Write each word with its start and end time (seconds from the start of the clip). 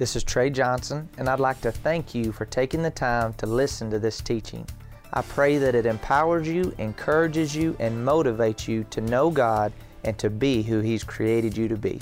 This 0.00 0.16
is 0.16 0.24
Trey 0.24 0.48
Johnson, 0.48 1.10
and 1.18 1.28
I'd 1.28 1.40
like 1.40 1.60
to 1.60 1.70
thank 1.70 2.14
you 2.14 2.32
for 2.32 2.46
taking 2.46 2.80
the 2.80 2.90
time 2.90 3.34
to 3.34 3.44
listen 3.44 3.90
to 3.90 3.98
this 3.98 4.22
teaching. 4.22 4.66
I 5.12 5.20
pray 5.20 5.58
that 5.58 5.74
it 5.74 5.84
empowers 5.84 6.48
you, 6.48 6.74
encourages 6.78 7.54
you, 7.54 7.76
and 7.78 7.98
motivates 7.98 8.66
you 8.66 8.84
to 8.84 9.02
know 9.02 9.30
God 9.30 9.74
and 10.02 10.16
to 10.18 10.30
be 10.30 10.62
who 10.62 10.80
He's 10.80 11.04
created 11.04 11.54
you 11.54 11.68
to 11.68 11.76
be. 11.76 12.00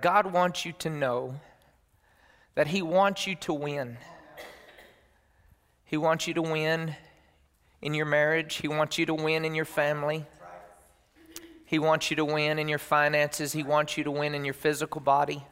God 0.00 0.32
wants 0.32 0.64
you 0.64 0.70
to 0.74 0.88
know 0.88 1.40
that 2.54 2.68
He 2.68 2.80
wants 2.80 3.26
you 3.26 3.34
to 3.34 3.52
win. 3.52 3.96
He 5.84 5.96
wants 5.96 6.28
you 6.28 6.34
to 6.34 6.42
win 6.42 6.94
in 7.82 7.94
your 7.94 8.06
marriage, 8.06 8.54
He 8.54 8.68
wants 8.68 8.96
you 8.96 9.06
to 9.06 9.14
win 9.14 9.44
in 9.44 9.56
your 9.56 9.64
family. 9.64 10.24
He 11.64 11.80
wants 11.80 12.10
you 12.10 12.16
to 12.18 12.24
win 12.24 12.60
in 12.60 12.68
your 12.68 12.78
finances. 12.78 13.52
He 13.52 13.64
wants 13.64 13.98
you 13.98 14.04
to 14.04 14.12
win 14.12 14.36
in 14.36 14.44
your 14.44 14.54
physical 14.54 15.00
body. 15.00 15.44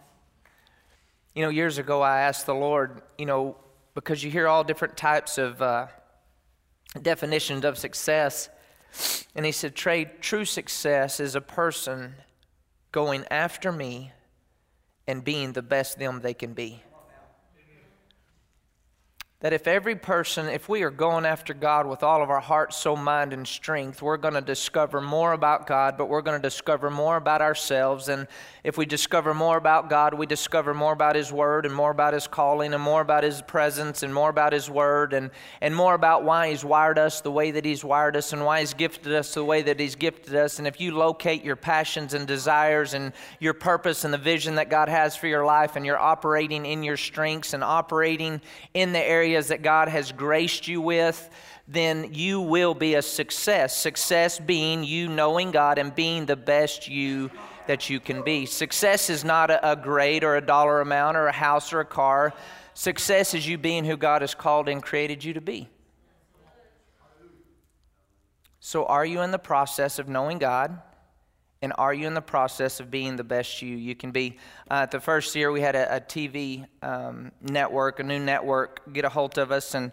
You 1.34 1.42
know, 1.42 1.48
years 1.48 1.78
ago, 1.78 2.02
I 2.02 2.20
asked 2.20 2.44
the 2.44 2.54
Lord, 2.54 3.00
you 3.16 3.24
know, 3.24 3.56
because 3.94 4.22
you 4.22 4.30
hear 4.30 4.48
all 4.48 4.64
different 4.64 4.96
types 4.98 5.38
of 5.38 5.62
uh, 5.62 5.86
definitions 7.00 7.64
of 7.64 7.78
success. 7.78 8.50
And 9.34 9.46
He 9.46 9.52
said, 9.52 9.74
Trey, 9.74 10.04
true 10.20 10.44
success 10.44 11.20
is 11.20 11.34
a 11.34 11.40
person 11.40 12.14
going 12.90 13.24
after 13.30 13.72
me 13.72 14.12
and 15.06 15.24
being 15.24 15.52
the 15.54 15.62
best 15.62 15.98
them 15.98 16.20
they 16.20 16.34
can 16.34 16.52
be 16.52 16.82
that 19.42 19.52
if 19.52 19.66
every 19.66 19.96
person, 19.96 20.48
if 20.48 20.68
we 20.68 20.84
are 20.84 20.90
going 20.90 21.26
after 21.26 21.52
God 21.52 21.88
with 21.88 22.04
all 22.04 22.22
of 22.22 22.30
our 22.30 22.40
heart, 22.40 22.72
soul, 22.72 22.94
mind, 22.94 23.32
and 23.32 23.46
strength, 23.46 24.00
we're 24.00 24.16
going 24.16 24.34
to 24.34 24.40
discover 24.40 25.00
more 25.00 25.32
about 25.32 25.66
God, 25.66 25.98
but 25.98 26.08
we're 26.08 26.22
going 26.22 26.40
to 26.40 26.48
discover 26.48 26.90
more 26.90 27.16
about 27.16 27.42
ourselves. 27.42 28.08
And 28.08 28.28
if 28.64 28.78
we 28.78 28.86
discover 28.86 29.34
more 29.34 29.56
about 29.56 29.90
God, 29.90 30.14
we 30.14 30.24
discover 30.24 30.72
more 30.72 30.92
about 30.92 31.16
His 31.16 31.32
Word 31.32 31.66
and 31.66 31.74
more 31.74 31.90
about 31.90 32.14
His 32.14 32.28
calling 32.28 32.72
and 32.72 32.82
more 32.82 33.00
about 33.00 33.24
His 33.24 33.42
presence 33.42 34.04
and 34.04 34.14
more 34.14 34.30
about 34.30 34.52
His 34.52 34.70
Word 34.70 35.12
and, 35.14 35.32
and 35.60 35.74
more 35.74 35.94
about 35.94 36.22
why 36.22 36.50
He's 36.50 36.64
wired 36.64 36.96
us 36.96 37.20
the 37.22 37.32
way 37.32 37.50
that 37.50 37.64
He's 37.64 37.82
wired 37.82 38.16
us 38.16 38.32
and 38.32 38.44
why 38.44 38.60
He's 38.60 38.72
gifted 38.72 39.12
us 39.14 39.34
the 39.34 39.44
way 39.44 39.62
that 39.62 39.80
He's 39.80 39.96
gifted 39.96 40.36
us. 40.36 40.60
And 40.60 40.68
if 40.68 40.80
you 40.80 40.96
locate 40.96 41.42
your 41.42 41.56
passions 41.56 42.14
and 42.14 42.24
desires 42.24 42.94
and 42.94 43.12
your 43.40 43.54
purpose 43.54 44.04
and 44.04 44.14
the 44.14 44.18
vision 44.18 44.54
that 44.54 44.70
God 44.70 44.88
has 44.88 45.16
for 45.16 45.26
your 45.26 45.44
life 45.44 45.74
and 45.74 45.84
you're 45.84 45.98
operating 45.98 46.64
in 46.64 46.84
your 46.84 46.96
strengths 46.96 47.54
and 47.54 47.64
operating 47.64 48.40
in 48.74 48.92
the 48.92 49.02
areas 49.02 49.48
that 49.48 49.62
God 49.62 49.88
has 49.88 50.12
graced 50.12 50.68
you 50.68 50.80
with, 50.80 51.30
then 51.66 52.14
you 52.14 52.40
will 52.40 52.74
be 52.74 52.94
a 52.94 53.02
success. 53.02 53.76
Success 53.76 54.38
being 54.38 54.84
you 54.84 55.08
knowing 55.08 55.50
God 55.50 55.78
and 55.78 55.92
being 55.92 56.26
the 56.26 56.36
best 56.36 56.86
you 56.86 57.28
that 57.66 57.90
you 57.90 58.00
can 58.00 58.22
be. 58.22 58.46
Success 58.46 59.10
is 59.10 59.24
not 59.24 59.50
a, 59.50 59.72
a 59.72 59.76
grade 59.76 60.24
or 60.24 60.36
a 60.36 60.40
dollar 60.40 60.80
amount 60.80 61.16
or 61.16 61.26
a 61.26 61.32
house 61.32 61.72
or 61.72 61.80
a 61.80 61.84
car. 61.84 62.32
Success 62.74 63.34
is 63.34 63.46
you 63.46 63.58
being 63.58 63.84
who 63.84 63.96
God 63.96 64.22
has 64.22 64.34
called 64.34 64.68
and 64.68 64.82
created 64.82 65.22
you 65.24 65.34
to 65.34 65.40
be. 65.40 65.68
So, 68.60 68.86
are 68.86 69.04
you 69.04 69.22
in 69.22 69.32
the 69.32 69.38
process 69.38 69.98
of 69.98 70.08
knowing 70.08 70.38
God? 70.38 70.80
And 71.62 71.72
are 71.78 71.94
you 71.94 72.08
in 72.08 72.14
the 72.14 72.20
process 72.20 72.80
of 72.80 72.90
being 72.90 73.14
the 73.14 73.24
best 73.24 73.62
you 73.62 73.76
you 73.76 73.94
can 73.94 74.10
be? 74.10 74.38
Uh, 74.68 74.86
the 74.86 75.00
first 75.00 75.34
year, 75.36 75.52
we 75.52 75.60
had 75.60 75.76
a, 75.76 75.96
a 75.96 76.00
TV 76.00 76.66
um, 76.82 77.30
network, 77.40 78.00
a 78.00 78.02
new 78.02 78.18
network, 78.18 78.92
get 78.92 79.04
a 79.04 79.08
hold 79.08 79.38
of 79.38 79.52
us, 79.52 79.74
and 79.74 79.92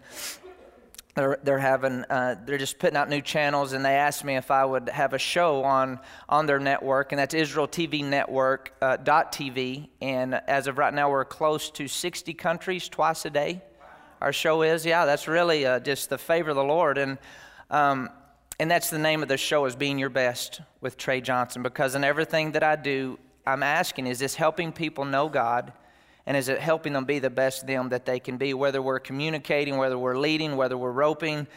they're, 1.14 1.38
they're 1.42 1.58
having 1.58 2.04
uh, 2.08 2.36
they're 2.44 2.58
just 2.58 2.78
putting 2.78 2.96
out 2.96 3.08
new 3.08 3.20
channels, 3.20 3.72
and 3.72 3.84
they 3.84 3.94
asked 3.94 4.24
me 4.24 4.36
if 4.36 4.50
I 4.50 4.64
would 4.64 4.88
have 4.88 5.12
a 5.12 5.18
show 5.18 5.64
on 5.64 5.98
on 6.28 6.46
their 6.46 6.60
network, 6.60 7.12
and 7.12 7.18
that's 7.18 7.34
Israel 7.34 7.66
TV 7.66 8.04
Network 8.04 8.74
uh, 8.80 8.96
dot 8.96 9.32
TV. 9.32 9.88
And 10.00 10.34
as 10.34 10.66
of 10.66 10.78
right 10.78 10.94
now, 10.94 11.10
we're 11.10 11.24
close 11.24 11.70
to 11.72 11.88
60 11.88 12.32
countries 12.34 12.88
twice 12.88 13.24
a 13.24 13.30
day. 13.30 13.62
Our 14.20 14.32
show 14.32 14.62
is, 14.62 14.84
yeah, 14.84 15.06
that's 15.06 15.26
really 15.26 15.66
uh, 15.66 15.80
just 15.80 16.10
the 16.10 16.18
favor 16.18 16.50
of 16.50 16.56
the 16.56 16.64
Lord, 16.64 16.98
and. 16.98 17.18
Um, 17.70 18.10
and 18.58 18.70
that's 18.70 18.90
the 18.90 18.98
name 18.98 19.22
of 19.22 19.28
the 19.28 19.38
show 19.38 19.64
is 19.64 19.74
Being 19.74 19.98
Your 19.98 20.10
Best 20.10 20.60
with 20.82 20.98
Trey 20.98 21.22
Johnson 21.22 21.62
because 21.62 21.94
in 21.94 22.04
everything 22.04 22.52
that 22.52 22.62
I 22.62 22.76
do, 22.76 23.18
I'm 23.46 23.62
asking, 23.62 24.06
is 24.06 24.18
this 24.18 24.34
helping 24.34 24.70
people 24.70 25.06
know 25.06 25.30
God? 25.30 25.72
And 26.30 26.36
is 26.36 26.48
it 26.48 26.60
helping 26.60 26.92
them 26.92 27.06
be 27.06 27.18
the 27.18 27.28
best 27.28 27.66
them 27.66 27.88
that 27.88 28.06
they 28.06 28.20
can 28.20 28.36
be? 28.36 28.54
Whether 28.54 28.80
we're 28.80 29.00
communicating, 29.00 29.78
whether 29.78 29.98
we're 29.98 30.16
leading, 30.16 30.56
whether 30.56 30.78
we're 30.78 30.92
roping, 30.92 31.48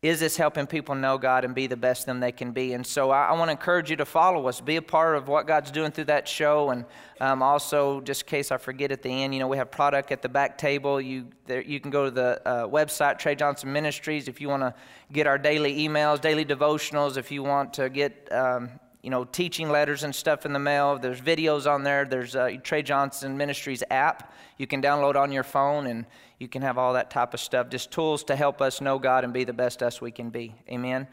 is 0.00 0.20
this 0.20 0.38
helping 0.38 0.66
people 0.66 0.94
know 0.94 1.18
God 1.18 1.44
and 1.44 1.54
be 1.54 1.66
the 1.66 1.76
best 1.76 2.06
them 2.06 2.18
they 2.20 2.32
can 2.32 2.52
be? 2.52 2.72
And 2.72 2.86
so 2.86 3.10
I, 3.10 3.26
I 3.26 3.32
want 3.34 3.48
to 3.48 3.52
encourage 3.52 3.90
you 3.90 3.96
to 3.96 4.06
follow 4.06 4.48
us, 4.48 4.58
be 4.62 4.76
a 4.76 4.80
part 4.80 5.16
of 5.16 5.28
what 5.28 5.46
God's 5.46 5.70
doing 5.70 5.90
through 5.90 6.04
that 6.04 6.26
show. 6.26 6.70
And 6.70 6.86
um, 7.20 7.42
also, 7.42 8.00
just 8.00 8.22
in 8.22 8.28
case 8.28 8.50
I 8.50 8.56
forget 8.56 8.90
at 8.90 9.02
the 9.02 9.10
end, 9.10 9.34
you 9.34 9.40
know, 9.40 9.48
we 9.48 9.58
have 9.58 9.70
product 9.70 10.10
at 10.10 10.22
the 10.22 10.30
back 10.30 10.56
table. 10.56 10.98
You, 10.98 11.26
there, 11.44 11.60
you 11.60 11.78
can 11.78 11.90
go 11.90 12.06
to 12.06 12.10
the 12.10 12.40
uh, 12.48 12.66
website, 12.66 13.18
Trey 13.18 13.34
Johnson 13.34 13.70
Ministries, 13.70 14.28
if 14.28 14.40
you 14.40 14.48
want 14.48 14.62
to 14.62 14.72
get 15.12 15.26
our 15.26 15.36
daily 15.36 15.86
emails, 15.86 16.22
daily 16.22 16.46
devotionals, 16.46 17.18
if 17.18 17.30
you 17.30 17.42
want 17.42 17.74
to 17.74 17.90
get. 17.90 18.32
Um, 18.32 18.70
you 19.06 19.10
know, 19.10 19.22
teaching 19.22 19.70
letters 19.70 20.02
and 20.02 20.12
stuff 20.12 20.44
in 20.44 20.52
the 20.52 20.58
mail. 20.58 20.98
There's 20.98 21.20
videos 21.20 21.72
on 21.72 21.84
there. 21.84 22.04
There's 22.04 22.34
a 22.34 22.56
Trey 22.56 22.82
Johnson 22.82 23.36
Ministries 23.36 23.84
app 23.88 24.32
you 24.58 24.66
can 24.66 24.82
download 24.82 25.14
on 25.14 25.30
your 25.30 25.44
phone, 25.44 25.86
and 25.86 26.06
you 26.40 26.48
can 26.48 26.60
have 26.62 26.76
all 26.76 26.94
that 26.94 27.08
type 27.08 27.32
of 27.32 27.38
stuff. 27.38 27.68
Just 27.68 27.92
tools 27.92 28.24
to 28.24 28.34
help 28.34 28.60
us 28.60 28.80
know 28.80 28.98
God 28.98 29.22
and 29.22 29.32
be 29.32 29.44
the 29.44 29.52
best 29.52 29.80
us 29.80 30.00
we 30.00 30.10
can 30.10 30.30
be. 30.30 30.56
Amen. 30.68 31.06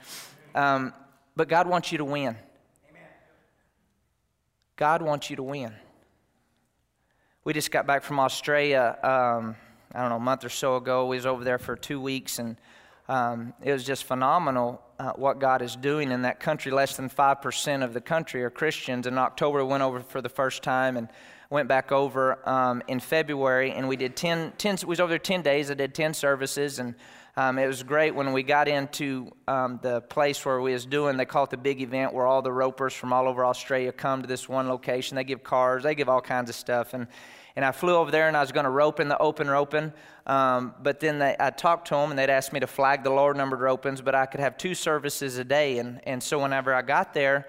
Um, 0.55 0.91
but 1.35 1.47
God 1.47 1.67
wants 1.67 1.91
you 1.91 1.99
to 1.99 2.05
win. 2.05 2.35
God 4.75 5.03
wants 5.03 5.29
you 5.29 5.35
to 5.35 5.43
win. 5.43 5.71
We 7.43 7.53
just 7.53 7.69
got 7.69 7.85
back 7.85 8.01
from 8.01 8.19
Australia. 8.19 8.97
Um, 9.03 9.55
I 9.93 10.01
don't 10.01 10.09
know, 10.09 10.15
a 10.15 10.19
month 10.19 10.43
or 10.43 10.49
so 10.49 10.77
ago. 10.77 11.05
We 11.05 11.17
was 11.17 11.27
over 11.27 11.43
there 11.43 11.59
for 11.59 11.75
two 11.75 12.01
weeks, 12.01 12.39
and 12.39 12.57
um, 13.07 13.53
it 13.61 13.71
was 13.71 13.83
just 13.83 14.05
phenomenal 14.05 14.81
uh, 15.03 15.11
what 15.17 15.37
God 15.37 15.61
is 15.61 15.75
doing 15.75 16.11
in 16.11 16.21
that 16.21 16.39
country. 16.39 16.71
Less 16.71 16.95
than 16.95 17.09
5% 17.09 17.83
of 17.83 17.93
the 17.93 17.99
country 17.99 18.41
are 18.43 18.49
Christians. 18.49 19.05
In 19.05 19.17
October, 19.17 19.63
we 19.63 19.69
went 19.69 19.83
over 19.83 19.99
for 19.99 20.21
the 20.21 20.29
first 20.29 20.63
time 20.63 20.95
and 20.95 21.09
went 21.49 21.67
back 21.67 21.91
over 21.91 22.47
um, 22.47 22.81
in 22.87 23.01
February, 23.01 23.71
and 23.71 23.89
we 23.89 23.97
did 23.97 24.15
10, 24.15 24.53
10, 24.57 24.77
we 24.83 24.87
was 24.87 25.01
over 25.01 25.09
there 25.09 25.19
10 25.19 25.41
days. 25.41 25.69
I 25.69 25.73
did 25.73 25.93
10 25.93 26.13
services, 26.13 26.79
and 26.79 26.95
um, 27.35 27.59
it 27.59 27.67
was 27.67 27.83
great 27.83 28.15
when 28.15 28.31
we 28.31 28.43
got 28.43 28.69
into 28.69 29.29
um, 29.47 29.77
the 29.81 29.99
place 30.01 30.45
where 30.45 30.61
we 30.61 30.71
was 30.71 30.85
doing, 30.85 31.17
they 31.17 31.25
call 31.25 31.43
it 31.43 31.49
the 31.49 31.57
big 31.57 31.81
event, 31.81 32.13
where 32.13 32.25
all 32.25 32.41
the 32.41 32.51
ropers 32.51 32.93
from 32.93 33.11
all 33.11 33.27
over 33.27 33.43
Australia 33.43 33.91
come 33.91 34.21
to 34.21 34.27
this 34.27 34.47
one 34.47 34.69
location. 34.69 35.15
They 35.15 35.25
give 35.25 35.43
cars, 35.43 35.83
they 35.83 35.95
give 35.95 36.07
all 36.07 36.21
kinds 36.21 36.49
of 36.49 36.55
stuff. 36.55 36.93
And 36.93 37.07
and 37.55 37.63
I 37.63 37.71
flew 37.71 37.95
over 37.95 38.09
there 38.09 38.27
and 38.27 38.35
I 38.35 38.41
was 38.41 38.51
going 38.51 38.63
to 38.63 38.69
rope 38.69 38.99
in 38.99 39.07
the 39.07 39.17
open 39.17 39.49
roping. 39.49 39.93
Um, 40.25 40.73
but 40.81 40.99
then 40.99 41.19
they, 41.19 41.35
I 41.39 41.49
talked 41.51 41.87
to 41.89 41.95
them 41.95 42.09
and 42.09 42.17
they'd 42.17 42.29
asked 42.29 42.53
me 42.53 42.59
to 42.59 42.67
flag 42.67 43.03
the 43.03 43.11
lower 43.11 43.33
numbered 43.33 43.59
ropings, 43.59 44.03
but 44.03 44.15
I 44.15 44.25
could 44.25 44.39
have 44.39 44.57
two 44.57 44.73
services 44.73 45.37
a 45.37 45.43
day. 45.43 45.77
And, 45.77 46.01
and 46.05 46.21
so 46.21 46.41
whenever 46.41 46.73
I 46.73 46.81
got 46.81 47.13
there, 47.13 47.47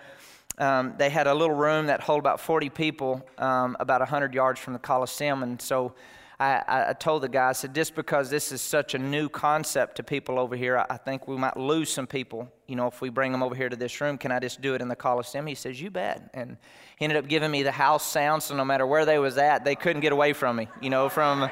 um, 0.58 0.94
they 0.98 1.10
had 1.10 1.26
a 1.26 1.34
little 1.34 1.54
room 1.54 1.86
that 1.86 2.00
held 2.00 2.18
about 2.18 2.40
40 2.40 2.70
people, 2.70 3.26
um, 3.38 3.76
about 3.80 4.00
100 4.00 4.34
yards 4.34 4.60
from 4.60 4.72
the 4.72 4.78
Coliseum. 4.78 5.42
And 5.42 5.60
so 5.60 5.94
I, 6.38 6.62
I, 6.88 6.92
told 6.92 7.22
the 7.22 7.28
guy, 7.28 7.48
I 7.48 7.52
said, 7.52 7.74
just 7.74 7.94
because 7.94 8.28
this 8.28 8.52
is 8.52 8.60
such 8.60 8.94
a 8.94 8.98
new 8.98 9.28
concept 9.28 9.96
to 9.96 10.02
people 10.02 10.38
over 10.38 10.54
here, 10.54 10.78
I, 10.78 10.86
I 10.90 10.96
think 10.96 11.26
we 11.26 11.36
might 11.36 11.56
lose 11.56 11.90
some 11.90 12.06
people, 12.06 12.48
you 12.66 12.76
know, 12.76 12.86
if 12.86 13.00
we 13.00 13.08
bring 13.08 13.32
them 13.32 13.42
over 13.42 13.54
here 13.54 13.68
to 13.68 13.76
this 13.76 14.00
room. 14.00 14.18
Can 14.18 14.30
I 14.32 14.38
just 14.38 14.60
do 14.60 14.74
it 14.74 14.80
in 14.80 14.88
the 14.88 14.96
Coliseum? 14.96 15.46
He 15.46 15.54
says, 15.54 15.80
you 15.80 15.90
bet. 15.90 16.30
And 16.34 16.56
he 16.96 17.04
ended 17.04 17.18
up 17.18 17.28
giving 17.28 17.50
me 17.50 17.62
the 17.62 17.72
house 17.72 18.06
sound, 18.06 18.42
so 18.42 18.54
no 18.54 18.64
matter 18.64 18.86
where 18.86 19.04
they 19.04 19.18
was 19.18 19.36
at, 19.36 19.64
they 19.64 19.74
couldn't 19.74 20.00
get 20.00 20.12
away 20.12 20.32
from 20.32 20.56
me, 20.56 20.68
you 20.80 20.90
know, 20.90 21.08
from, 21.08 21.50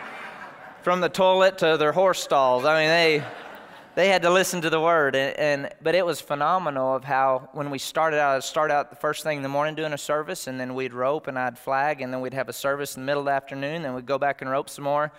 from 0.82 1.00
the 1.00 1.08
toilet 1.08 1.58
to 1.58 1.76
their 1.76 1.92
horse 1.92 2.22
stalls. 2.22 2.64
I 2.64 2.80
mean, 2.80 2.88
they, 2.88 3.24
they 3.96 4.08
had 4.08 4.22
to 4.22 4.30
listen 4.30 4.60
to 4.60 4.70
the 4.70 4.80
word. 4.80 5.16
And, 5.16 5.36
and, 5.38 5.74
but 5.82 5.96
it 5.96 6.06
was 6.06 6.20
phenomenal 6.20 6.94
of 6.94 7.02
how 7.02 7.48
when 7.52 7.70
we 7.70 7.78
started 7.78 8.20
out, 8.20 8.36
I'd 8.36 8.44
start 8.44 8.70
out 8.70 8.90
the 8.90 8.96
first 8.96 9.24
thing 9.24 9.36
in 9.36 9.42
the 9.42 9.48
morning 9.48 9.74
doing 9.74 9.92
a 9.92 9.98
service, 9.98 10.46
and 10.46 10.60
then 10.60 10.74
we'd 10.74 10.94
rope 10.94 11.26
and 11.26 11.36
I'd 11.38 11.58
flag, 11.58 12.00
and 12.02 12.12
then 12.12 12.20
we'd 12.20 12.34
have 12.34 12.48
a 12.48 12.52
service 12.52 12.96
in 12.96 13.02
the 13.02 13.06
middle 13.06 13.22
of 13.22 13.26
the 13.26 13.32
afternoon, 13.32 13.82
then 13.82 13.94
we'd 13.94 14.06
go 14.06 14.18
back 14.18 14.42
and 14.42 14.50
rope 14.50 14.68
some 14.68 14.84
more. 14.84 15.12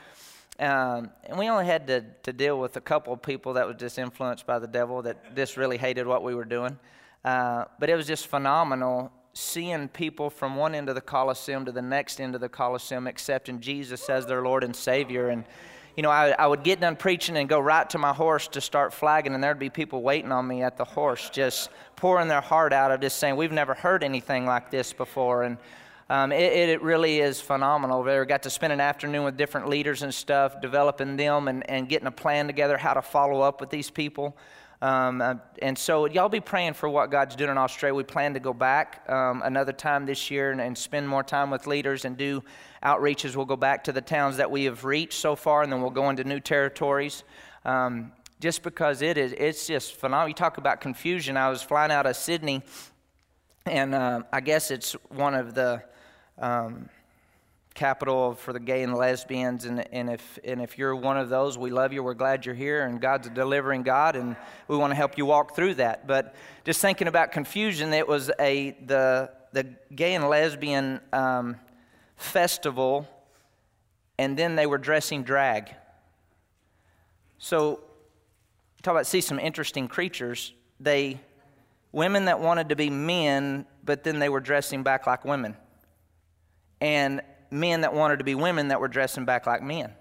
Um, 0.59 1.09
and 1.25 1.37
we 1.37 1.49
only 1.49 1.65
had 1.65 1.87
to, 1.87 2.05
to 2.23 2.31
deal 2.31 2.59
with 2.59 2.77
a 2.77 2.81
couple 2.81 3.11
of 3.11 3.21
people 3.21 3.53
that 3.53 3.67
was 3.67 3.75
just 3.77 3.97
influenced 3.97 4.45
by 4.45 4.59
the 4.59 4.67
devil 4.67 5.01
that 5.01 5.35
just 5.35 5.57
really 5.57 5.77
hated 5.77 6.07
what 6.07 6.23
we 6.23 6.33
were 6.33 6.45
doing. 6.45 6.77
Uh, 7.25 7.65
but 7.79 7.89
it 7.89 7.95
was 7.95 8.05
just 8.05 8.27
phenomenal 8.27 9.11
seeing 9.33 9.87
people 9.87 10.29
from 10.29 10.55
one 10.55 10.75
end 10.75 10.89
of 10.89 10.95
the 10.95 11.01
Coliseum 11.01 11.65
to 11.65 11.71
the 11.71 11.81
next 11.81 12.21
end 12.21 12.35
of 12.35 12.41
the 12.41 12.49
Coliseum 12.49 13.07
accepting 13.07 13.59
Jesus 13.59 14.09
as 14.09 14.25
their 14.27 14.43
Lord 14.43 14.63
and 14.63 14.75
Savior. 14.75 15.29
And 15.29 15.43
you 15.97 16.03
know, 16.03 16.09
I, 16.09 16.31
I 16.31 16.47
would 16.47 16.63
get 16.63 16.79
done 16.79 16.95
preaching 16.95 17.37
and 17.37 17.47
go 17.47 17.59
right 17.59 17.87
to 17.91 17.97
my 17.97 18.13
horse 18.13 18.47
to 18.49 18.61
start 18.61 18.93
flagging, 18.93 19.33
and 19.35 19.43
there'd 19.43 19.59
be 19.59 19.69
people 19.69 20.01
waiting 20.01 20.31
on 20.31 20.47
me 20.47 20.63
at 20.63 20.77
the 20.77 20.85
horse, 20.85 21.29
just 21.29 21.69
pouring 21.95 22.27
their 22.27 22.41
heart 22.41 22.73
out 22.73 22.91
of 22.91 23.01
just 23.01 23.17
saying, 23.17 23.35
We've 23.35 23.51
never 23.51 23.73
heard 23.73 24.03
anything 24.03 24.45
like 24.45 24.71
this 24.71 24.91
before. 24.91 25.43
And 25.43 25.57
um, 26.09 26.31
it, 26.31 26.69
it, 26.69 26.81
really 26.81 27.19
is 27.19 27.39
phenomenal. 27.39 28.03
We 28.03 28.25
got 28.25 28.43
to 28.43 28.49
spend 28.49 28.73
an 28.73 28.81
afternoon 28.81 29.23
with 29.23 29.37
different 29.37 29.69
leaders 29.69 30.01
and 30.01 30.13
stuff, 30.13 30.61
developing 30.61 31.15
them 31.15 31.47
and, 31.47 31.67
and 31.69 31.87
getting 31.87 32.07
a 32.07 32.11
plan 32.11 32.47
together 32.47 32.77
how 32.77 32.93
to 32.93 33.01
follow 33.01 33.41
up 33.41 33.61
with 33.61 33.69
these 33.69 33.89
people. 33.89 34.35
Um, 34.83 35.21
uh, 35.21 35.35
and 35.61 35.77
so, 35.77 36.07
y'all 36.07 36.27
be 36.27 36.41
praying 36.41 36.73
for 36.73 36.89
what 36.89 37.09
God's 37.09 37.37
doing 37.37 37.49
in 37.49 37.57
Australia. 37.57 37.95
We 37.95 38.03
plan 38.03 38.33
to 38.33 38.41
go 38.41 38.51
back 38.53 39.09
um, 39.09 39.41
another 39.45 39.71
time 39.71 40.05
this 40.05 40.29
year 40.29 40.51
and, 40.51 40.59
and, 40.59 40.77
spend 40.77 41.07
more 41.07 41.23
time 41.23 41.49
with 41.49 41.67
leaders 41.67 42.03
and 42.03 42.17
do 42.17 42.43
outreaches. 42.83 43.37
We'll 43.37 43.45
go 43.45 43.55
back 43.55 43.85
to 43.85 43.93
the 43.93 44.01
towns 44.01 44.35
that 44.35 44.51
we 44.51 44.65
have 44.65 44.83
reached 44.83 45.13
so 45.13 45.37
far, 45.37 45.63
and 45.63 45.71
then 45.71 45.81
we'll 45.81 45.89
go 45.89 46.09
into 46.09 46.25
new 46.25 46.41
territories. 46.41 47.23
Um, 47.63 48.11
just 48.41 48.61
because 48.61 49.01
it 49.01 49.17
is, 49.17 49.33
it's 49.37 49.67
just 49.67 49.93
phenomenal. 49.93 50.27
You 50.27 50.33
talk 50.33 50.57
about 50.57 50.81
confusion. 50.81 51.37
I 51.37 51.47
was 51.47 51.63
flying 51.63 51.89
out 51.89 52.05
of 52.05 52.17
Sydney, 52.17 52.61
and 53.65 53.95
uh, 53.95 54.23
I 54.33 54.41
guess 54.41 54.69
it's 54.69 54.97
one 55.07 55.33
of 55.33 55.55
the 55.55 55.81
um, 56.37 56.89
capital 57.73 58.35
for 58.35 58.53
the 58.53 58.59
gay 58.59 58.83
and 58.83 58.93
lesbians. 58.93 59.65
And, 59.65 59.85
and, 59.93 60.09
if, 60.09 60.39
and 60.43 60.61
if 60.61 60.77
you're 60.77 60.95
one 60.95 61.17
of 61.17 61.29
those, 61.29 61.57
we 61.57 61.71
love 61.71 61.93
you. 61.93 62.03
We're 62.03 62.13
glad 62.13 62.45
you're 62.45 62.55
here. 62.55 62.85
And 62.85 63.01
God's 63.01 63.27
a 63.27 63.29
delivering 63.29 63.83
God, 63.83 64.15
and 64.15 64.35
we 64.67 64.77
want 64.77 64.91
to 64.91 64.95
help 64.95 65.17
you 65.17 65.25
walk 65.25 65.55
through 65.55 65.75
that. 65.75 66.07
But 66.07 66.35
just 66.63 66.81
thinking 66.81 67.07
about 67.07 67.31
confusion, 67.31 67.93
it 67.93 68.07
was 68.07 68.31
a, 68.39 68.77
the, 68.85 69.31
the 69.51 69.63
gay 69.93 70.13
and 70.15 70.29
lesbian 70.29 71.01
um, 71.11 71.57
festival, 72.15 73.07
and 74.17 74.37
then 74.37 74.55
they 74.55 74.65
were 74.65 74.77
dressing 74.77 75.23
drag. 75.23 75.75
So, 77.39 77.81
talk 78.81 78.93
about 78.93 79.07
see 79.07 79.21
some 79.21 79.39
interesting 79.39 79.87
creatures. 79.87 80.53
They, 80.79 81.19
women 81.91 82.25
that 82.25 82.39
wanted 82.39 82.69
to 82.69 82.75
be 82.75 82.89
men, 82.89 83.65
but 83.83 84.03
then 84.03 84.19
they 84.19 84.29
were 84.29 84.39
dressing 84.39 84.83
back 84.83 85.07
like 85.07 85.25
women. 85.25 85.57
And 86.79 87.21
men 87.53 87.81
that 87.81 87.93
wanted 87.93 88.17
to 88.17 88.25
be 88.25 88.35
women 88.35 88.69
that 88.69 88.81
were 88.81 88.87
dressing 88.87 89.25
back 89.25 89.45
like 89.45 89.61
men. 89.61 89.93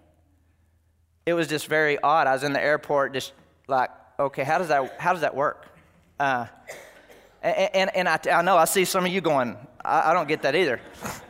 It 1.27 1.35
was 1.35 1.47
just 1.47 1.67
very 1.69 2.01
odd. 2.03 2.27
I 2.27 2.33
was 2.33 2.43
in 2.43 2.53
the 2.53 2.63
airport, 2.63 3.13
just 3.13 3.33
like, 3.69 3.91
okay, 4.19 4.43
how 4.43 4.59
does 4.59 4.69
that, 4.69 4.99
how 4.99 5.13
does 5.13 5.21
that 5.21 5.35
work? 5.35 5.69
Uh, 6.19 6.47
and, 7.43 7.71
and, 7.75 7.97
and 7.97 8.09
I, 8.09 8.19
I, 8.39 8.43
know 8.43 8.57
I 8.57 8.65
see 8.65 8.85
some 8.85 9.05
of 9.05 9.13
you 9.13 9.21
going, 9.21 9.57
I, 9.85 10.11
I 10.11 10.15
don't 10.15 10.29
get 10.29 10.43
that 10.43 10.57
either. 10.57 10.81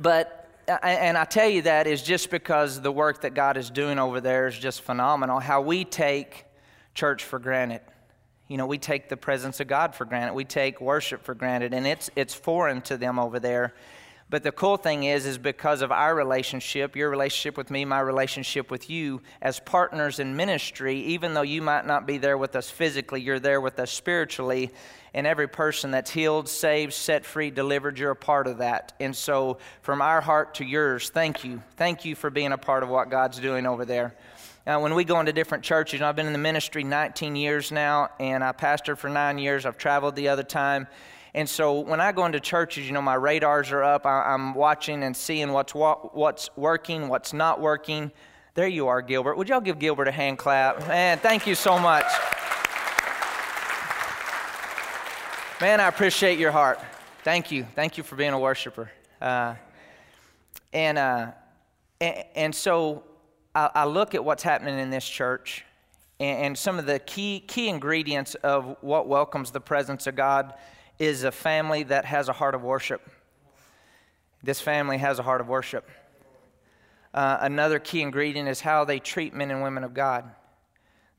But, 0.00 0.48
and 0.84 1.18
I 1.18 1.24
tell 1.24 1.48
you 1.48 1.62
that 1.62 1.88
is 1.88 2.02
just 2.02 2.30
because 2.30 2.80
the 2.80 2.92
work 2.92 3.22
that 3.22 3.34
God 3.34 3.56
is 3.56 3.68
doing 3.68 3.98
over 3.98 4.20
there 4.20 4.46
is 4.46 4.56
just 4.56 4.82
phenomenal. 4.82 5.40
How 5.40 5.60
we 5.60 5.84
take 5.84 6.44
church 6.94 7.24
for 7.24 7.40
granted. 7.40 7.80
You 8.46 8.58
know, 8.58 8.66
we 8.66 8.78
take 8.78 9.08
the 9.08 9.16
presence 9.16 9.58
of 9.58 9.66
God 9.66 9.96
for 9.96 10.04
granted. 10.04 10.34
We 10.34 10.44
take 10.44 10.80
worship 10.80 11.24
for 11.24 11.34
granted, 11.34 11.74
and 11.74 11.84
it's, 11.84 12.10
it's 12.14 12.32
foreign 12.32 12.80
to 12.82 12.96
them 12.96 13.18
over 13.18 13.40
there. 13.40 13.74
But 14.30 14.42
the 14.42 14.52
cool 14.52 14.76
thing 14.76 15.04
is, 15.04 15.24
is 15.24 15.38
because 15.38 15.80
of 15.80 15.90
our 15.90 16.14
relationship, 16.14 16.94
your 16.94 17.08
relationship 17.08 17.56
with 17.56 17.70
me, 17.70 17.86
my 17.86 18.00
relationship 18.00 18.70
with 18.70 18.90
you, 18.90 19.22
as 19.40 19.58
partners 19.58 20.18
in 20.18 20.36
ministry, 20.36 21.00
even 21.00 21.32
though 21.32 21.42
you 21.42 21.62
might 21.62 21.86
not 21.86 22.06
be 22.06 22.18
there 22.18 22.36
with 22.36 22.54
us 22.54 22.68
physically, 22.68 23.22
you're 23.22 23.40
there 23.40 23.60
with 23.60 23.78
us 23.78 23.90
spiritually. 23.90 24.70
And 25.14 25.26
every 25.26 25.48
person 25.48 25.90
that's 25.90 26.10
healed, 26.10 26.46
saved, 26.46 26.92
set 26.92 27.24
free, 27.24 27.50
delivered, 27.50 27.98
you're 27.98 28.10
a 28.10 28.16
part 28.16 28.46
of 28.46 28.58
that. 28.58 28.92
And 29.00 29.16
so, 29.16 29.56
from 29.80 30.02
our 30.02 30.20
heart 30.20 30.56
to 30.56 30.64
yours, 30.64 31.08
thank 31.08 31.42
you. 31.42 31.62
Thank 31.76 32.04
you 32.04 32.14
for 32.14 32.28
being 32.28 32.52
a 32.52 32.58
part 32.58 32.82
of 32.82 32.90
what 32.90 33.08
God's 33.08 33.40
doing 33.40 33.66
over 33.66 33.86
there. 33.86 34.14
When 34.66 34.94
we 34.94 35.04
go 35.04 35.18
into 35.18 35.32
different 35.32 35.64
churches, 35.64 36.02
I've 36.02 36.14
been 36.14 36.26
in 36.26 36.34
the 36.34 36.38
ministry 36.38 36.84
19 36.84 37.36
years 37.36 37.72
now, 37.72 38.10
and 38.20 38.44
I 38.44 38.52
pastored 38.52 38.98
for 38.98 39.08
nine 39.08 39.38
years. 39.38 39.64
I've 39.64 39.78
traveled 39.78 40.14
the 40.14 40.28
other 40.28 40.42
time. 40.42 40.86
And 41.34 41.48
so 41.48 41.80
when 41.80 42.00
I 42.00 42.12
go 42.12 42.24
into 42.24 42.40
churches, 42.40 42.86
you 42.86 42.92
know, 42.92 43.02
my 43.02 43.14
radars 43.14 43.70
are 43.70 43.82
up. 43.82 44.06
I, 44.06 44.34
am 44.34 44.54
watching 44.54 45.02
and 45.02 45.16
seeing 45.16 45.52
what's, 45.52 45.72
what's 45.74 46.48
working, 46.56 47.08
what's 47.08 47.32
not 47.32 47.60
working. 47.60 48.10
There 48.54 48.66
you 48.66 48.88
are, 48.88 49.02
Gilbert. 49.02 49.36
Would 49.36 49.48
y'all 49.48 49.60
give 49.60 49.78
Gilbert 49.78 50.08
a 50.08 50.12
hand 50.12 50.38
clap? 50.38 50.86
Man, 50.88 51.18
thank 51.18 51.46
you 51.46 51.54
so 51.54 51.78
much. 51.78 52.06
Man, 55.60 55.80
I 55.80 55.88
appreciate 55.88 56.38
your 56.38 56.52
heart. 56.52 56.80
Thank 57.24 57.50
you. 57.50 57.66
Thank 57.74 57.98
you 57.98 58.04
for 58.04 58.16
being 58.16 58.32
a 58.32 58.38
worshiper. 58.38 58.90
Uh, 59.20 59.54
and, 60.72 60.96
uh, 60.96 61.32
and, 62.00 62.24
and, 62.34 62.54
so 62.54 63.02
I, 63.54 63.70
I, 63.74 63.84
look 63.84 64.14
at 64.14 64.24
what's 64.24 64.44
happening 64.44 64.78
in 64.78 64.90
this 64.90 65.08
church 65.08 65.64
and, 66.20 66.38
and 66.38 66.58
some 66.58 66.78
of 66.78 66.86
the 66.86 67.00
key, 67.00 67.40
key 67.40 67.68
ingredients 67.68 68.36
of 68.36 68.76
what 68.82 69.08
welcomes 69.08 69.50
the 69.50 69.60
presence 69.60 70.06
of 70.06 70.14
God 70.14 70.54
is 70.98 71.22
a 71.22 71.30
family 71.30 71.84
that 71.84 72.04
has 72.04 72.28
a 72.28 72.32
heart 72.32 72.54
of 72.54 72.62
worship. 72.62 73.08
This 74.42 74.60
family 74.60 74.98
has 74.98 75.18
a 75.18 75.22
heart 75.22 75.40
of 75.40 75.48
worship. 75.48 75.88
Uh, 77.14 77.38
another 77.40 77.78
key 77.78 78.02
ingredient 78.02 78.48
is 78.48 78.60
how 78.60 78.84
they 78.84 78.98
treat 78.98 79.34
men 79.34 79.50
and 79.50 79.62
women 79.62 79.84
of 79.84 79.94
God. 79.94 80.30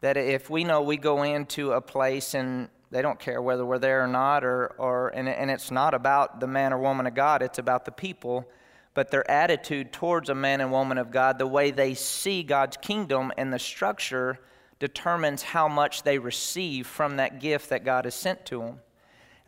That 0.01 0.17
if 0.17 0.49
we 0.49 0.63
know 0.63 0.81
we 0.81 0.97
go 0.97 1.23
into 1.23 1.73
a 1.73 1.81
place 1.81 2.33
and 2.33 2.69
they 2.91 3.01
don't 3.01 3.19
care 3.19 3.41
whether 3.41 3.65
we're 3.65 3.79
there 3.79 4.03
or 4.03 4.07
not, 4.07 4.43
or, 4.43 4.67
or 4.77 5.09
and, 5.09 5.27
and 5.29 5.51
it's 5.51 5.71
not 5.71 5.93
about 5.93 6.39
the 6.39 6.47
man 6.47 6.73
or 6.73 6.77
woman 6.77 7.07
of 7.07 7.15
God, 7.15 7.41
it's 7.41 7.59
about 7.59 7.85
the 7.85 7.91
people, 7.91 8.49
but 8.93 9.11
their 9.11 9.29
attitude 9.29 9.91
towards 9.91 10.29
a 10.29 10.35
man 10.35 10.61
and 10.61 10.71
woman 10.71 10.97
of 10.97 11.11
God, 11.11 11.37
the 11.37 11.47
way 11.47 11.71
they 11.71 11.93
see 11.93 12.43
God's 12.43 12.77
kingdom 12.77 13.31
and 13.37 13.53
the 13.53 13.59
structure 13.59 14.39
determines 14.79 15.43
how 15.43 15.67
much 15.67 16.03
they 16.03 16.17
receive 16.17 16.87
from 16.87 17.17
that 17.17 17.39
gift 17.39 17.69
that 17.69 17.83
God 17.83 18.05
has 18.05 18.15
sent 18.15 18.45
to 18.47 18.59
them 18.59 18.79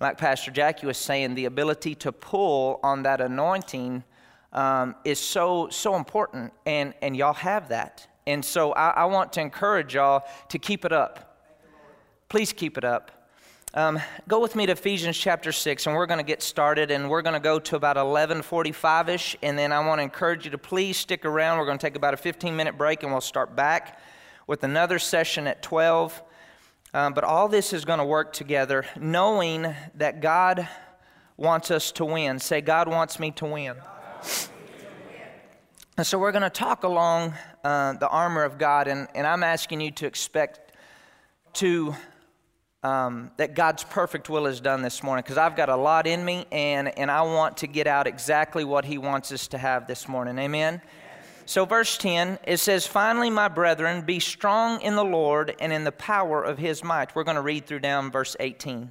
like 0.02 0.18
Pastor 0.18 0.50
Jackie 0.52 0.88
was 0.88 0.98
saying, 0.98 1.36
the 1.36 1.46
ability 1.46 1.94
to 1.96 2.12
pull 2.12 2.80
on 2.84 3.04
that 3.04 3.22
anointing 3.22 4.04
um, 4.52 4.96
is 5.06 5.20
so 5.20 5.70
so 5.70 5.96
important, 5.96 6.52
and 6.66 6.94
and 7.02 7.16
y'all 7.16 7.34
have 7.34 7.70
that. 7.70 8.08
And 8.28 8.44
so 8.44 8.74
I, 8.74 8.90
I, 8.90 9.06
want 9.06 9.34
to 9.34 9.42
encourage 9.42 9.96
y'all 9.96 10.24
to 10.50 10.60
keep 10.60 10.86
it 10.86 10.92
up. 10.92 11.38
Please 12.30 12.54
keep 12.54 12.78
it 12.78 12.84
up. 12.84 13.30
Um, 13.74 14.00
go 14.28 14.40
with 14.40 14.56
me 14.56 14.66
to 14.66 14.74
Ephesians 14.74 15.18
chapter 15.18 15.52
6, 15.52 15.88
and 15.88 15.96
we're 15.96 16.06
going 16.06 16.20
to 16.20 16.26
get 16.26 16.44
started, 16.44 16.92
and 16.92 17.10
we're 17.10 17.22
going 17.22 17.34
to 17.34 17.40
go 17.40 17.58
to 17.60 17.76
about 17.76 17.96
11:45 17.96 19.10
ish, 19.10 19.38
and 19.42 19.58
then 19.58 19.72
I 19.72 19.86
want 19.86 20.00
to 20.00 20.04
encourage 20.04 20.46
you 20.46 20.52
to 20.52 20.58
please 20.58 20.98
stick 20.98 21.26
around. 21.26 21.58
We're 21.60 21.66
going 21.66 21.78
to 21.78 21.86
take 21.86 21.96
about 21.96 22.14
a 22.14 22.18
15 22.18 22.56
minute 22.56 22.78
break, 22.78 23.04
and 23.04 23.12
we'll 23.12 23.22
start 23.22 23.56
back 23.56 24.00
with 24.48 24.64
another 24.64 25.00
session 25.00 25.48
at 25.48 25.62
12. 25.62 26.22
Um, 26.94 27.14
but 27.14 27.24
all 27.24 27.48
this 27.48 27.72
is 27.72 27.86
going 27.86 28.00
to 28.00 28.06
work 28.06 28.34
together, 28.34 28.86
knowing 29.00 29.74
that 29.96 30.22
God 30.22 30.68
wants 31.38 31.72
us 31.72 31.92
to 31.94 32.06
win. 32.06 32.38
Say, 32.40 32.60
God 32.60 32.90
wants 32.90 33.18
me 33.18 33.32
to 33.32 33.46
win. 33.46 33.76
And 35.98 36.06
so 36.06 36.20
we're 36.20 36.34
going 36.34 36.42
to 36.42 36.50
talk 36.50 36.84
along 36.84 37.34
uh, 37.64 37.94
the 37.94 38.10
armor 38.10 38.44
of 38.44 38.58
God, 38.58 38.88
and, 38.88 39.08
and 39.16 39.26
I'm 39.26 39.44
asking 39.44 39.82
you 39.82 39.92
to 39.92 40.06
expect 40.06 40.74
to 41.54 41.96
um, 42.84 43.32
that 43.38 43.54
God's 43.56 43.84
perfect 43.84 44.30
will 44.30 44.48
is 44.48 44.60
done 44.60 44.82
this 44.82 45.04
morning 45.04 45.22
because 45.24 45.38
I've 45.38 45.56
got 45.56 45.70
a 45.70 45.76
lot 45.76 46.08
in 46.08 46.26
me, 46.26 46.46
and, 46.52 46.98
and 46.98 47.12
I 47.12 47.22
want 47.22 47.58
to 47.58 47.68
get 47.68 47.88
out 47.88 48.08
exactly 48.08 48.64
what 48.64 48.84
He 48.84 48.98
wants 48.98 49.32
us 49.32 49.48
to 49.50 49.58
have 49.58 49.88
this 49.88 50.08
morning. 50.08 50.38
Amen. 50.40 50.82
So, 51.52 51.66
verse 51.66 51.98
10, 51.98 52.40
it 52.48 52.62
says, 52.62 52.88
Finally, 52.88 53.30
my 53.30 53.50
brethren, 53.50 54.04
be 54.04 54.22
strong 54.22 54.80
in 54.80 54.96
the 54.96 55.04
Lord 55.04 55.54
and 55.60 55.74
in 55.74 55.84
the 55.84 55.92
power 55.92 56.42
of 56.42 56.58
his 56.58 56.82
might. 56.82 57.14
We're 57.14 57.26
going 57.26 57.36
to 57.36 57.42
read 57.42 57.66
through 57.66 57.82
down 57.82 58.10
verse 58.10 58.38
18. 58.40 58.90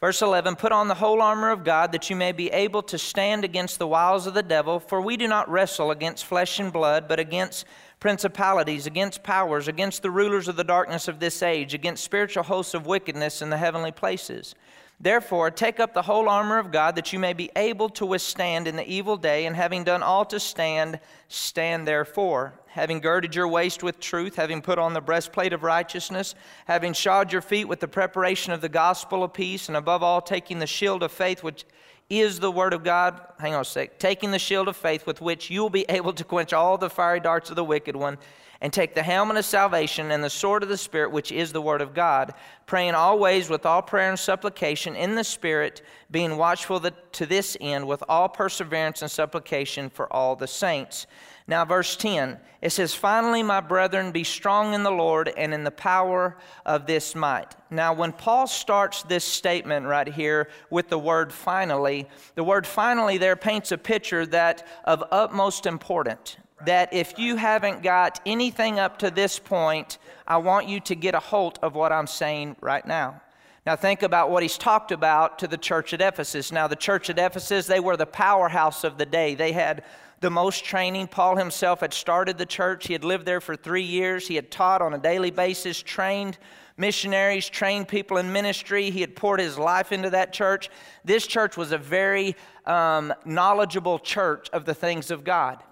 Verse 0.00 0.20
11, 0.20 0.56
Put 0.56 0.72
on 0.72 0.88
the 0.88 0.96
whole 0.96 1.22
armor 1.22 1.52
of 1.52 1.62
God 1.62 1.92
that 1.92 2.10
you 2.10 2.16
may 2.16 2.32
be 2.32 2.50
able 2.50 2.82
to 2.82 2.98
stand 2.98 3.44
against 3.44 3.78
the 3.78 3.86
wiles 3.86 4.26
of 4.26 4.34
the 4.34 4.42
devil, 4.42 4.80
for 4.80 5.00
we 5.00 5.16
do 5.16 5.28
not 5.28 5.48
wrestle 5.48 5.92
against 5.92 6.24
flesh 6.24 6.58
and 6.58 6.72
blood, 6.72 7.06
but 7.06 7.20
against 7.20 7.64
principalities, 8.00 8.88
against 8.88 9.22
powers, 9.22 9.68
against 9.68 10.02
the 10.02 10.10
rulers 10.10 10.48
of 10.48 10.56
the 10.56 10.64
darkness 10.64 11.06
of 11.06 11.20
this 11.20 11.40
age, 11.40 11.72
against 11.72 12.02
spiritual 12.02 12.42
hosts 12.42 12.74
of 12.74 12.86
wickedness 12.86 13.42
in 13.42 13.50
the 13.50 13.58
heavenly 13.58 13.92
places. 13.92 14.56
Therefore, 14.98 15.50
take 15.50 15.78
up 15.78 15.92
the 15.92 16.02
whole 16.02 16.28
armor 16.28 16.58
of 16.58 16.72
God 16.72 16.96
that 16.96 17.12
you 17.12 17.18
may 17.18 17.34
be 17.34 17.50
able 17.54 17.90
to 17.90 18.06
withstand 18.06 18.66
in 18.66 18.76
the 18.76 18.90
evil 18.90 19.18
day, 19.18 19.44
and 19.44 19.54
having 19.54 19.84
done 19.84 20.02
all 20.02 20.24
to 20.26 20.40
stand, 20.40 21.00
stand 21.28 21.86
therefore. 21.86 22.54
Having 22.68 23.00
girded 23.00 23.34
your 23.34 23.48
waist 23.48 23.82
with 23.82 24.00
truth, 24.00 24.36
having 24.36 24.62
put 24.62 24.78
on 24.78 24.94
the 24.94 25.00
breastplate 25.00 25.52
of 25.52 25.62
righteousness, 25.62 26.34
having 26.66 26.94
shod 26.94 27.30
your 27.30 27.42
feet 27.42 27.68
with 27.68 27.80
the 27.80 27.88
preparation 27.88 28.52
of 28.52 28.62
the 28.62 28.68
gospel 28.70 29.22
of 29.22 29.34
peace, 29.34 29.68
and 29.68 29.76
above 29.76 30.02
all, 30.02 30.22
taking 30.22 30.60
the 30.60 30.66
shield 30.66 31.02
of 31.02 31.12
faith, 31.12 31.42
which 31.42 31.64
is 32.08 32.40
the 32.40 32.50
word 32.50 32.72
of 32.72 32.82
God. 32.82 33.20
Hang 33.38 33.54
on 33.54 33.62
a 33.62 33.64
sec. 33.64 33.98
Taking 33.98 34.30
the 34.30 34.38
shield 34.38 34.68
of 34.68 34.76
faith 34.76 35.06
with 35.06 35.20
which 35.20 35.50
you 35.50 35.60
will 35.60 35.70
be 35.70 35.84
able 35.90 36.14
to 36.14 36.24
quench 36.24 36.54
all 36.54 36.78
the 36.78 36.88
fiery 36.88 37.20
darts 37.20 37.50
of 37.50 37.56
the 37.56 37.64
wicked 37.64 37.96
one 37.96 38.16
and 38.60 38.72
take 38.72 38.94
the 38.94 39.02
helmet 39.02 39.36
of 39.36 39.44
salvation 39.44 40.10
and 40.10 40.22
the 40.22 40.30
sword 40.30 40.62
of 40.62 40.68
the 40.68 40.76
Spirit, 40.76 41.10
which 41.12 41.30
is 41.30 41.52
the 41.52 41.62
Word 41.62 41.80
of 41.80 41.94
God, 41.94 42.34
praying 42.66 42.94
always 42.94 43.50
with 43.50 43.66
all 43.66 43.82
prayer 43.82 44.10
and 44.10 44.18
supplication 44.18 44.96
in 44.96 45.14
the 45.14 45.24
Spirit, 45.24 45.82
being 46.10 46.36
watchful 46.36 46.80
to 46.80 47.26
this 47.26 47.56
end 47.60 47.86
with 47.86 48.02
all 48.08 48.28
perseverance 48.28 49.02
and 49.02 49.10
supplication 49.10 49.90
for 49.90 50.10
all 50.12 50.36
the 50.36 50.46
saints. 50.46 51.06
Now, 51.48 51.64
verse 51.64 51.94
10, 51.94 52.40
it 52.60 52.70
says, 52.70 52.92
Finally, 52.92 53.44
my 53.44 53.60
brethren, 53.60 54.10
be 54.10 54.24
strong 54.24 54.74
in 54.74 54.82
the 54.82 54.90
Lord 54.90 55.32
and 55.36 55.54
in 55.54 55.62
the 55.62 55.70
power 55.70 56.36
of 56.64 56.86
this 56.86 57.14
might. 57.14 57.54
Now, 57.70 57.92
when 57.92 58.12
Paul 58.12 58.48
starts 58.48 59.04
this 59.04 59.24
statement 59.24 59.86
right 59.86 60.08
here 60.08 60.48
with 60.70 60.88
the 60.88 60.98
word 60.98 61.32
finally, 61.32 62.08
the 62.34 62.42
word 62.42 62.66
finally 62.66 63.16
there 63.16 63.36
paints 63.36 63.70
a 63.70 63.78
picture 63.78 64.26
that 64.26 64.66
of 64.84 65.04
utmost 65.12 65.66
importance 65.66 66.36
that 66.64 66.92
if 66.92 67.18
you 67.18 67.36
haven't 67.36 67.82
got 67.82 68.20
anything 68.24 68.78
up 68.78 68.98
to 68.98 69.10
this 69.10 69.38
point, 69.38 69.98
I 70.26 70.38
want 70.38 70.68
you 70.68 70.80
to 70.80 70.94
get 70.94 71.14
a 71.14 71.20
hold 71.20 71.58
of 71.62 71.74
what 71.74 71.92
I'm 71.92 72.06
saying 72.06 72.56
right 72.60 72.86
now. 72.86 73.20
Now, 73.66 73.74
think 73.74 74.02
about 74.02 74.30
what 74.30 74.42
he's 74.42 74.56
talked 74.56 74.92
about 74.92 75.40
to 75.40 75.48
the 75.48 75.56
church 75.56 75.92
at 75.92 76.00
Ephesus. 76.00 76.52
Now, 76.52 76.68
the 76.68 76.76
church 76.76 77.10
at 77.10 77.18
Ephesus, 77.18 77.66
they 77.66 77.80
were 77.80 77.96
the 77.96 78.06
powerhouse 78.06 78.84
of 78.84 78.96
the 78.96 79.06
day. 79.06 79.34
They 79.34 79.52
had 79.52 79.84
the 80.20 80.30
most 80.30 80.64
training. 80.64 81.08
Paul 81.08 81.36
himself 81.36 81.80
had 81.80 81.92
started 81.92 82.38
the 82.38 82.46
church, 82.46 82.86
he 82.86 82.92
had 82.92 83.04
lived 83.04 83.26
there 83.26 83.40
for 83.40 83.56
three 83.56 83.82
years. 83.82 84.28
He 84.28 84.36
had 84.36 84.50
taught 84.50 84.82
on 84.82 84.94
a 84.94 84.98
daily 84.98 85.30
basis, 85.30 85.82
trained 85.82 86.38
missionaries, 86.76 87.48
trained 87.48 87.88
people 87.88 88.18
in 88.18 88.32
ministry. 88.32 88.90
He 88.90 89.00
had 89.00 89.16
poured 89.16 89.40
his 89.40 89.58
life 89.58 89.92
into 89.92 90.10
that 90.10 90.32
church. 90.32 90.70
This 91.04 91.26
church 91.26 91.56
was 91.56 91.72
a 91.72 91.78
very 91.78 92.36
um, 92.66 93.12
knowledgeable 93.24 93.98
church 93.98 94.48
of 94.52 94.64
the 94.64 94.74
things 94.74 95.10
of 95.10 95.24
God. 95.24 95.62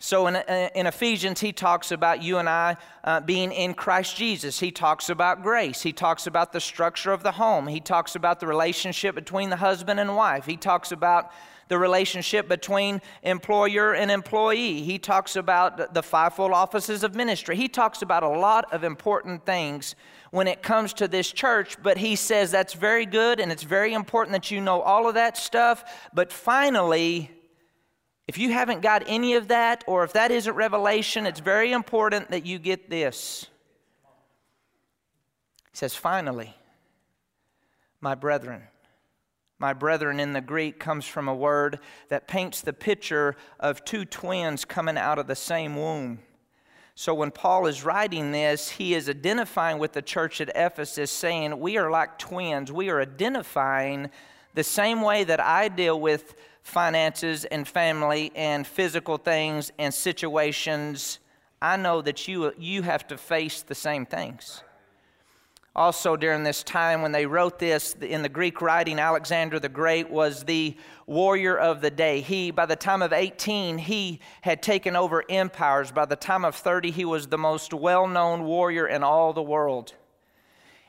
So 0.00 0.28
in, 0.28 0.36
in 0.36 0.86
Ephesians, 0.86 1.40
he 1.40 1.52
talks 1.52 1.90
about 1.90 2.22
you 2.22 2.38
and 2.38 2.48
I 2.48 2.76
uh, 3.02 3.20
being 3.20 3.50
in 3.50 3.74
Christ 3.74 4.16
Jesus. 4.16 4.60
He 4.60 4.70
talks 4.70 5.10
about 5.10 5.42
grace. 5.42 5.82
He 5.82 5.92
talks 5.92 6.28
about 6.28 6.52
the 6.52 6.60
structure 6.60 7.10
of 7.12 7.24
the 7.24 7.32
home. 7.32 7.66
He 7.66 7.80
talks 7.80 8.14
about 8.14 8.38
the 8.38 8.46
relationship 8.46 9.16
between 9.16 9.50
the 9.50 9.56
husband 9.56 9.98
and 9.98 10.14
wife. 10.14 10.46
He 10.46 10.56
talks 10.56 10.92
about 10.92 11.32
the 11.66 11.78
relationship 11.78 12.48
between 12.48 13.02
employer 13.24 13.92
and 13.92 14.10
employee. 14.10 14.82
He 14.82 14.98
talks 14.98 15.34
about 15.34 15.94
the 15.94 16.02
fivefold 16.02 16.52
offices 16.52 17.02
of 17.02 17.16
ministry. 17.16 17.56
He 17.56 17.68
talks 17.68 18.00
about 18.00 18.22
a 18.22 18.28
lot 18.28 18.72
of 18.72 18.84
important 18.84 19.44
things 19.44 19.96
when 20.30 20.46
it 20.46 20.62
comes 20.62 20.92
to 20.94 21.08
this 21.08 21.30
church, 21.32 21.76
but 21.82 21.98
he 21.98 22.14
says 22.14 22.50
that's 22.50 22.74
very 22.74 23.04
good 23.04 23.40
and 23.40 23.50
it's 23.50 23.64
very 23.64 23.94
important 23.94 24.32
that 24.32 24.50
you 24.50 24.60
know 24.60 24.80
all 24.80 25.08
of 25.08 25.14
that 25.14 25.36
stuff. 25.36 26.08
But 26.14 26.32
finally, 26.32 27.30
if 28.28 28.36
you 28.36 28.52
haven't 28.52 28.82
got 28.82 29.04
any 29.06 29.34
of 29.34 29.48
that, 29.48 29.82
or 29.86 30.04
if 30.04 30.12
that 30.12 30.30
isn't 30.30 30.54
revelation, 30.54 31.26
it's 31.26 31.40
very 31.40 31.72
important 31.72 32.30
that 32.30 32.44
you 32.44 32.58
get 32.58 32.90
this. 32.90 33.46
He 35.70 35.76
says, 35.78 35.94
finally, 35.94 36.54
my 38.02 38.14
brethren. 38.14 38.62
My 39.58 39.72
brethren 39.72 40.20
in 40.20 40.34
the 40.34 40.42
Greek 40.42 40.78
comes 40.78 41.06
from 41.06 41.26
a 41.26 41.34
word 41.34 41.80
that 42.10 42.28
paints 42.28 42.60
the 42.60 42.72
picture 42.74 43.34
of 43.58 43.84
two 43.84 44.04
twins 44.04 44.64
coming 44.64 44.98
out 44.98 45.18
of 45.18 45.26
the 45.26 45.34
same 45.34 45.74
womb. 45.74 46.20
So 46.94 47.14
when 47.14 47.30
Paul 47.30 47.66
is 47.66 47.84
writing 47.84 48.32
this, 48.32 48.70
he 48.70 48.94
is 48.94 49.08
identifying 49.08 49.78
with 49.78 49.92
the 49.92 50.02
church 50.02 50.40
at 50.40 50.50
Ephesus, 50.54 51.10
saying, 51.10 51.58
We 51.58 51.78
are 51.78 51.90
like 51.90 52.18
twins. 52.18 52.70
We 52.70 52.90
are 52.90 53.00
identifying 53.00 54.10
the 54.58 54.64
same 54.64 55.02
way 55.02 55.22
that 55.22 55.38
I 55.38 55.68
deal 55.68 56.00
with 56.00 56.34
finances 56.64 57.44
and 57.44 57.66
family 57.66 58.32
and 58.34 58.66
physical 58.66 59.16
things 59.16 59.70
and 59.78 59.94
situations, 59.94 61.20
I 61.62 61.76
know 61.76 62.02
that 62.02 62.26
you, 62.26 62.52
you 62.58 62.82
have 62.82 63.06
to 63.06 63.16
face 63.16 63.62
the 63.62 63.76
same 63.76 64.04
things. 64.04 64.64
Also, 65.76 66.16
during 66.16 66.42
this 66.42 66.64
time 66.64 67.02
when 67.02 67.12
they 67.12 67.24
wrote 67.24 67.60
this 67.60 67.94
in 68.00 68.22
the 68.22 68.28
Greek 68.28 68.60
writing, 68.60 68.98
Alexander 68.98 69.60
the 69.60 69.68
Great 69.68 70.10
was 70.10 70.42
the 70.42 70.76
warrior 71.06 71.56
of 71.56 71.80
the 71.80 71.92
day. 71.92 72.20
He, 72.20 72.50
by 72.50 72.66
the 72.66 72.74
time 72.74 73.00
of 73.00 73.12
18, 73.12 73.78
he 73.78 74.18
had 74.40 74.60
taken 74.60 74.96
over 74.96 75.22
empires. 75.28 75.92
By 75.92 76.06
the 76.06 76.16
time 76.16 76.44
of 76.44 76.56
30, 76.56 76.90
he 76.90 77.04
was 77.04 77.28
the 77.28 77.38
most 77.38 77.72
well 77.72 78.08
known 78.08 78.42
warrior 78.42 78.88
in 78.88 79.04
all 79.04 79.32
the 79.32 79.40
world. 79.40 79.92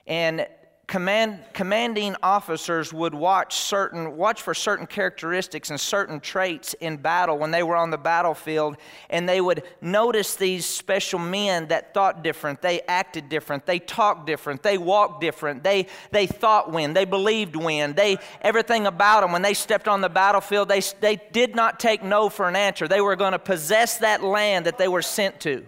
And 0.08 0.48
command, 0.90 1.40
commanding 1.54 2.16
officers 2.22 2.92
would 2.92 3.14
watch 3.14 3.56
certain 3.56 4.18
watch 4.18 4.42
for 4.42 4.54
certain 4.54 4.86
characteristics 4.86 5.70
and 5.70 5.80
certain 5.80 6.20
traits 6.20 6.74
in 6.82 6.98
battle 6.98 7.38
when 7.38 7.52
they 7.52 7.64
were 7.64 7.78
on 7.78 7.90
the 7.90 7.98
battlefield 7.98 8.76
and 9.10 9.30
they 9.30 9.40
would 9.40 9.64
notice 9.80 10.36
these 10.36 10.66
special 10.66 11.20
men 11.20 11.70
that 11.70 11.94
thought 11.94 12.24
different 12.24 12.62
they 12.62 12.82
acted 12.88 13.30
different 13.30 13.66
they 13.66 13.80
talked 13.80 14.26
different 14.28 14.62
they 14.64 14.78
walked 14.78 15.22
different 15.22 15.64
they 15.64 15.88
they 16.12 16.28
thought 16.28 16.72
when 16.72 16.94
they 16.94 17.06
believed 17.06 17.56
when 17.56 17.94
they 17.94 18.18
everything 18.42 18.86
about 18.86 19.22
them 19.22 19.32
when 19.32 19.42
they 19.42 19.54
stepped 19.54 19.88
on 19.88 20.02
the 20.02 20.10
battlefield 20.10 20.68
they 20.68 20.82
they 21.00 21.18
did 21.32 21.56
not 21.56 21.80
take 21.80 22.04
no 22.04 22.30
for 22.30 22.48
an 22.48 22.56
answer. 22.56 22.88
They 22.88 23.02
were 23.02 23.16
going 23.16 23.34
to 23.34 23.40
possess 23.40 23.98
that 24.00 24.24
land 24.24 24.66
that 24.66 24.78
they 24.78 24.88
were 24.88 25.02
sent 25.02 25.40
to. 25.42 25.66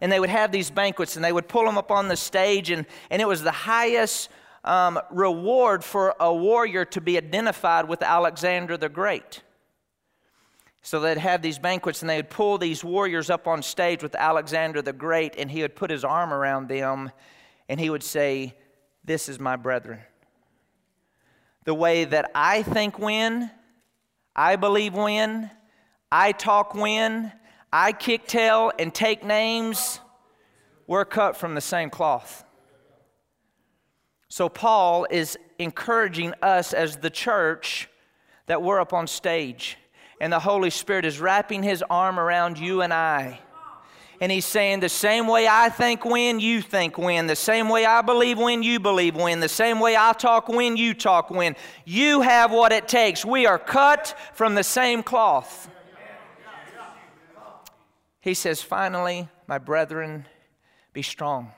And 0.00 0.10
they 0.10 0.18
would 0.18 0.30
have 0.30 0.50
these 0.50 0.70
banquets 0.70 1.16
and 1.16 1.24
they 1.24 1.32
would 1.32 1.48
pull 1.48 1.64
them 1.64 1.78
up 1.78 1.90
on 1.90 2.08
the 2.08 2.16
stage 2.16 2.70
and, 2.70 2.86
and 3.10 3.22
it 3.22 3.28
was 3.28 3.42
the 3.42 3.52
highest 3.52 4.28
um, 4.64 5.00
reward 5.10 5.82
for 5.84 6.14
a 6.20 6.32
warrior 6.32 6.84
to 6.86 7.00
be 7.00 7.16
identified 7.16 7.88
with 7.88 8.02
Alexander 8.02 8.76
the 8.76 8.88
Great. 8.88 9.42
So 10.82 10.98
they'd 11.00 11.18
have 11.18 11.42
these 11.42 11.58
banquets 11.58 12.02
and 12.02 12.10
they 12.10 12.16
would 12.16 12.30
pull 12.30 12.58
these 12.58 12.82
warriors 12.82 13.30
up 13.30 13.46
on 13.46 13.62
stage 13.62 14.02
with 14.02 14.14
Alexander 14.16 14.82
the 14.82 14.92
Great, 14.92 15.36
and 15.36 15.50
he 15.50 15.62
would 15.62 15.76
put 15.76 15.90
his 15.90 16.04
arm 16.04 16.32
around 16.32 16.68
them 16.68 17.10
and 17.68 17.78
he 17.78 17.88
would 17.88 18.02
say, 18.02 18.54
This 19.04 19.28
is 19.28 19.38
my 19.38 19.56
brethren. 19.56 20.00
The 21.64 21.74
way 21.74 22.04
that 22.04 22.30
I 22.34 22.62
think 22.62 22.98
when, 22.98 23.50
I 24.34 24.56
believe 24.56 24.94
when, 24.94 25.50
I 26.10 26.32
talk 26.32 26.74
when, 26.74 27.32
I 27.72 27.92
kick 27.92 28.26
tail 28.26 28.72
and 28.78 28.92
take 28.92 29.24
names, 29.24 30.00
we're 30.88 31.04
cut 31.04 31.36
from 31.36 31.54
the 31.54 31.60
same 31.60 31.88
cloth. 31.88 32.44
So, 34.32 34.48
Paul 34.48 35.06
is 35.10 35.38
encouraging 35.58 36.32
us 36.40 36.72
as 36.72 36.96
the 36.96 37.10
church 37.10 37.90
that 38.46 38.62
we're 38.62 38.80
up 38.80 38.94
on 38.94 39.06
stage, 39.06 39.76
and 40.22 40.32
the 40.32 40.38
Holy 40.38 40.70
Spirit 40.70 41.04
is 41.04 41.20
wrapping 41.20 41.62
his 41.62 41.84
arm 41.90 42.18
around 42.18 42.58
you 42.58 42.80
and 42.80 42.94
I. 42.94 43.40
And 44.22 44.32
he's 44.32 44.46
saying, 44.46 44.80
the 44.80 44.88
same 44.88 45.26
way 45.26 45.46
I 45.46 45.68
think 45.68 46.06
when, 46.06 46.40
you 46.40 46.62
think 46.62 46.96
when. 46.96 47.26
The 47.26 47.36
same 47.36 47.68
way 47.68 47.84
I 47.84 48.00
believe 48.00 48.38
when, 48.38 48.62
you 48.62 48.80
believe 48.80 49.16
when. 49.16 49.40
The 49.40 49.50
same 49.50 49.80
way 49.80 49.98
I 49.98 50.14
talk 50.14 50.48
when, 50.48 50.78
you 50.78 50.94
talk 50.94 51.28
when. 51.28 51.54
You 51.84 52.22
have 52.22 52.52
what 52.52 52.72
it 52.72 52.88
takes. 52.88 53.26
We 53.26 53.44
are 53.44 53.58
cut 53.58 54.18
from 54.32 54.54
the 54.54 54.64
same 54.64 55.02
cloth. 55.02 55.68
He 58.22 58.32
says, 58.32 58.62
finally, 58.62 59.28
my 59.46 59.58
brethren, 59.58 60.24
be 60.94 61.02
strong. 61.02 61.52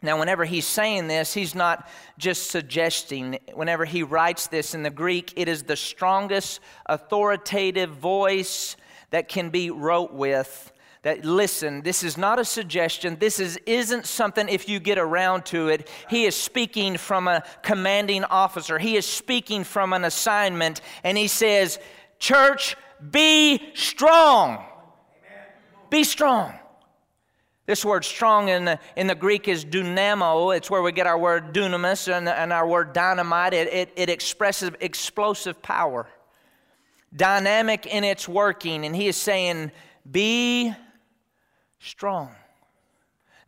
Now, 0.00 0.18
whenever 0.18 0.44
he's 0.44 0.66
saying 0.66 1.08
this, 1.08 1.34
he's 1.34 1.56
not 1.56 1.88
just 2.18 2.50
suggesting. 2.50 3.38
Whenever 3.54 3.84
he 3.84 4.04
writes 4.04 4.46
this 4.46 4.74
in 4.74 4.84
the 4.84 4.90
Greek, 4.90 5.32
it 5.34 5.48
is 5.48 5.64
the 5.64 5.76
strongest 5.76 6.60
authoritative 6.86 7.90
voice 7.90 8.76
that 9.10 9.28
can 9.28 9.50
be 9.50 9.70
wrote 9.70 10.12
with. 10.12 10.72
That 11.02 11.24
listen, 11.24 11.82
this 11.82 12.02
is 12.02 12.16
not 12.16 12.38
a 12.38 12.44
suggestion. 12.44 13.16
This 13.18 13.40
is, 13.40 13.58
isn't 13.66 14.06
something 14.06 14.48
if 14.48 14.68
you 14.68 14.78
get 14.78 14.98
around 14.98 15.46
to 15.46 15.68
it. 15.68 15.88
He 16.08 16.26
is 16.26 16.36
speaking 16.36 16.96
from 16.96 17.26
a 17.26 17.42
commanding 17.62 18.24
officer, 18.24 18.78
he 18.78 18.96
is 18.96 19.06
speaking 19.06 19.64
from 19.64 19.92
an 19.92 20.04
assignment, 20.04 20.80
and 21.02 21.18
he 21.18 21.26
says, 21.26 21.78
Church, 22.20 22.76
be 23.10 23.72
strong. 23.74 24.64
Be 25.90 26.04
strong. 26.04 26.54
This 27.68 27.84
word 27.84 28.02
strong 28.02 28.48
in 28.48 28.64
the, 28.64 28.78
in 28.96 29.08
the 29.08 29.14
Greek 29.14 29.46
is 29.46 29.62
dunamo. 29.62 30.56
It's 30.56 30.70
where 30.70 30.80
we 30.80 30.90
get 30.90 31.06
our 31.06 31.18
word 31.18 31.52
dunamis 31.52 32.10
and, 32.10 32.26
and 32.26 32.50
our 32.50 32.66
word 32.66 32.94
dynamite. 32.94 33.52
It, 33.52 33.70
it, 33.70 33.92
it 33.94 34.08
expresses 34.08 34.70
explosive 34.80 35.60
power, 35.60 36.06
dynamic 37.14 37.84
in 37.84 38.04
its 38.04 38.26
working. 38.26 38.86
And 38.86 38.96
he 38.96 39.06
is 39.06 39.18
saying, 39.18 39.70
Be 40.10 40.72
strong. 41.78 42.30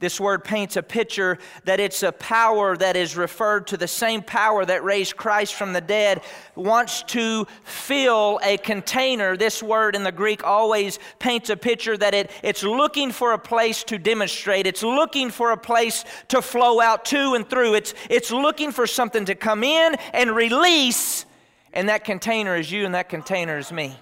This 0.01 0.19
word 0.19 0.45
paints 0.45 0.77
a 0.77 0.83
picture 0.83 1.37
that 1.65 1.79
it's 1.79 2.03
a 2.03 2.11
power 2.11 2.75
that 2.75 2.97
is 2.97 3.19
referred 3.19 3.67
to 3.67 3.77
the 3.77 3.87
same 3.87 4.23
power 4.23 4.65
that 4.65 4.83
raised 4.83 5.19
Christ 5.19 5.55
from 5.55 5.75
the 5.75 5.83
dead, 5.83 6.23
wants 6.57 7.03
to 7.09 7.47
fill 7.65 8.41
a 8.43 8.57
container. 8.57 9.37
This 9.37 9.63
word 9.63 9.95
in 9.95 10.03
the 10.03 10.11
Greek 10.11 10.43
always 10.43 10.99
paints 11.19 11.51
a 11.51 11.57
picture 11.57 11.99
that 11.99 12.15
it, 12.15 12.31
it's 12.43 12.63
looking 12.63 13.13
for 13.13 13.33
a 13.33 13.39
place 13.39 13.85
to 13.85 13.99
demonstrate, 13.99 14.67
it's 14.67 14.83
looking 14.83 15.29
for 15.29 15.53
a 15.53 15.57
place 15.57 16.07
to 16.29 16.41
flow 16.41 16.81
out 16.81 17.05
to 17.07 17.35
and 17.35 17.49
through, 17.49 17.75
it's, 17.75 17.93
it's 18.09 18.31
looking 18.31 18.73
for 18.73 18.87
something 18.87 19.27
to 19.27 19.35
come 19.35 19.63
in 19.63 19.97
and 20.15 20.35
release, 20.35 21.27
and 21.75 21.91
that 21.91 22.05
container 22.05 22.57
is 22.57 22.73
you 22.73 22.87
and 22.87 22.95
that 22.95 23.11
container 23.11 23.59
is 23.59 23.71
me. 23.71 23.97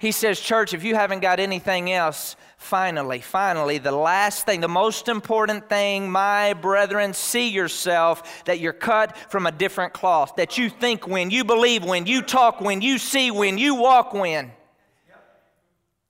He 0.00 0.10
says, 0.10 0.40
Church, 0.40 0.74
if 0.74 0.82
you 0.82 0.96
haven't 0.96 1.20
got 1.20 1.38
anything 1.38 1.92
else, 1.92 2.34
Finally, 2.60 3.22
finally, 3.22 3.78
the 3.78 3.90
last 3.90 4.44
thing, 4.44 4.60
the 4.60 4.68
most 4.68 5.08
important 5.08 5.66
thing, 5.70 6.10
my 6.10 6.52
brethren, 6.52 7.14
see 7.14 7.48
yourself 7.48 8.44
that 8.44 8.60
you're 8.60 8.74
cut 8.74 9.16
from 9.16 9.46
a 9.46 9.50
different 9.50 9.94
cloth, 9.94 10.36
that 10.36 10.58
you 10.58 10.68
think 10.68 11.08
when, 11.08 11.30
you 11.30 11.42
believe 11.42 11.82
when, 11.82 12.06
you 12.06 12.20
talk 12.20 12.60
when, 12.60 12.82
you 12.82 12.98
see 12.98 13.30
when, 13.30 13.56
you 13.56 13.76
walk 13.76 14.12
when. 14.12 14.52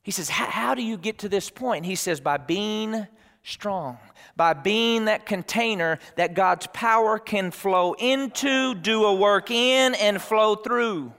He 0.02 0.10
says, 0.10 0.28
How 0.28 0.74
do 0.74 0.82
you 0.82 0.98
get 0.98 1.18
to 1.18 1.28
this 1.28 1.50
point? 1.50 1.86
He 1.86 1.94
says, 1.94 2.20
By 2.20 2.36
being 2.36 3.06
strong, 3.44 3.98
by 4.34 4.52
being 4.52 5.04
that 5.04 5.26
container 5.26 6.00
that 6.16 6.34
God's 6.34 6.66
power 6.72 7.20
can 7.20 7.52
flow 7.52 7.92
into, 7.92 8.74
do 8.74 9.04
a 9.04 9.14
work 9.14 9.52
in, 9.52 9.94
and 9.94 10.20
flow 10.20 10.56
through. 10.56 11.12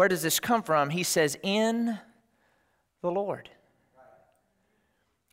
Where 0.00 0.08
does 0.08 0.22
this 0.22 0.40
come 0.40 0.62
from? 0.62 0.88
He 0.88 1.02
says, 1.02 1.36
In 1.42 1.98
the 3.02 3.10
Lord. 3.10 3.50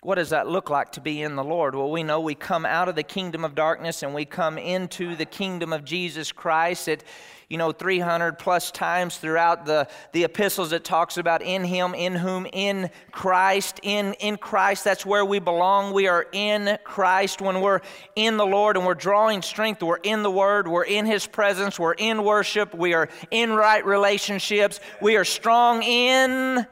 What 0.04 0.16
does 0.16 0.30
that 0.30 0.48
look 0.48 0.70
like 0.70 0.92
to 0.92 1.02
be 1.02 1.24
in 1.24 1.36
the 1.36 1.44
Lord? 1.44 1.74
Well, 1.74 1.90
we 1.90 2.04
know 2.04 2.22
we 2.22 2.36
come 2.36 2.68
out 2.68 2.88
of 2.88 2.96
the 2.96 3.02
kingdom 3.02 3.44
of 3.44 3.56
darkness 3.56 4.04
and 4.04 4.14
we 4.14 4.26
come 4.26 4.60
into 4.60 5.16
the 5.16 5.26
kingdom 5.26 5.74
of 5.74 5.84
Jesus 5.84 6.32
Christ. 6.32 6.88
It, 6.88 7.04
you 7.50 7.58
know, 7.58 7.72
300 7.72 8.38
plus 8.38 8.70
times 8.70 9.18
throughout 9.18 9.66
the, 9.66 9.88
the 10.12 10.24
epistles, 10.24 10.72
it 10.72 10.84
talks 10.84 11.18
about 11.18 11.42
in 11.42 11.64
Him, 11.64 11.96
in 11.96 12.14
whom, 12.14 12.46
in 12.54 12.92
Christ, 13.12 13.80
in, 13.82 14.14
in 14.20 14.38
Christ. 14.38 14.84
That's 14.84 15.04
where 15.04 15.26
we 15.26 15.40
belong. 15.40 15.92
We 15.94 16.08
are 16.08 16.28
in 16.32 16.78
Christ 16.84 17.42
when 17.42 17.62
we're 17.62 17.82
in 18.16 18.38
the 18.38 18.46
Lord 18.46 18.78
and 18.78 18.86
we're 18.86 18.94
drawing 18.94 19.42
strength. 19.42 19.82
We're 19.82 19.98
in 19.98 20.22
the 20.22 20.32
Word, 20.32 20.68
we're 20.68 20.86
in 20.86 21.08
His 21.08 21.26
presence, 21.26 21.80
we're 21.80 21.94
in 21.94 22.24
worship, 22.24 22.76
we 22.76 22.94
are 22.94 23.10
in 23.32 23.52
right 23.54 23.84
relationships, 23.84 24.80
we 25.02 25.16
are 25.16 25.26
strong 25.26 25.82
in 25.82 26.68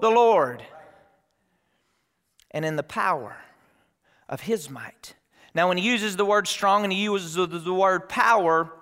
the 0.00 0.10
Lord 0.10 0.62
and 2.50 2.64
in 2.64 2.76
the 2.76 2.82
power 2.82 3.36
of 4.28 4.42
his 4.42 4.70
might. 4.70 5.14
Now, 5.54 5.68
when 5.68 5.78
he 5.78 5.84
uses 5.84 6.16
the 6.16 6.24
word 6.24 6.46
strong 6.46 6.84
and 6.84 6.92
he 6.92 7.02
uses 7.02 7.34
the 7.34 7.74
word 7.74 8.08
power, 8.08 8.72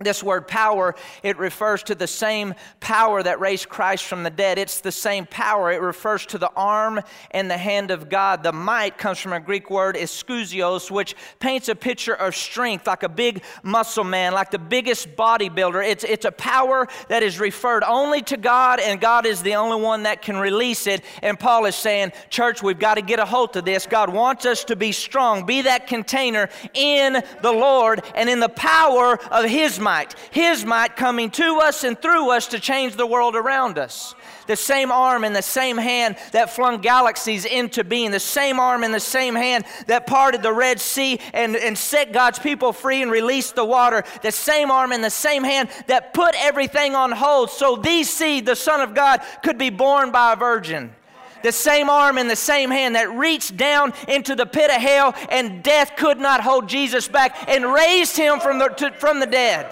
this 0.00 0.22
word 0.22 0.48
power, 0.48 0.94
it 1.22 1.38
refers 1.38 1.82
to 1.84 1.94
the 1.94 2.06
same 2.06 2.54
power 2.80 3.22
that 3.22 3.40
raised 3.40 3.68
Christ 3.68 4.04
from 4.04 4.22
the 4.22 4.30
dead. 4.30 4.58
It's 4.58 4.80
the 4.80 4.92
same 4.92 5.26
power. 5.26 5.70
It 5.70 5.80
refers 5.80 6.26
to 6.26 6.38
the 6.38 6.50
arm 6.56 7.00
and 7.30 7.50
the 7.50 7.56
hand 7.56 7.90
of 7.90 8.08
God. 8.08 8.42
The 8.42 8.52
might 8.52 8.98
comes 8.98 9.18
from 9.18 9.32
a 9.32 9.40
Greek 9.40 9.70
word, 9.70 9.96
exousios, 9.96 10.90
which 10.90 11.14
paints 11.38 11.68
a 11.68 11.74
picture 11.74 12.14
of 12.14 12.34
strength, 12.34 12.86
like 12.86 13.02
a 13.02 13.08
big 13.08 13.42
muscle 13.62 14.04
man, 14.04 14.32
like 14.32 14.50
the 14.50 14.58
biggest 14.58 15.14
bodybuilder. 15.14 15.86
It's, 15.86 16.04
it's 16.04 16.24
a 16.24 16.32
power 16.32 16.88
that 17.08 17.22
is 17.22 17.38
referred 17.38 17.84
only 17.84 18.22
to 18.22 18.36
God, 18.36 18.80
and 18.80 19.00
God 19.00 19.26
is 19.26 19.42
the 19.42 19.54
only 19.54 19.80
one 19.80 20.04
that 20.04 20.22
can 20.22 20.36
release 20.36 20.86
it. 20.86 21.04
And 21.22 21.38
Paul 21.38 21.66
is 21.66 21.76
saying, 21.76 22.12
Church, 22.30 22.62
we've 22.62 22.78
got 22.78 22.94
to 22.94 23.02
get 23.02 23.18
a 23.18 23.24
hold 23.24 23.56
of 23.56 23.64
this. 23.64 23.86
God 23.86 24.12
wants 24.12 24.46
us 24.46 24.64
to 24.64 24.76
be 24.76 24.92
strong, 24.92 25.46
be 25.46 25.62
that 25.62 25.86
container 25.86 26.48
in 26.74 27.22
the 27.42 27.52
Lord 27.52 28.02
and 28.14 28.28
in 28.28 28.40
the 28.40 28.48
power 28.48 29.18
of 29.30 29.44
His 29.44 29.78
might. 29.82 30.14
His 30.30 30.64
might 30.64 30.96
coming 30.96 31.30
to 31.32 31.58
us 31.62 31.84
and 31.84 32.00
through 32.00 32.30
us 32.30 32.46
to 32.48 32.60
change 32.60 32.96
the 32.96 33.06
world 33.06 33.36
around 33.36 33.78
us. 33.78 34.14
The 34.46 34.56
same 34.56 34.90
arm 34.90 35.24
and 35.24 35.36
the 35.36 35.42
same 35.42 35.76
hand 35.76 36.16
that 36.32 36.54
flung 36.54 36.80
galaxies 36.80 37.44
into 37.44 37.84
being, 37.84 38.10
the 38.10 38.20
same 38.20 38.58
arm 38.58 38.82
and 38.84 38.94
the 38.94 39.00
same 39.00 39.34
hand 39.34 39.64
that 39.86 40.06
parted 40.06 40.42
the 40.42 40.52
Red 40.52 40.80
Sea 40.80 41.20
and, 41.32 41.54
and 41.54 41.76
set 41.76 42.12
God's 42.12 42.38
people 42.38 42.72
free 42.72 43.02
and 43.02 43.10
released 43.10 43.54
the 43.54 43.64
water, 43.64 44.04
the 44.22 44.32
same 44.32 44.70
arm 44.70 44.92
and 44.92 45.04
the 45.04 45.10
same 45.10 45.44
hand 45.44 45.68
that 45.86 46.14
put 46.14 46.34
everything 46.38 46.94
on 46.94 47.12
hold 47.12 47.50
so 47.50 47.76
these 47.76 48.08
seed, 48.08 48.46
the 48.46 48.56
Son 48.56 48.80
of 48.80 48.94
God, 48.94 49.20
could 49.42 49.58
be 49.58 49.70
born 49.70 50.10
by 50.10 50.32
a 50.32 50.36
virgin 50.36 50.94
the 51.42 51.52
same 51.52 51.90
arm 51.90 52.18
and 52.18 52.28
the 52.28 52.36
same 52.36 52.70
hand 52.70 52.94
that 52.94 53.10
reached 53.12 53.56
down 53.56 53.92
into 54.08 54.34
the 54.34 54.46
pit 54.46 54.70
of 54.70 54.80
hell 54.80 55.14
and 55.28 55.62
death 55.62 55.92
could 55.96 56.18
not 56.18 56.40
hold 56.40 56.68
Jesus 56.68 57.08
back 57.08 57.48
and 57.48 57.72
raised 57.72 58.16
him 58.16 58.40
from 58.40 58.58
the, 58.58 58.68
to, 58.68 58.92
from 58.92 59.20
the 59.20 59.26
dead. 59.26 59.70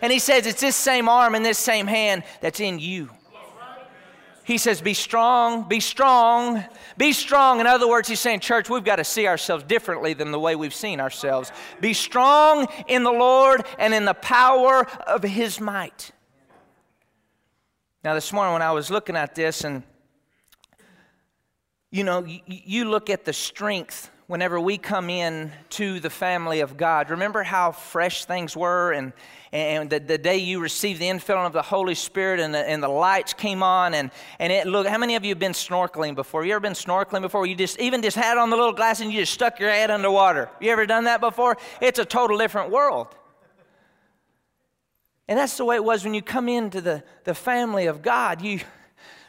And 0.00 0.12
he 0.12 0.18
says, 0.18 0.46
It's 0.46 0.60
this 0.60 0.76
same 0.76 1.08
arm 1.08 1.34
and 1.34 1.44
this 1.44 1.58
same 1.58 1.86
hand 1.86 2.24
that's 2.40 2.60
in 2.60 2.78
you. 2.78 3.10
He 4.44 4.58
says, 4.58 4.80
Be 4.80 4.94
strong, 4.94 5.68
be 5.68 5.78
strong, 5.78 6.64
be 6.96 7.12
strong. 7.12 7.60
In 7.60 7.66
other 7.66 7.88
words, 7.88 8.08
he's 8.08 8.20
saying, 8.20 8.40
Church, 8.40 8.68
we've 8.68 8.84
got 8.84 8.96
to 8.96 9.04
see 9.04 9.28
ourselves 9.28 9.62
differently 9.64 10.14
than 10.14 10.32
the 10.32 10.40
way 10.40 10.56
we've 10.56 10.74
seen 10.74 11.00
ourselves. 11.00 11.52
Be 11.80 11.94
strong 11.94 12.66
in 12.88 13.04
the 13.04 13.12
Lord 13.12 13.64
and 13.78 13.94
in 13.94 14.04
the 14.04 14.14
power 14.14 14.86
of 15.06 15.22
his 15.22 15.60
might. 15.60 16.10
Now, 18.02 18.14
this 18.14 18.32
morning 18.32 18.54
when 18.54 18.62
I 18.62 18.72
was 18.72 18.90
looking 18.90 19.14
at 19.14 19.36
this, 19.36 19.62
and 19.62 19.84
you 21.92 22.04
know, 22.04 22.24
you, 22.46 22.86
look 22.86 23.10
at 23.10 23.26
the 23.26 23.34
strength 23.34 24.10
whenever 24.26 24.58
we 24.58 24.78
come 24.78 25.10
in 25.10 25.52
to 25.68 26.00
the 26.00 26.08
family 26.08 26.60
of 26.60 26.78
God. 26.78 27.10
Remember 27.10 27.42
how 27.42 27.70
fresh 27.70 28.24
things 28.24 28.56
were 28.56 28.92
and, 28.92 29.12
and 29.52 29.90
the, 29.90 30.00
the 30.00 30.16
day 30.16 30.38
you 30.38 30.58
received 30.58 31.02
the 31.02 31.04
infilling 31.04 31.44
of 31.44 31.52
the 31.52 31.60
Holy 31.60 31.94
Spirit 31.94 32.40
and 32.40 32.54
the, 32.54 32.66
and 32.66 32.82
the 32.82 32.88
lights 32.88 33.34
came 33.34 33.62
on 33.62 33.92
and, 33.92 34.10
and 34.38 34.50
it 34.50 34.66
look 34.66 34.86
how 34.86 34.96
many 34.96 35.16
of 35.16 35.24
you 35.24 35.28
have 35.32 35.38
been 35.38 35.52
snorkeling 35.52 36.14
before? 36.14 36.46
You 36.46 36.52
ever 36.52 36.60
been 36.60 36.72
snorkeling 36.72 37.20
before? 37.20 37.44
You 37.44 37.54
just 37.54 37.78
even 37.78 38.00
just 38.00 38.16
had 38.16 38.38
on 38.38 38.48
the 38.48 38.56
little 38.56 38.72
glass 38.72 39.00
and 39.00 39.12
you 39.12 39.20
just 39.20 39.34
stuck 39.34 39.60
your 39.60 39.68
head 39.68 39.90
underwater. 39.90 40.48
You 40.62 40.72
ever 40.72 40.86
done 40.86 41.04
that 41.04 41.20
before? 41.20 41.58
It's 41.82 41.98
a 41.98 42.06
total 42.06 42.38
different 42.38 42.70
world. 42.70 43.08
And 45.28 45.38
that's 45.38 45.58
the 45.58 45.66
way 45.66 45.76
it 45.76 45.84
was 45.84 46.04
when 46.04 46.14
you 46.14 46.22
come 46.22 46.48
into 46.48 46.80
the, 46.80 47.04
the 47.24 47.34
family 47.34 47.86
of 47.86 48.00
God. 48.00 48.40
You 48.40 48.60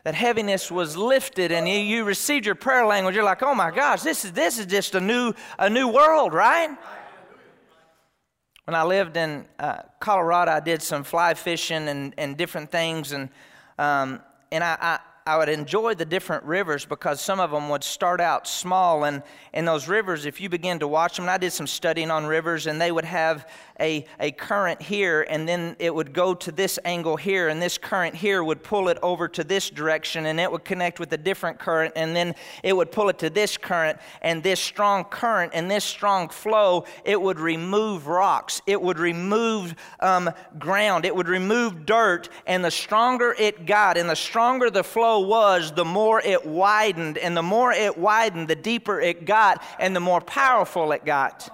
that 0.04 0.16
heaviness 0.16 0.70
was 0.70 0.98
lifted 0.98 1.52
and 1.52 1.68
you, 1.68 1.76
you 1.76 2.04
received 2.04 2.46
your 2.46 2.56
prayer 2.56 2.86
language, 2.86 3.16
you're 3.16 3.24
like, 3.24 3.42
oh 3.42 3.56
my 3.56 3.72
gosh, 3.72 4.02
this 4.02 4.26
is, 4.26 4.34
this 4.34 4.60
is 4.60 4.66
just 4.66 4.96
a 4.96 5.00
new, 5.00 5.34
a 5.58 5.70
new 5.70 5.88
world, 5.88 6.34
right? 6.34 6.70
When 8.66 8.76
I 8.76 8.84
lived 8.84 9.18
in 9.18 9.46
uh, 9.60 9.80
Colorado, 10.00 10.52
I 10.52 10.60
did 10.60 10.82
some 10.82 11.04
fly 11.04 11.34
fishing 11.34 11.88
and, 11.88 12.14
and 12.18 12.38
different 12.38 12.72
things, 12.72 13.12
and, 13.12 13.30
um, 13.78 14.22
and 14.52 14.64
I, 14.64 14.78
I 14.80 15.00
I 15.26 15.38
would 15.38 15.48
enjoy 15.48 15.96
the 15.96 16.04
different 16.04 16.44
rivers 16.44 16.84
because 16.84 17.22
some 17.22 17.40
of 17.40 17.52
them 17.52 17.70
would 17.70 17.84
start 17.84 18.20
out 18.20 18.46
small. 18.46 19.06
And 19.06 19.24
in 19.54 19.64
those 19.64 19.88
rivers, 19.88 20.26
if 20.26 20.42
you 20.42 20.50
begin 20.50 20.80
to 20.80 20.88
watch 20.88 21.16
them, 21.16 21.24
and 21.24 21.32
I 21.32 21.38
did 21.38 21.54
some 21.54 21.68
studying 21.68 22.12
on 22.12 22.26
rivers, 22.26 22.68
and 22.68 22.82
they 22.82 22.92
would 22.92 23.06
have 23.06 23.48
a, 23.80 24.06
a 24.20 24.32
current 24.32 24.82
here, 24.82 25.26
and 25.30 25.48
then 25.48 25.78
it 25.80 25.96
would 25.96 26.14
go 26.14 26.34
to 26.34 26.52
this 26.52 26.78
angle 26.84 27.16
here, 27.16 27.48
and 27.48 27.62
this 27.62 27.78
current 27.78 28.16
here 28.16 28.44
would 28.44 28.64
pull 28.64 28.90
it 28.90 28.98
over 29.02 29.30
to 29.30 29.44
this 29.46 29.70
direction, 29.70 30.26
and 30.26 30.40
it 30.40 30.52
would 30.52 30.66
connect 30.66 31.00
with 31.00 31.14
a 31.14 31.18
different 31.18 31.58
current, 31.58 31.94
and 31.96 32.14
then 32.16 32.36
it 32.62 32.76
would 32.76 32.92
pull 32.92 33.08
it 33.08 33.18
to 33.20 33.30
this 33.30 33.56
current, 33.56 34.00
and 34.22 34.44
this 34.44 34.60
strong 34.60 35.06
current 35.06 35.54
and 35.56 35.72
this 35.72 35.86
strong 35.86 36.28
flow, 36.28 36.86
it 37.06 37.20
would 37.20 37.40
remove 37.40 38.08
rocks, 38.08 38.62
it 38.68 38.82
would 38.82 39.00
remove 39.00 39.74
um, 40.02 40.30
ground, 40.60 41.06
it 41.06 41.16
would 41.16 41.30
remove 41.30 41.86
dirt, 41.86 42.30
and 42.46 42.64
the 42.64 42.72
stronger 42.72 43.36
it 43.40 43.66
got, 43.66 43.98
and 43.98 44.10
the 44.10 44.16
stronger 44.16 44.70
the 44.70 44.84
flow 45.14 45.28
was, 45.28 45.72
the 45.74 45.86
more 45.86 46.22
it 46.22 46.46
widened. 46.46 47.18
And 47.18 47.38
the 47.38 47.44
more 47.44 47.72
it 47.72 47.98
widened, 47.98 48.48
the 48.48 48.56
deeper 48.56 49.00
it 49.00 49.26
got 49.26 49.64
and 49.80 49.96
the 49.96 50.00
more 50.00 50.22
powerful 50.22 50.92
it 50.92 51.06
got. 51.06 51.50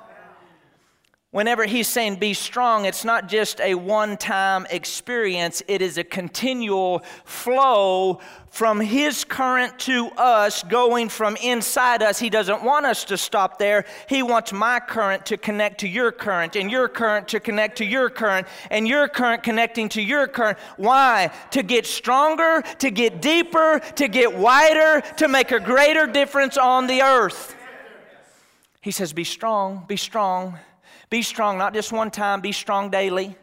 Whenever 1.32 1.64
he's 1.66 1.88
saying 1.88 2.16
be 2.16 2.34
strong, 2.34 2.86
it's 2.86 3.06
not 3.06 3.30
just 3.30 3.62
a 3.62 3.76
one 3.76 4.18
time 4.18 4.66
experience, 4.72 5.62
it 5.68 5.80
is 5.80 6.00
a 6.00 6.04
continual 6.04 7.04
flow 7.24 8.20
from 8.50 8.80
his 8.80 9.24
current 9.26 9.78
to 9.78 10.08
us, 10.18 10.64
going 10.64 11.08
from 11.08 11.36
inside 11.36 12.02
us. 12.02 12.18
He 12.18 12.32
doesn't 12.32 12.64
want 12.64 12.88
us 12.88 13.04
to 13.06 13.16
stop 13.18 13.60
there. 13.60 13.86
He 14.08 14.24
wants 14.24 14.52
my 14.52 14.80
current 14.80 15.24
to 15.28 15.38
connect 15.38 15.82
to 15.82 15.88
your 15.88 16.12
current, 16.12 16.56
and 16.56 16.72
your 16.72 16.88
current 16.90 17.28
to 17.28 17.40
connect 17.40 17.78
to 17.78 17.86
your 17.86 18.10
current, 18.10 18.48
and 18.72 18.88
your 18.88 19.08
current 19.08 19.44
connecting 19.44 19.88
to 19.90 20.02
your 20.02 20.28
current. 20.28 20.58
Why? 20.78 21.32
To 21.52 21.62
get 21.62 21.86
stronger, 21.86 22.64
to 22.80 22.90
get 22.90 23.22
deeper, 23.22 23.80
to 23.98 24.08
get 24.08 24.36
wider, 24.36 25.02
to 25.18 25.28
make 25.28 25.52
a 25.52 25.60
greater 25.60 26.08
difference 26.08 26.58
on 26.58 26.88
the 26.88 27.04
earth. 27.04 27.56
He 28.82 28.90
says, 28.90 29.14
Be 29.14 29.26
strong, 29.26 29.86
be 29.88 29.96
strong. 29.96 30.58
Be 31.10 31.22
strong, 31.22 31.58
not 31.58 31.74
just 31.74 31.92
one 31.92 32.12
time, 32.12 32.42
be 32.42 32.52
strong 32.52 32.90
daily. 32.90 33.36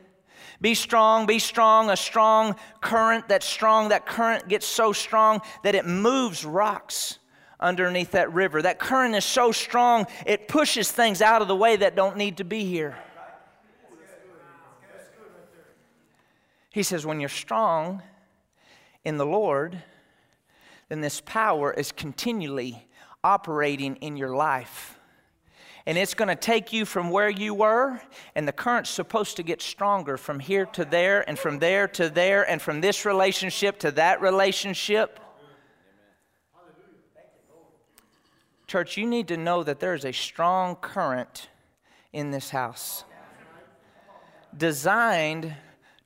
Be 0.61 0.75
strong, 0.75 1.27
be 1.27 1.39
strong, 1.39 1.91
a 1.91 1.97
strong 1.97 2.57
current 2.81 3.29
that's 3.29 3.47
strong. 3.47 3.89
That 3.89 4.07
current 4.07 4.49
gets 4.49 4.67
so 4.67 4.93
strong 4.93 5.41
that 5.65 5.75
it 5.75 5.85
moves 5.85 6.45
rocks 6.45 7.19
underneath 7.61 8.13
that 8.13 8.33
river. 8.33 8.63
That 8.63 8.79
current 8.79 9.15
is 9.15 9.25
so 9.25 9.53
strong, 9.53 10.07
it 10.25 10.49
pushes 10.49 10.91
things 10.91 11.21
out 11.21 11.43
of 11.43 11.49
the 11.49 11.57
way 11.57 11.77
that 11.77 11.97
don't 11.97 12.17
need 12.17 12.39
to 12.39 12.45
be 12.45 12.65
here. 12.65 12.97
He 16.71 16.83
says, 16.83 17.07
when 17.07 17.21
you're 17.21 17.29
strong 17.31 18.03
in 19.05 19.17
the 19.17 19.27
Lord, 19.27 19.83
then 20.89 21.01
this 21.01 21.23
power 21.25 21.73
is 21.73 21.91
continually 21.91 22.87
operating 23.25 23.97
in 23.97 24.17
your 24.17 24.37
life 24.37 24.96
and 25.87 25.97
it's 25.97 26.15
going 26.15 26.29
to 26.29 26.35
take 26.35 26.73
you 26.73 26.85
from 26.85 27.11
where 27.11 27.31
you 27.31 27.55
were, 27.55 28.01
and 28.35 28.47
the 28.47 28.53
current's 28.53 28.91
supposed 28.91 29.37
to 29.37 29.45
get 29.45 29.63
stronger 29.63 30.17
from 30.17 30.41
here 30.41 30.67
to 30.67 30.85
there, 30.85 31.29
and 31.29 31.39
from 31.39 31.61
there 31.61 31.87
to 31.87 32.11
there, 32.11 32.49
and 32.49 32.61
from 32.61 32.81
this 32.81 33.05
relationship 33.05 33.79
to 33.79 33.93
that 33.93 34.21
relationship. 34.21 35.21
Church, 38.67 38.97
you 38.97 39.07
need 39.07 39.29
to 39.29 39.37
know 39.37 39.63
that 39.63 39.79
there 39.79 39.95
is 39.95 40.05
a 40.05 40.13
strong 40.13 40.75
current 40.75 41.49
in 42.13 42.33
this 42.33 42.51
house 42.51 43.05
designed 44.57 45.55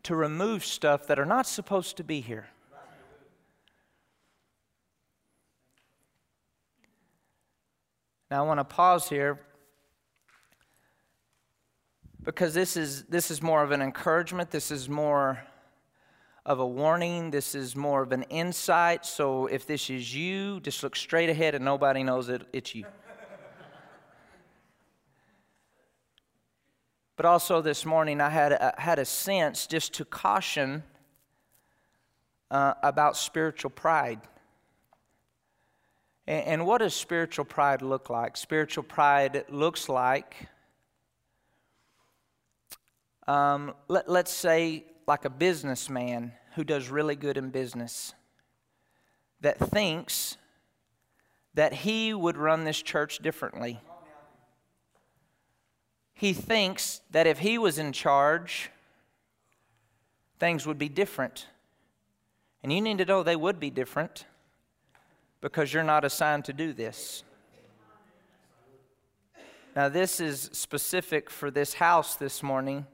to 0.02 0.14
remove 0.14 0.64
stuff 0.64 1.06
that 1.06 1.18
are 1.18 1.24
not 1.24 1.46
supposed 1.46 1.96
to 1.96 2.04
be 2.04 2.20
here. 2.20 2.48
Now, 8.30 8.44
I 8.44 8.46
want 8.46 8.60
to 8.60 8.64
pause 8.64 9.08
here 9.08 9.40
because 12.24 12.54
this 12.54 12.76
is, 12.76 13.04
this 13.04 13.30
is 13.30 13.42
more 13.42 13.62
of 13.62 13.70
an 13.70 13.80
encouragement. 13.80 14.50
This 14.50 14.70
is 14.70 14.88
more 14.88 15.42
of 16.44 16.58
a 16.58 16.66
warning. 16.66 17.30
This 17.30 17.54
is 17.54 17.74
more 17.74 18.02
of 18.02 18.12
an 18.12 18.24
insight. 18.24 19.06
So 19.06 19.46
if 19.46 19.66
this 19.66 19.88
is 19.90 20.14
you, 20.14 20.60
just 20.60 20.82
look 20.82 20.96
straight 20.96 21.30
ahead 21.30 21.54
and 21.54 21.64
nobody 21.64 22.02
knows 22.02 22.28
it, 22.28 22.42
it's 22.52 22.74
you. 22.74 22.84
but 27.16 27.26
also 27.26 27.60
this 27.60 27.84
morning, 27.84 28.20
I 28.20 28.30
had 28.30 28.52
a, 28.52 28.74
had 28.78 28.98
a 28.98 29.04
sense 29.04 29.66
just 29.66 29.92
to 29.94 30.04
caution 30.04 30.82
uh, 32.50 32.74
about 32.82 33.16
spiritual 33.16 33.70
pride. 33.70 34.20
And, 36.26 36.46
and 36.46 36.66
what 36.66 36.78
does 36.78 36.94
spiritual 36.94 37.44
pride 37.44 37.82
look 37.82 38.10
like? 38.10 38.36
Spiritual 38.36 38.84
pride 38.84 39.44
looks 39.50 39.88
like, 39.88 40.48
um, 43.30 43.74
let, 43.86 44.08
let's 44.08 44.32
say, 44.32 44.84
like 45.06 45.24
a 45.24 45.30
businessman 45.30 46.32
who 46.56 46.64
does 46.64 46.88
really 46.88 47.14
good 47.14 47.36
in 47.36 47.50
business 47.50 48.12
that 49.40 49.56
thinks 49.56 50.36
that 51.54 51.72
he 51.72 52.12
would 52.12 52.36
run 52.36 52.64
this 52.64 52.82
church 52.82 53.18
differently. 53.20 53.80
He 56.12 56.32
thinks 56.32 57.02
that 57.12 57.28
if 57.28 57.38
he 57.38 57.56
was 57.56 57.78
in 57.78 57.92
charge, 57.92 58.70
things 60.40 60.66
would 60.66 60.78
be 60.78 60.88
different. 60.88 61.46
And 62.64 62.72
you 62.72 62.80
need 62.80 62.98
to 62.98 63.04
know 63.04 63.22
they 63.22 63.36
would 63.36 63.60
be 63.60 63.70
different 63.70 64.24
because 65.40 65.72
you're 65.72 65.84
not 65.84 66.04
assigned 66.04 66.46
to 66.46 66.52
do 66.52 66.72
this. 66.72 67.22
Now, 69.76 69.88
this 69.88 70.18
is 70.18 70.50
specific 70.52 71.30
for 71.30 71.48
this 71.52 71.74
house 71.74 72.16
this 72.16 72.42
morning 72.42 72.86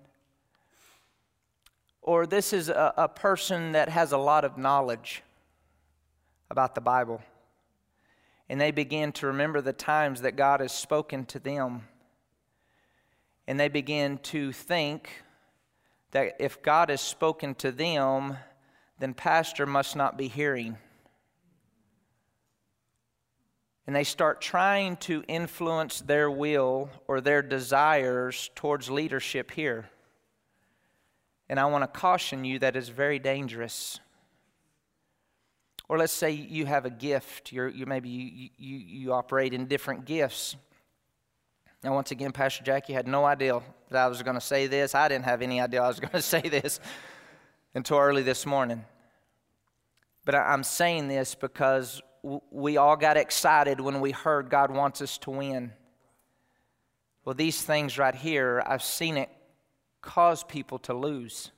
or 2.07 2.25
this 2.25 2.53
is 2.53 2.69
a, 2.69 2.95
a 2.97 3.09
person 3.09 3.73
that 3.73 3.89
has 3.89 4.13
a 4.13 4.19
lot 4.19 4.45
of 4.45 4.57
knowledge 4.57 5.23
about 6.49 6.75
the 6.75 6.81
Bible. 6.81 7.21
And 8.49 8.61
they 8.61 8.71
begin 8.71 9.11
to 9.13 9.27
remember 9.27 9.61
the 9.61 9.73
times 9.73 10.23
that 10.23 10.37
God 10.37 10.61
has 10.61 10.73
spoken 10.73 11.27
to 11.27 11.41
them. 11.41 11.83
And 13.49 13.59
they 13.59 13.69
begin 13.69 14.19
to 14.19 14.53
think 14.53 15.11
that 16.13 16.37
if 16.39 16.63
God 16.63 16.91
has 16.91 17.01
spoken 17.01 17.57
to 17.57 17.73
them, 17.73 18.37
then 19.01 19.13
Pastor 19.13 19.67
must 19.67 19.97
not 19.97 20.17
be 20.17 20.29
hearing. 20.29 20.79
And 23.85 23.95
they 23.95 24.05
start 24.05 24.41
trying 24.41 24.97
to 24.99 25.25
influence 25.27 26.01
their 26.01 26.31
will 26.31 26.89
or 27.09 27.21
their 27.21 27.43
desires 27.43 28.51
towards 28.55 28.91
leadership 28.91 29.51
here. 29.51 29.91
And 31.49 31.61
I 31.61 31.67
want 31.67 31.83
to 31.83 32.01
caution 32.01 32.45
you 32.45 32.59
that 32.59 32.77
is 32.77 32.89
very 32.89 33.19
dangerous. 33.19 34.01
Or 35.89 35.99
let's 35.99 36.13
say 36.13 36.33
you 36.33 36.67
have 36.67 36.85
a 36.85 36.91
gift. 36.91 37.53
You're, 37.53 37.69
you 37.69 37.87
maybe 37.87 38.09
you, 38.09 38.51
you, 38.57 38.77
you 38.79 39.13
operate 39.13 39.55
in 39.55 39.67
different 39.67 40.05
gifts. 40.05 40.57
Now, 41.85 41.95
once 41.95 42.11
again, 42.11 42.33
Pastor 42.33 42.65
Jackie 42.65 42.93
had 42.93 43.07
no 43.07 43.25
idea 43.25 43.61
that 43.91 44.05
I 44.05 44.09
was 44.09 44.23
going 44.23 44.35
to 44.35 44.41
say 44.41 44.67
this. 44.67 44.95
I 44.95 45.09
didn't 45.09 45.27
have 45.27 45.43
any 45.43 45.61
idea 45.61 45.83
I 45.83 45.89
was 45.89 46.01
going 46.01 46.13
to 46.13 46.23
say 46.23 46.41
this 46.41 46.81
until 47.75 47.99
early 47.99 48.23
this 48.23 48.45
morning. 48.45 48.85
But 50.25 50.35
I'm 50.35 50.65
saying 50.65 51.07
this 51.07 51.37
because 51.37 52.03
we 52.51 52.77
all 52.77 52.97
got 52.97 53.17
excited 53.17 53.81
when 53.81 54.01
we 54.01 54.11
heard 54.11 54.51
God 54.51 54.73
wants 54.73 55.01
us 55.01 55.19
to 55.19 55.31
win. 55.31 55.73
Well, 57.25 57.35
these 57.35 57.63
things 57.63 57.99
right 57.99 58.15
here, 58.15 58.63
I've 58.67 58.83
seen 58.83 59.17
it 59.17 59.29
cause 60.07 60.45
people 60.45 60.79
to 60.79 60.95
lose. 60.95 61.51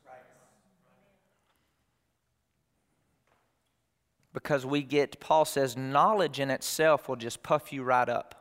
Because 4.33 4.67
we 4.67 4.83
get, 4.83 5.21
Paul 5.21 5.45
says, 5.45 5.77
knowledge 5.77 6.41
in 6.41 6.51
itself 6.51 7.09
will 7.09 7.17
just 7.17 7.43
puff 7.43 7.73
you 7.73 7.83
right 7.83 8.09
up. 8.09 8.35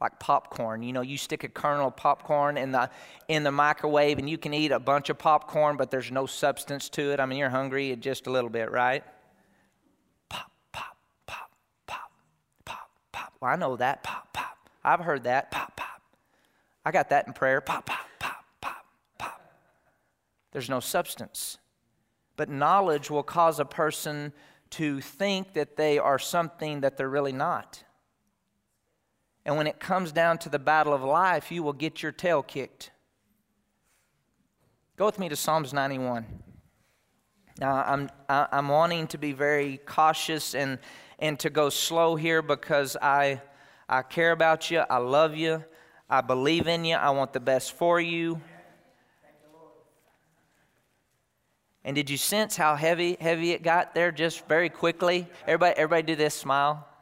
Like 0.00 0.18
popcorn. 0.18 0.82
You 0.82 0.92
know, 0.92 1.00
you 1.00 1.16
stick 1.16 1.44
a 1.44 1.48
kernel 1.48 1.88
of 1.88 1.96
popcorn 1.96 2.58
in 2.58 2.72
the, 2.72 2.90
in 3.28 3.42
the 3.42 3.52
microwave 3.52 4.18
and 4.18 4.28
you 4.28 4.36
can 4.36 4.52
eat 4.52 4.72
a 4.72 4.78
bunch 4.78 5.08
of 5.08 5.18
popcorn, 5.18 5.76
but 5.76 5.90
there's 5.90 6.10
no 6.10 6.26
substance 6.26 6.88
to 6.90 7.12
it. 7.12 7.20
I 7.20 7.26
mean, 7.26 7.38
you're 7.38 7.48
hungry 7.48 7.94
just 7.96 8.26
a 8.26 8.30
little 8.30 8.50
bit, 8.50 8.70
right? 8.70 9.04
Pop, 10.28 10.50
pop, 10.72 10.96
pop, 11.26 11.50
pop, 11.86 12.10
pop, 12.64 12.90
pop. 13.12 13.32
Well, 13.40 13.52
I 13.52 13.56
know 13.56 13.76
that. 13.76 14.02
Pop, 14.02 14.32
pop. 14.32 14.68
I've 14.84 15.00
heard 15.00 15.24
that. 15.24 15.50
Pop, 15.50 15.76
pop. 15.76 16.02
I 16.84 16.90
got 16.90 17.10
that 17.10 17.26
in 17.26 17.32
prayer. 17.32 17.60
Pop, 17.60 17.86
pop. 17.86 18.03
There's 20.54 20.70
no 20.70 20.80
substance. 20.80 21.58
But 22.36 22.48
knowledge 22.48 23.10
will 23.10 23.24
cause 23.24 23.60
a 23.60 23.64
person 23.64 24.32
to 24.70 25.00
think 25.00 25.52
that 25.52 25.76
they 25.76 25.98
are 25.98 26.18
something 26.18 26.80
that 26.80 26.96
they're 26.96 27.10
really 27.10 27.32
not. 27.32 27.84
And 29.44 29.56
when 29.56 29.66
it 29.66 29.78
comes 29.78 30.12
down 30.12 30.38
to 30.38 30.48
the 30.48 30.58
battle 30.58 30.94
of 30.94 31.02
life, 31.02 31.52
you 31.52 31.62
will 31.62 31.74
get 31.74 32.02
your 32.02 32.12
tail 32.12 32.42
kicked. 32.42 32.92
Go 34.96 35.06
with 35.06 35.18
me 35.18 35.28
to 35.28 35.36
Psalms 35.36 35.72
91. 35.72 36.24
Now, 37.58 37.84
I'm, 37.84 38.10
I'm 38.28 38.68
wanting 38.68 39.08
to 39.08 39.18
be 39.18 39.32
very 39.32 39.78
cautious 39.84 40.54
and, 40.54 40.78
and 41.18 41.38
to 41.40 41.50
go 41.50 41.68
slow 41.68 42.14
here 42.14 42.42
because 42.42 42.96
I, 43.02 43.42
I 43.88 44.02
care 44.02 44.30
about 44.30 44.70
you. 44.70 44.84
I 44.88 44.98
love 44.98 45.36
you. 45.36 45.64
I 46.08 46.20
believe 46.20 46.68
in 46.68 46.84
you. 46.84 46.94
I 46.94 47.10
want 47.10 47.32
the 47.32 47.40
best 47.40 47.72
for 47.72 48.00
you. 48.00 48.40
And 51.84 51.94
did 51.94 52.08
you 52.08 52.16
sense 52.16 52.56
how 52.56 52.76
heavy, 52.76 53.18
heavy 53.20 53.50
it 53.52 53.62
got 53.62 53.94
there 53.94 54.10
just 54.10 54.48
very 54.48 54.70
quickly? 54.70 55.26
Everybody, 55.42 55.76
everybody 55.76 56.02
do 56.02 56.16
this 56.16 56.34
smile. 56.34 56.86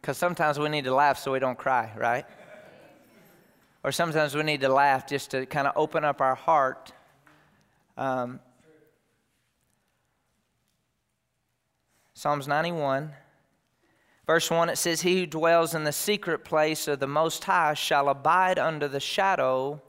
Because 0.00 0.16
sometimes 0.16 0.58
we 0.58 0.70
need 0.70 0.84
to 0.84 0.94
laugh 0.94 1.18
so 1.18 1.30
we 1.30 1.38
don't 1.38 1.58
cry, 1.58 1.92
right? 1.94 2.24
Or 3.84 3.92
sometimes 3.92 4.34
we 4.34 4.42
need 4.42 4.62
to 4.62 4.70
laugh 4.70 5.06
just 5.06 5.30
to 5.32 5.44
kind 5.44 5.66
of 5.66 5.74
open 5.76 6.04
up 6.04 6.22
our 6.22 6.34
heart. 6.34 6.92
Um, 7.98 8.40
Psalms 12.14 12.48
91, 12.48 13.12
verse 14.26 14.50
1, 14.50 14.70
it 14.70 14.76
says, 14.76 15.02
He 15.02 15.20
who 15.20 15.26
dwells 15.26 15.74
in 15.74 15.84
the 15.84 15.92
secret 15.92 16.44
place 16.44 16.88
of 16.88 16.98
the 16.98 17.06
Most 17.06 17.44
High 17.44 17.74
shall 17.74 18.08
abide 18.08 18.58
under 18.58 18.88
the 18.88 19.00
shadow 19.00 19.82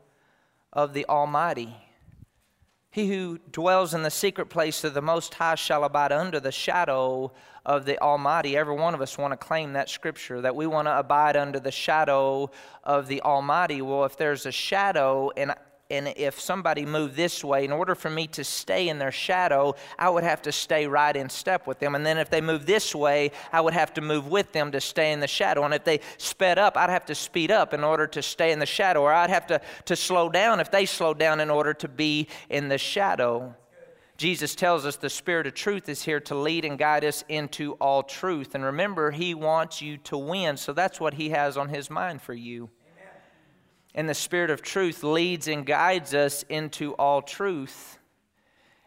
of 0.73 0.93
the 0.93 1.05
Almighty. 1.07 1.75
He 2.91 3.07
who 3.07 3.39
dwells 3.51 3.93
in 3.93 4.03
the 4.03 4.11
secret 4.11 4.47
place 4.47 4.83
of 4.83 4.93
the 4.93 5.01
Most 5.01 5.33
High 5.33 5.55
shall 5.55 5.85
abide 5.85 6.11
under 6.11 6.41
the 6.41 6.51
shadow 6.51 7.31
of 7.65 7.85
the 7.85 7.97
Almighty. 8.01 8.57
Every 8.57 8.75
one 8.75 8.93
of 8.93 9.01
us 9.01 9.17
want 9.17 9.31
to 9.31 9.37
claim 9.37 9.73
that 9.73 9.89
scripture, 9.89 10.41
that 10.41 10.55
we 10.55 10.67
want 10.67 10.87
to 10.87 10.99
abide 10.99 11.37
under 11.37 11.59
the 11.59 11.71
shadow 11.71 12.51
of 12.83 13.07
the 13.07 13.21
Almighty. 13.21 13.81
Well, 13.81 14.03
if 14.03 14.17
there's 14.17 14.45
a 14.45 14.51
shadow, 14.51 15.31
and 15.37 15.55
and 15.91 16.13
if 16.15 16.39
somebody 16.39 16.85
moved 16.85 17.15
this 17.15 17.43
way, 17.43 17.65
in 17.65 17.71
order 17.71 17.95
for 17.95 18.09
me 18.09 18.25
to 18.27 18.43
stay 18.43 18.87
in 18.87 18.97
their 18.97 19.11
shadow, 19.11 19.75
I 19.99 20.09
would 20.09 20.23
have 20.23 20.41
to 20.43 20.51
stay 20.51 20.87
right 20.87 21.15
in 21.15 21.29
step 21.29 21.67
with 21.67 21.79
them. 21.79 21.95
And 21.95 22.05
then 22.05 22.17
if 22.17 22.29
they 22.29 22.39
moved 22.39 22.65
this 22.65 22.95
way, 22.95 23.31
I 23.51 23.59
would 23.59 23.73
have 23.73 23.93
to 23.95 24.01
move 24.01 24.27
with 24.27 24.53
them 24.53 24.71
to 24.71 24.79
stay 24.79 25.11
in 25.11 25.19
the 25.19 25.27
shadow. 25.27 25.63
And 25.63 25.73
if 25.73 25.83
they 25.83 25.99
sped 26.17 26.57
up, 26.57 26.77
I'd 26.77 26.89
have 26.89 27.05
to 27.07 27.15
speed 27.15 27.51
up 27.51 27.73
in 27.73 27.83
order 27.83 28.07
to 28.07 28.21
stay 28.21 28.51
in 28.51 28.59
the 28.59 28.65
shadow, 28.65 29.01
or 29.01 29.13
I'd 29.13 29.29
have 29.29 29.47
to, 29.47 29.61
to 29.85 29.95
slow 29.95 30.29
down 30.29 30.61
if 30.61 30.71
they 30.71 30.85
slowed 30.85 31.19
down 31.19 31.41
in 31.41 31.49
order 31.49 31.73
to 31.73 31.87
be 31.89 32.27
in 32.49 32.69
the 32.69 32.77
shadow. 32.77 33.53
Jesus 34.15 34.55
tells 34.55 34.85
us 34.85 34.97
the 34.97 35.09
Spirit 35.09 35.47
of 35.47 35.55
truth 35.55 35.89
is 35.89 36.03
here 36.03 36.19
to 36.21 36.35
lead 36.35 36.63
and 36.63 36.77
guide 36.77 37.03
us 37.03 37.23
into 37.27 37.73
all 37.73 38.03
truth. 38.03 38.55
And 38.55 38.63
remember, 38.63 39.11
He 39.11 39.33
wants 39.33 39.81
you 39.81 39.97
to 39.97 40.17
win, 40.17 40.57
so 40.57 40.73
that's 40.73 40.99
what 40.99 41.15
He 41.15 41.31
has 41.31 41.57
on 41.57 41.69
His 41.69 41.89
mind 41.89 42.21
for 42.21 42.33
you. 42.33 42.69
And 43.93 44.07
the 44.07 44.13
Spirit 44.13 44.49
of 44.49 44.61
truth 44.61 45.03
leads 45.03 45.47
and 45.47 45.65
guides 45.65 46.13
us 46.13 46.43
into 46.43 46.93
all 46.93 47.21
truth. 47.21 47.99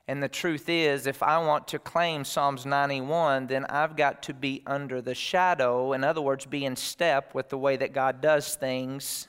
And 0.06 0.22
the 0.22 0.28
truth 0.28 0.68
is, 0.68 1.06
if 1.06 1.22
I 1.22 1.38
want 1.38 1.68
to 1.68 1.78
claim 1.78 2.24
Psalms 2.24 2.66
91, 2.66 3.46
then 3.46 3.64
I've 3.66 3.96
got 3.96 4.22
to 4.24 4.34
be 4.34 4.62
under 4.66 5.00
the 5.00 5.14
shadow. 5.14 5.92
In 5.92 6.04
other 6.04 6.20
words, 6.20 6.46
be 6.46 6.64
in 6.64 6.76
step 6.76 7.34
with 7.34 7.48
the 7.48 7.58
way 7.58 7.76
that 7.76 7.92
God 7.92 8.20
does 8.20 8.54
things. 8.54 9.28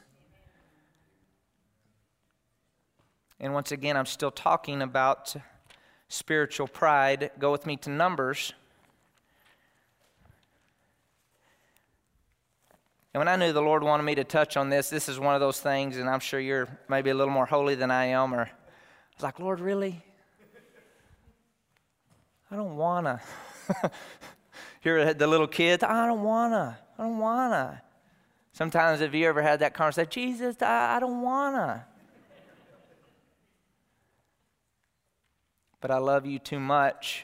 And 3.39 3.53
once 3.53 3.71
again, 3.71 3.95
I'm 3.95 4.05
still 4.05 4.31
talking 4.31 4.81
about 4.81 5.35
spiritual 6.07 6.67
pride. 6.67 7.31
Go 7.39 7.51
with 7.51 7.65
me 7.65 7.77
to 7.77 7.89
Numbers 7.89 8.53
And 13.15 13.21
when 13.21 13.29
I 13.29 13.37
knew 13.37 13.53
the 13.53 13.61
Lord 13.61 13.81
wanted 13.81 14.03
me 14.03 14.15
to 14.15 14.25
touch 14.25 14.57
on 14.57 14.69
this, 14.69 14.89
this 14.89 15.07
is 15.07 15.17
one 15.17 15.35
of 15.35 15.39
those 15.39 15.61
things, 15.61 15.95
and 15.95 16.09
I'm 16.09 16.19
sure 16.19 16.37
you're 16.37 16.67
maybe 16.89 17.11
a 17.11 17.13
little 17.13 17.33
more 17.33 17.45
holy 17.45 17.75
than 17.75 17.89
I 17.89 18.07
am, 18.07 18.35
or 18.35 18.41
I 18.41 18.49
was 19.15 19.23
like, 19.23 19.39
Lord, 19.39 19.61
really? 19.61 20.03
I 22.51 22.57
don't 22.57 22.75
wanna. 22.75 23.21
You're 24.83 25.13
the 25.13 25.27
little 25.27 25.47
kids, 25.47 25.81
I 25.81 26.07
don't 26.07 26.23
wanna. 26.23 26.77
I 26.99 27.03
don't 27.03 27.17
wanna. 27.17 27.81
Sometimes 28.51 28.99
have 28.99 29.15
you 29.15 29.29
ever 29.29 29.41
had 29.41 29.61
that 29.61 29.73
conversation, 29.73 30.11
Jesus, 30.11 30.61
I, 30.61 30.97
I 30.97 30.99
don't 30.99 31.21
wanna. 31.21 31.85
but 35.79 35.89
I 35.89 35.99
love 35.99 36.25
you 36.25 36.37
too 36.37 36.59
much 36.59 37.23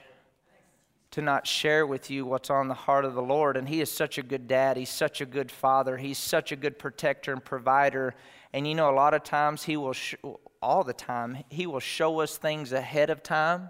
to 1.11 1.21
not 1.21 1.45
share 1.45 1.85
with 1.85 2.09
you 2.09 2.25
what's 2.25 2.49
on 2.49 2.69
the 2.69 2.73
heart 2.73 3.03
of 3.03 3.13
the 3.13 3.21
Lord. 3.21 3.57
And 3.57 3.67
He 3.67 3.81
is 3.81 3.91
such 3.91 4.17
a 4.17 4.23
good 4.23 4.47
dad. 4.47 4.77
He's 4.77 4.89
such 4.89 5.19
a 5.21 5.25
good 5.25 5.51
father. 5.51 5.97
He's 5.97 6.17
such 6.17 6.51
a 6.51 6.55
good 6.55 6.79
protector 6.79 7.33
and 7.33 7.43
provider. 7.43 8.15
And 8.53 8.67
you 8.67 8.75
know, 8.75 8.89
a 8.89 8.95
lot 8.95 9.13
of 9.13 9.23
times 9.23 9.63
He 9.63 9.75
will, 9.75 9.93
sh- 9.93 10.15
all 10.61 10.83
the 10.83 10.93
time, 10.93 11.43
He 11.49 11.67
will 11.67 11.81
show 11.81 12.21
us 12.21 12.37
things 12.37 12.71
ahead 12.71 13.09
of 13.09 13.21
time 13.21 13.69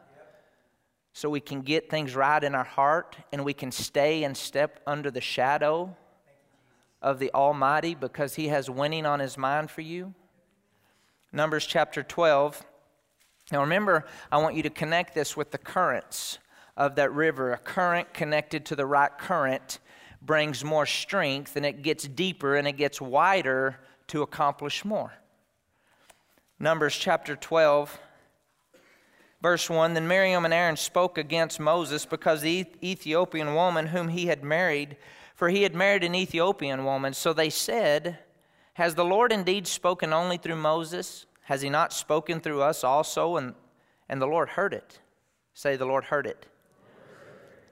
so 1.13 1.29
we 1.29 1.39
can 1.39 1.61
get 1.61 1.89
things 1.89 2.15
right 2.15 2.41
in 2.43 2.55
our 2.55 2.63
heart 2.63 3.17
and 3.33 3.43
we 3.43 3.53
can 3.53 3.71
stay 3.71 4.23
and 4.23 4.37
step 4.37 4.79
under 4.85 5.11
the 5.11 5.19
shadow 5.19 5.95
of 7.01 7.17
the 7.17 7.33
Almighty 7.33 7.95
because 7.95 8.35
He 8.35 8.49
has 8.49 8.69
winning 8.69 9.07
on 9.07 9.19
His 9.19 9.35
mind 9.35 9.71
for 9.71 9.81
you. 9.81 10.13
Numbers 11.33 11.65
chapter 11.65 12.03
12. 12.03 12.63
Now 13.51 13.61
remember, 13.61 14.05
I 14.31 14.37
want 14.37 14.55
you 14.55 14.61
to 14.63 14.69
connect 14.69 15.15
this 15.15 15.35
with 15.35 15.49
the 15.49 15.57
currents 15.57 16.37
of 16.77 16.95
that 16.95 17.11
river. 17.13 17.53
A 17.53 17.57
current 17.57 18.13
connected 18.13 18.65
to 18.67 18.75
the 18.75 18.85
right 18.85 19.15
current 19.17 19.79
brings 20.21 20.63
more 20.63 20.85
strength 20.85 21.55
and 21.55 21.65
it 21.65 21.81
gets 21.81 22.07
deeper 22.07 22.55
and 22.55 22.67
it 22.67 22.73
gets 22.73 23.01
wider 23.01 23.79
to 24.07 24.21
accomplish 24.21 24.85
more. 24.85 25.13
Numbers 26.59 26.95
chapter 26.95 27.35
12, 27.35 27.99
verse 29.41 29.69
1 29.69 29.93
Then 29.95 30.07
Miriam 30.07 30.45
and 30.45 30.53
Aaron 30.53 30.77
spoke 30.77 31.17
against 31.17 31.59
Moses 31.59 32.05
because 32.05 32.41
the 32.41 32.67
Ethiopian 32.83 33.55
woman 33.55 33.87
whom 33.87 34.09
he 34.09 34.27
had 34.27 34.43
married, 34.43 34.97
for 35.33 35.49
he 35.49 35.63
had 35.63 35.73
married 35.73 36.03
an 36.03 36.13
Ethiopian 36.13 36.85
woman. 36.85 37.13
So 37.13 37.33
they 37.33 37.49
said, 37.49 38.19
Has 38.73 38.93
the 38.93 39.05
Lord 39.05 39.31
indeed 39.31 39.65
spoken 39.65 40.13
only 40.13 40.37
through 40.37 40.57
Moses? 40.57 41.25
Has 41.45 41.63
he 41.63 41.69
not 41.69 41.93
spoken 41.93 42.39
through 42.39 42.61
us 42.61 42.83
also? 42.83 43.37
And, 43.37 43.55
and 44.07 44.21
the 44.21 44.27
Lord 44.27 44.49
heard 44.49 44.73
it. 44.73 44.99
Say, 45.55 45.75
The 45.77 45.85
Lord 45.85 46.05
heard 46.05 46.27
it. 46.27 46.45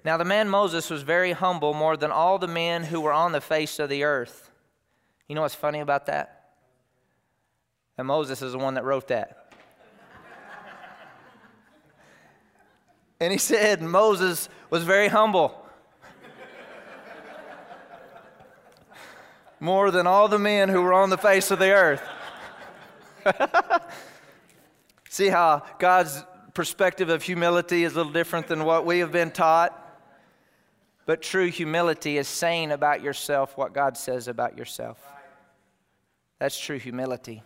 Now 0.06 0.18
the 0.18 0.26
man 0.26 0.50
Moses 0.50 0.90
was 0.90 1.02
very 1.02 1.34
humble, 1.34 1.74
more 1.74 1.98
than 1.98 2.12
all 2.12 2.40
the 2.40 2.48
men 2.48 2.84
who 2.84 3.02
were 3.02 3.12
on 3.12 3.32
the 3.32 3.42
face 3.42 3.80
of 3.80 3.90
the 3.90 4.04
earth. 4.04 4.50
You 5.28 5.36
know 5.36 5.42
what's 5.42 5.56
funny 5.56 5.80
about 5.80 6.06
that? 6.06 6.52
That 7.98 8.06
Moses 8.06 8.42
is 8.42 8.54
the 8.54 8.58
one 8.58 8.76
that 8.76 8.86
wrote 8.86 9.10
that. 9.10 9.54
and 13.20 13.32
he 13.32 13.38
said 13.38 13.82
Moses 13.82 14.48
was 14.70 14.84
very 14.84 15.10
humble. 15.10 15.66
more 19.60 19.92
than 19.92 20.08
all 20.08 20.30
the 20.30 20.40
men 20.40 20.70
who 20.70 20.82
were 20.82 20.94
on 20.94 21.10
the 21.10 21.18
face 21.18 21.52
of 21.52 21.60
the 21.60 21.72
earth. 21.72 22.02
See 25.10 25.28
how 25.28 25.64
God's 25.80 26.24
perspective 26.54 27.10
of 27.10 27.24
humility 27.24 27.84
is 27.84 27.94
a 27.94 27.98
little 27.98 28.14
different 28.14 28.48
than 28.48 28.64
what 28.64 28.86
we 28.86 29.00
have 29.00 29.12
been 29.12 29.32
taught? 29.32 29.89
But 31.10 31.24
true 31.24 31.50
humility 31.50 32.20
is 32.20 32.28
saying 32.28 32.70
about 32.70 33.02
yourself 33.02 33.58
what 33.58 33.74
God 33.74 33.98
says 33.98 34.28
about 34.28 34.56
yourself. 34.56 35.00
That's 36.38 36.60
true 36.60 36.78
humility. 36.78 37.42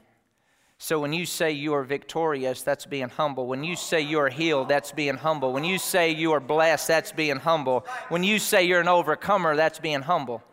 So 0.77 0.99
when 0.99 1.13
you 1.13 1.25
say 1.25 1.51
you 1.51 1.73
are 1.73 1.85
victorious, 1.85 2.61
that's 2.61 2.85
being 2.85 3.07
humble. 3.07 3.47
When 3.47 3.63
you 3.63 3.77
say 3.77 4.01
you 4.01 4.19
are 4.19 4.27
healed, 4.27 4.67
that's 4.67 4.91
being 4.91 5.15
humble. 5.15 5.53
When 5.53 5.63
you 5.63 5.77
say 5.77 6.11
you 6.11 6.33
are 6.33 6.41
blessed, 6.41 6.89
that's 6.89 7.13
being 7.13 7.37
humble. 7.37 7.85
When 8.09 8.21
you 8.21 8.37
say 8.37 8.65
you're 8.65 8.81
an 8.81 8.89
overcomer, 8.89 9.55
that's 9.55 9.79
being 9.79 10.01
humble. 10.01 10.43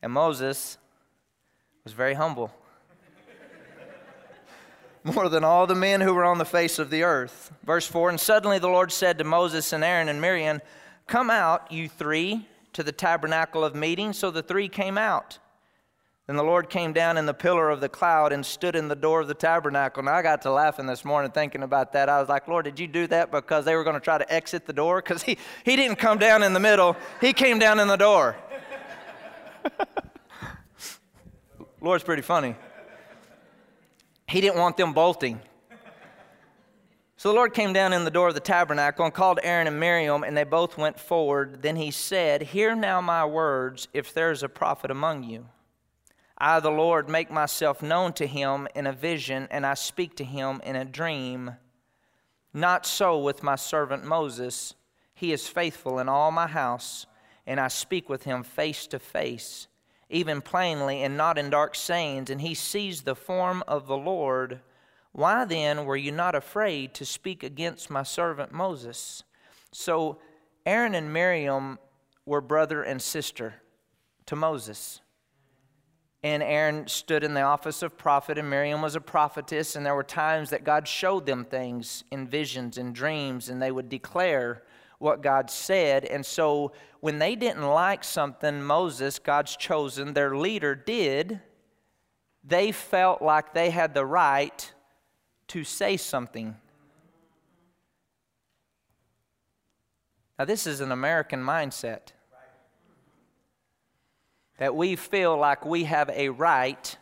And 0.00 0.14
Moses 0.14 0.78
was 1.84 1.92
very 1.92 2.14
humble 2.14 2.50
more 5.04 5.28
than 5.28 5.44
all 5.44 5.66
the 5.66 5.74
men 5.74 6.00
who 6.00 6.14
were 6.14 6.24
on 6.24 6.38
the 6.38 6.44
face 6.44 6.78
of 6.78 6.90
the 6.90 7.02
earth. 7.02 7.52
Verse 7.64 7.86
4 7.86 8.10
And 8.10 8.20
suddenly 8.20 8.58
the 8.58 8.68
Lord 8.68 8.92
said 8.92 9.18
to 9.18 9.24
Moses 9.24 9.72
and 9.72 9.82
Aaron 9.82 10.08
and 10.08 10.20
Miriam, 10.20 10.60
Come 11.06 11.30
out, 11.30 11.70
you 11.72 11.88
three, 11.88 12.46
to 12.72 12.82
the 12.82 12.92
tabernacle 12.92 13.64
of 13.64 13.74
meeting. 13.74 14.12
So 14.12 14.30
the 14.30 14.42
three 14.42 14.68
came 14.68 14.96
out. 14.96 15.38
Then 16.26 16.36
the 16.36 16.44
Lord 16.44 16.70
came 16.70 16.92
down 16.92 17.18
in 17.18 17.26
the 17.26 17.34
pillar 17.34 17.68
of 17.68 17.80
the 17.80 17.88
cloud 17.88 18.32
and 18.32 18.46
stood 18.46 18.76
in 18.76 18.86
the 18.86 18.94
door 18.94 19.20
of 19.20 19.28
the 19.28 19.34
tabernacle. 19.34 20.04
Now 20.04 20.14
I 20.14 20.22
got 20.22 20.42
to 20.42 20.52
laughing 20.52 20.86
this 20.86 21.04
morning 21.04 21.32
thinking 21.32 21.64
about 21.64 21.92
that. 21.94 22.08
I 22.08 22.20
was 22.20 22.28
like, 22.28 22.46
Lord, 22.46 22.64
did 22.64 22.78
you 22.78 22.86
do 22.86 23.08
that 23.08 23.32
because 23.32 23.64
they 23.64 23.74
were 23.74 23.82
going 23.82 23.94
to 23.94 24.00
try 24.00 24.18
to 24.18 24.32
exit 24.32 24.64
the 24.64 24.72
door? 24.72 25.02
Because 25.02 25.24
he, 25.24 25.36
he 25.64 25.74
didn't 25.74 25.96
come 25.96 26.18
down 26.18 26.44
in 26.44 26.52
the 26.52 26.60
middle, 26.60 26.96
he 27.20 27.32
came 27.32 27.58
down 27.58 27.80
in 27.80 27.88
the 27.88 27.96
door. 27.96 28.36
Lord's 31.80 32.04
pretty 32.04 32.22
funny. 32.22 32.54
He 34.32 34.40
didn't 34.40 34.58
want 34.58 34.78
them 34.78 34.94
bolting. 34.94 35.42
So 37.18 37.28
the 37.28 37.34
Lord 37.34 37.52
came 37.52 37.74
down 37.74 37.92
in 37.92 38.06
the 38.06 38.10
door 38.10 38.28
of 38.28 38.34
the 38.34 38.40
tabernacle 38.40 39.04
and 39.04 39.12
called 39.12 39.38
Aaron 39.42 39.66
and 39.66 39.78
Miriam, 39.78 40.24
and 40.24 40.34
they 40.34 40.44
both 40.44 40.78
went 40.78 40.98
forward. 40.98 41.60
Then 41.60 41.76
he 41.76 41.90
said, 41.90 42.40
Hear 42.40 42.74
now 42.74 43.02
my 43.02 43.26
words, 43.26 43.88
if 43.92 44.14
there 44.14 44.30
is 44.30 44.42
a 44.42 44.48
prophet 44.48 44.90
among 44.90 45.24
you. 45.24 45.48
I, 46.38 46.60
the 46.60 46.70
Lord, 46.70 47.10
make 47.10 47.30
myself 47.30 47.82
known 47.82 48.14
to 48.14 48.26
him 48.26 48.68
in 48.74 48.86
a 48.86 48.92
vision, 48.92 49.48
and 49.50 49.66
I 49.66 49.74
speak 49.74 50.16
to 50.16 50.24
him 50.24 50.62
in 50.64 50.76
a 50.76 50.86
dream. 50.86 51.56
Not 52.54 52.86
so 52.86 53.18
with 53.18 53.42
my 53.42 53.56
servant 53.56 54.02
Moses. 54.02 54.72
He 55.12 55.34
is 55.34 55.46
faithful 55.46 55.98
in 55.98 56.08
all 56.08 56.30
my 56.30 56.46
house, 56.46 57.04
and 57.46 57.60
I 57.60 57.68
speak 57.68 58.08
with 58.08 58.22
him 58.22 58.44
face 58.44 58.86
to 58.86 58.98
face 58.98 59.68
even 60.12 60.40
plainly, 60.40 61.02
and 61.02 61.16
not 61.16 61.38
in 61.38 61.50
dark 61.50 61.74
sayings, 61.74 62.30
and 62.30 62.40
he 62.40 62.54
sees 62.54 63.02
the 63.02 63.16
form 63.16 63.64
of 63.66 63.86
the 63.86 63.96
Lord. 63.96 64.60
Why 65.12 65.44
then 65.44 65.84
were 65.84 65.96
you 65.96 66.12
not 66.12 66.34
afraid 66.34 66.94
to 66.94 67.04
speak 67.04 67.42
against 67.42 67.90
my 67.90 68.02
servant 68.02 68.52
Moses? 68.52 69.24
So 69.72 70.18
Aaron 70.64 70.94
and 70.94 71.12
Miriam 71.12 71.78
were 72.24 72.40
brother 72.40 72.82
and 72.82 73.02
sister 73.02 73.54
to 74.26 74.36
Moses. 74.36 75.00
And 76.22 76.42
Aaron 76.42 76.86
stood 76.86 77.24
in 77.24 77.34
the 77.34 77.42
office 77.42 77.82
of 77.82 77.98
prophet, 77.98 78.38
and 78.38 78.48
Miriam 78.48 78.80
was 78.80 78.94
a 78.94 79.00
prophetess. 79.00 79.74
And 79.74 79.84
there 79.84 79.94
were 79.94 80.04
times 80.04 80.50
that 80.50 80.62
God 80.62 80.86
showed 80.86 81.26
them 81.26 81.44
things 81.44 82.04
in 82.12 82.28
visions 82.28 82.78
and 82.78 82.94
dreams, 82.94 83.48
and 83.48 83.60
they 83.60 83.72
would 83.72 83.88
declare 83.88 84.62
what 85.02 85.20
God 85.22 85.50
said. 85.50 86.04
And 86.04 86.24
so 86.24 86.72
when 87.00 87.18
they 87.18 87.34
didn't 87.34 87.66
like 87.66 88.04
something 88.04 88.62
Moses, 88.62 89.18
God's 89.18 89.56
chosen, 89.56 90.14
their 90.14 90.36
leader, 90.36 90.74
did, 90.74 91.40
they 92.44 92.72
felt 92.72 93.20
like 93.20 93.52
they 93.52 93.70
had 93.70 93.94
the 93.94 94.06
right 94.06 94.72
to 95.48 95.64
say 95.64 95.96
something. 95.96 96.56
Now, 100.38 100.44
this 100.44 100.66
is 100.66 100.80
an 100.80 100.92
American 100.92 101.40
mindset 101.40 102.12
that 104.58 104.74
we 104.74 104.96
feel 104.96 105.36
like 105.36 105.64
we 105.64 105.84
have 105.84 106.08
a 106.10 106.28
right. 106.28 106.96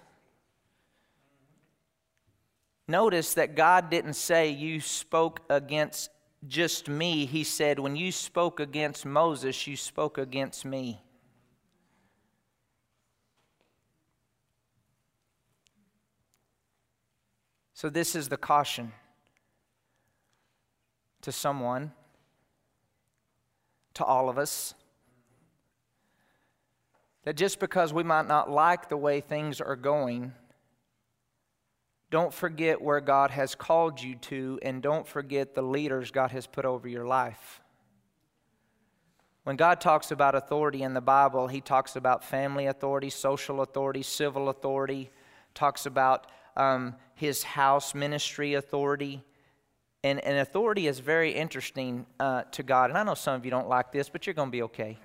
Notice 2.89 3.35
that 3.35 3.55
God 3.55 3.91
didn't 3.91 4.15
say 4.15 4.51
you 4.51 4.81
spoke 4.81 5.41
against 5.51 6.11
just 6.47 6.89
me, 6.89 7.27
he 7.27 7.45
said, 7.45 7.79
When 7.79 7.97
you 7.97 8.13
spoke 8.13 8.61
against 8.61 9.05
Moses, 9.05 9.67
you 9.67 9.77
spoke 9.77 10.19
against 10.19 10.65
me. 10.65 11.03
So, 17.75 17.89
this 17.89 18.15
is 18.15 18.29
the 18.29 18.37
caution 18.37 18.93
to 21.23 21.33
someone, 21.33 21.93
to 23.95 24.05
all 24.05 24.29
of 24.29 24.39
us, 24.39 24.75
that 27.25 27.37
just 27.37 27.59
because 27.59 27.93
we 27.93 28.03
might 28.03 28.27
not 28.27 28.51
like 28.51 28.89
the 28.89 28.97
way 28.97 29.21
things 29.21 29.61
are 29.61 29.77
going, 29.77 30.33
don't 32.11 32.35
forget 32.35 32.83
where 32.83 33.01
God 33.01 33.31
has 33.31 33.55
called 33.55 34.03
you 34.03 34.17
to, 34.17 34.59
and 34.63 34.83
don't 34.83 35.07
forget 35.07 35.55
the 35.55 35.63
leaders 35.63 36.11
God 36.11 36.33
has 36.33 36.47
put 36.47 36.65
over 36.65 36.89
your 36.89 37.07
life. 37.07 37.61
When 39.45 39.57
God 39.57 39.81
talks 39.81 40.11
about 40.11 40.35
authority 40.35 40.83
in 40.83 40.93
the 40.93 41.01
Bible, 41.01 41.49
He 41.49 41.61
talks 41.61 41.97
about 41.97 42.25
family 42.25 42.67
authority, 42.67 43.11
social 43.11 43.63
authority, 43.63 44.03
civil 44.03 44.49
authority, 44.49 45.11
talks 45.55 45.87
about 45.87 46.27
um, 46.57 46.97
His 47.15 47.43
house 47.43 47.95
ministry 47.95 48.55
authority. 48.55 49.25
And, 50.03 50.19
and 50.21 50.39
authority 50.39 50.87
is 50.87 50.99
very 50.99 51.33
interesting 51.33 52.07
uh, 52.19 52.43
to 52.53 52.63
God. 52.63 52.91
And 52.91 52.99
I 52.99 53.03
know 53.03 53.15
some 53.15 53.35
of 53.35 53.45
you 53.45 53.51
don't 53.51 53.69
like 53.69 53.93
this, 53.93 54.09
but 54.09 54.27
you're 54.27 54.35
going 54.35 54.49
to 54.49 54.53
be 54.53 54.63
okay. 54.63 54.99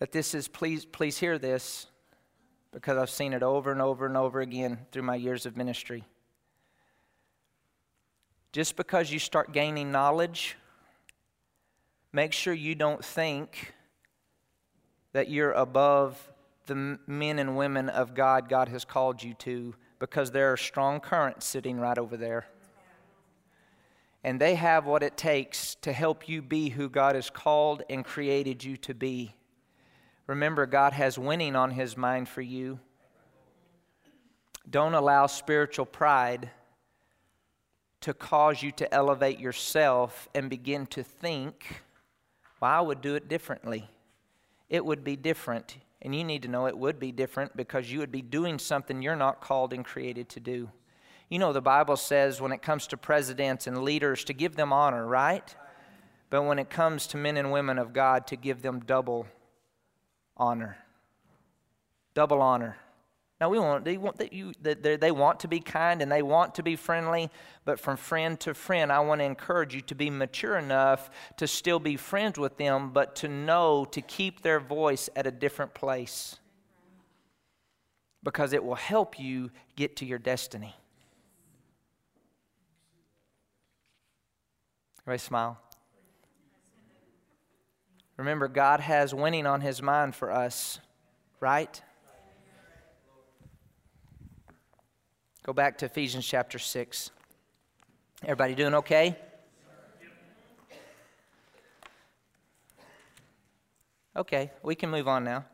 That 0.00 0.12
this 0.12 0.34
is, 0.34 0.48
please, 0.48 0.84
please 0.84 1.18
hear 1.18 1.38
this, 1.38 1.86
because 2.72 2.98
I've 2.98 3.10
seen 3.10 3.32
it 3.32 3.42
over 3.42 3.70
and 3.70 3.80
over 3.80 4.06
and 4.06 4.16
over 4.16 4.40
again 4.40 4.78
through 4.90 5.02
my 5.02 5.14
years 5.14 5.46
of 5.46 5.56
ministry. 5.56 6.04
Just 8.52 8.76
because 8.76 9.12
you 9.12 9.18
start 9.18 9.52
gaining 9.52 9.92
knowledge, 9.92 10.56
make 12.12 12.32
sure 12.32 12.52
you 12.52 12.74
don't 12.74 13.04
think 13.04 13.74
that 15.12 15.28
you're 15.28 15.52
above 15.52 16.32
the 16.66 16.98
men 17.06 17.38
and 17.38 17.56
women 17.56 17.88
of 17.88 18.14
God 18.14 18.48
God 18.48 18.68
has 18.68 18.84
called 18.84 19.22
you 19.22 19.34
to 19.34 19.74
because 19.98 20.30
there 20.30 20.52
are 20.52 20.56
strong 20.56 21.00
currents 21.00 21.46
sitting 21.46 21.78
right 21.78 21.98
over 21.98 22.16
there. 22.16 22.46
And 24.24 24.40
they 24.40 24.54
have 24.54 24.86
what 24.86 25.02
it 25.02 25.16
takes 25.16 25.74
to 25.76 25.92
help 25.92 26.28
you 26.28 26.42
be 26.42 26.70
who 26.70 26.88
God 26.88 27.14
has 27.14 27.28
called 27.28 27.82
and 27.90 28.04
created 28.04 28.64
you 28.64 28.76
to 28.78 28.94
be. 28.94 29.34
Remember, 30.30 30.64
God 30.64 30.92
has 30.92 31.18
winning 31.18 31.56
on 31.56 31.72
His 31.72 31.96
mind 31.96 32.28
for 32.28 32.40
you. 32.40 32.78
Don't 34.70 34.94
allow 34.94 35.26
spiritual 35.26 35.86
pride 35.86 36.50
to 38.02 38.14
cause 38.14 38.62
you 38.62 38.70
to 38.70 38.94
elevate 38.94 39.40
yourself 39.40 40.28
and 40.32 40.48
begin 40.48 40.86
to 40.86 41.02
think, 41.02 41.82
well, 42.60 42.70
I 42.70 42.80
would 42.80 43.00
do 43.00 43.16
it 43.16 43.28
differently. 43.28 43.90
It 44.68 44.84
would 44.84 45.02
be 45.02 45.16
different. 45.16 45.78
And 46.00 46.14
you 46.14 46.22
need 46.22 46.42
to 46.42 46.48
know 46.48 46.66
it 46.66 46.78
would 46.78 47.00
be 47.00 47.10
different 47.10 47.56
because 47.56 47.90
you 47.90 47.98
would 47.98 48.12
be 48.12 48.22
doing 48.22 48.60
something 48.60 49.02
you're 49.02 49.16
not 49.16 49.40
called 49.40 49.72
and 49.72 49.84
created 49.84 50.28
to 50.28 50.38
do. 50.38 50.70
You 51.28 51.40
know, 51.40 51.52
the 51.52 51.60
Bible 51.60 51.96
says 51.96 52.40
when 52.40 52.52
it 52.52 52.62
comes 52.62 52.86
to 52.86 52.96
presidents 52.96 53.66
and 53.66 53.82
leaders 53.82 54.22
to 54.26 54.32
give 54.32 54.54
them 54.54 54.72
honor, 54.72 55.04
right? 55.04 55.56
But 56.30 56.44
when 56.44 56.60
it 56.60 56.70
comes 56.70 57.08
to 57.08 57.16
men 57.16 57.36
and 57.36 57.50
women 57.50 57.80
of 57.80 57.92
God, 57.92 58.28
to 58.28 58.36
give 58.36 58.62
them 58.62 58.78
double 58.78 59.26
honor. 60.40 60.76
Double 62.14 62.42
honor. 62.42 62.76
Now 63.40 63.48
we 63.48 63.58
want 63.58 63.84
they 63.84 63.96
want 63.96 64.18
that 64.18 64.32
you 64.32 64.52
that 64.62 64.82
they 64.82 65.10
want 65.10 65.40
to 65.40 65.48
be 65.48 65.60
kind 65.60 66.02
and 66.02 66.12
they 66.12 66.22
want 66.22 66.56
to 66.56 66.62
be 66.62 66.76
friendly, 66.76 67.30
but 67.64 67.80
from 67.80 67.96
friend 67.96 68.38
to 68.40 68.52
friend, 68.52 68.92
I 68.92 69.00
want 69.00 69.20
to 69.20 69.24
encourage 69.24 69.74
you 69.74 69.80
to 69.82 69.94
be 69.94 70.10
mature 70.10 70.58
enough 70.58 71.10
to 71.36 71.46
still 71.46 71.78
be 71.78 71.96
friends 71.96 72.38
with 72.38 72.58
them, 72.58 72.90
but 72.90 73.16
to 73.16 73.28
know 73.28 73.86
to 73.92 74.02
keep 74.02 74.42
their 74.42 74.60
voice 74.60 75.08
at 75.16 75.26
a 75.26 75.30
different 75.30 75.72
place. 75.72 76.36
Because 78.22 78.52
it 78.52 78.62
will 78.62 78.74
help 78.74 79.18
you 79.18 79.50
get 79.76 79.96
to 79.96 80.04
your 80.04 80.18
destiny. 80.18 80.74
Everybody 85.02 85.18
smile. 85.18 85.58
Remember, 88.20 88.48
God 88.48 88.80
has 88.80 89.14
winning 89.14 89.46
on 89.46 89.62
his 89.62 89.80
mind 89.80 90.14
for 90.14 90.30
us, 90.30 90.78
right? 91.40 91.80
Go 95.42 95.54
back 95.54 95.78
to 95.78 95.86
Ephesians 95.86 96.26
chapter 96.26 96.58
6. 96.58 97.10
Everybody 98.22 98.54
doing 98.54 98.74
okay? 98.74 99.16
Okay, 104.14 104.50
we 104.62 104.74
can 104.74 104.90
move 104.90 105.08
on 105.08 105.24
now. 105.24 105.46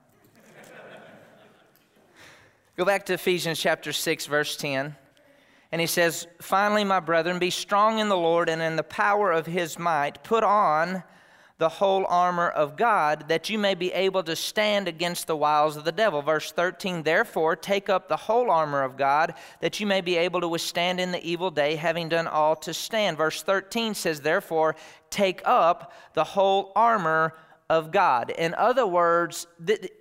Go 2.77 2.85
back 2.85 3.07
to 3.07 3.15
Ephesians 3.15 3.61
chapter 3.61 3.93
6, 3.93 4.27
verse 4.27 4.57
10. 4.57 4.97
And 5.71 5.81
he 5.81 5.87
says, 5.87 6.27
Finally, 6.41 6.83
my 6.83 6.99
brethren, 6.99 7.39
be 7.39 7.51
strong 7.51 8.01
in 8.01 8.09
the 8.09 8.17
Lord 8.17 8.49
and 8.49 8.61
in 8.61 8.75
the 8.75 8.83
power 8.83 9.31
of 9.31 9.47
his 9.47 9.79
might. 9.79 10.25
Put 10.25 10.43
on 10.43 11.05
the 11.59 11.69
whole 11.69 12.05
armor 12.07 12.49
of 12.49 12.77
God, 12.77 13.29
that 13.29 13.49
you 13.49 13.59
may 13.59 13.75
be 13.75 13.93
able 13.93 14.23
to 14.25 14.37
stand 14.37 14.89
against 14.89 15.27
the 15.27 15.37
wiles 15.37 15.77
of 15.77 15.85
the 15.85 15.93
devil. 15.93 16.21
Verse 16.21 16.53
13, 16.53 17.03
therefore, 17.03 17.57
take 17.57 17.89
up 17.89 18.09
the 18.09 18.17
whole 18.17 18.51
armor 18.51 18.83
of 18.83 18.97
God, 18.97 19.35
that 19.61 19.81
you 19.81 19.87
may 19.87 20.03
be 20.03 20.17
able 20.17 20.41
to 20.43 20.49
withstand 20.49 21.01
in 21.01 21.13
the 21.13 21.27
evil 21.27 21.51
day, 21.51 21.77
having 21.77 22.11
done 22.11 22.27
all 22.27 22.57
to 22.57 22.75
stand. 22.75 23.17
Verse 23.17 23.43
13 23.43 23.95
says, 23.95 24.21
therefore, 24.21 24.77
take 25.09 25.41
up 25.45 25.95
the 26.13 26.25
whole 26.25 26.73
armor 26.77 27.33
of 27.69 27.91
God. 27.91 28.31
In 28.31 28.55
other 28.55 28.87
words, 28.87 29.49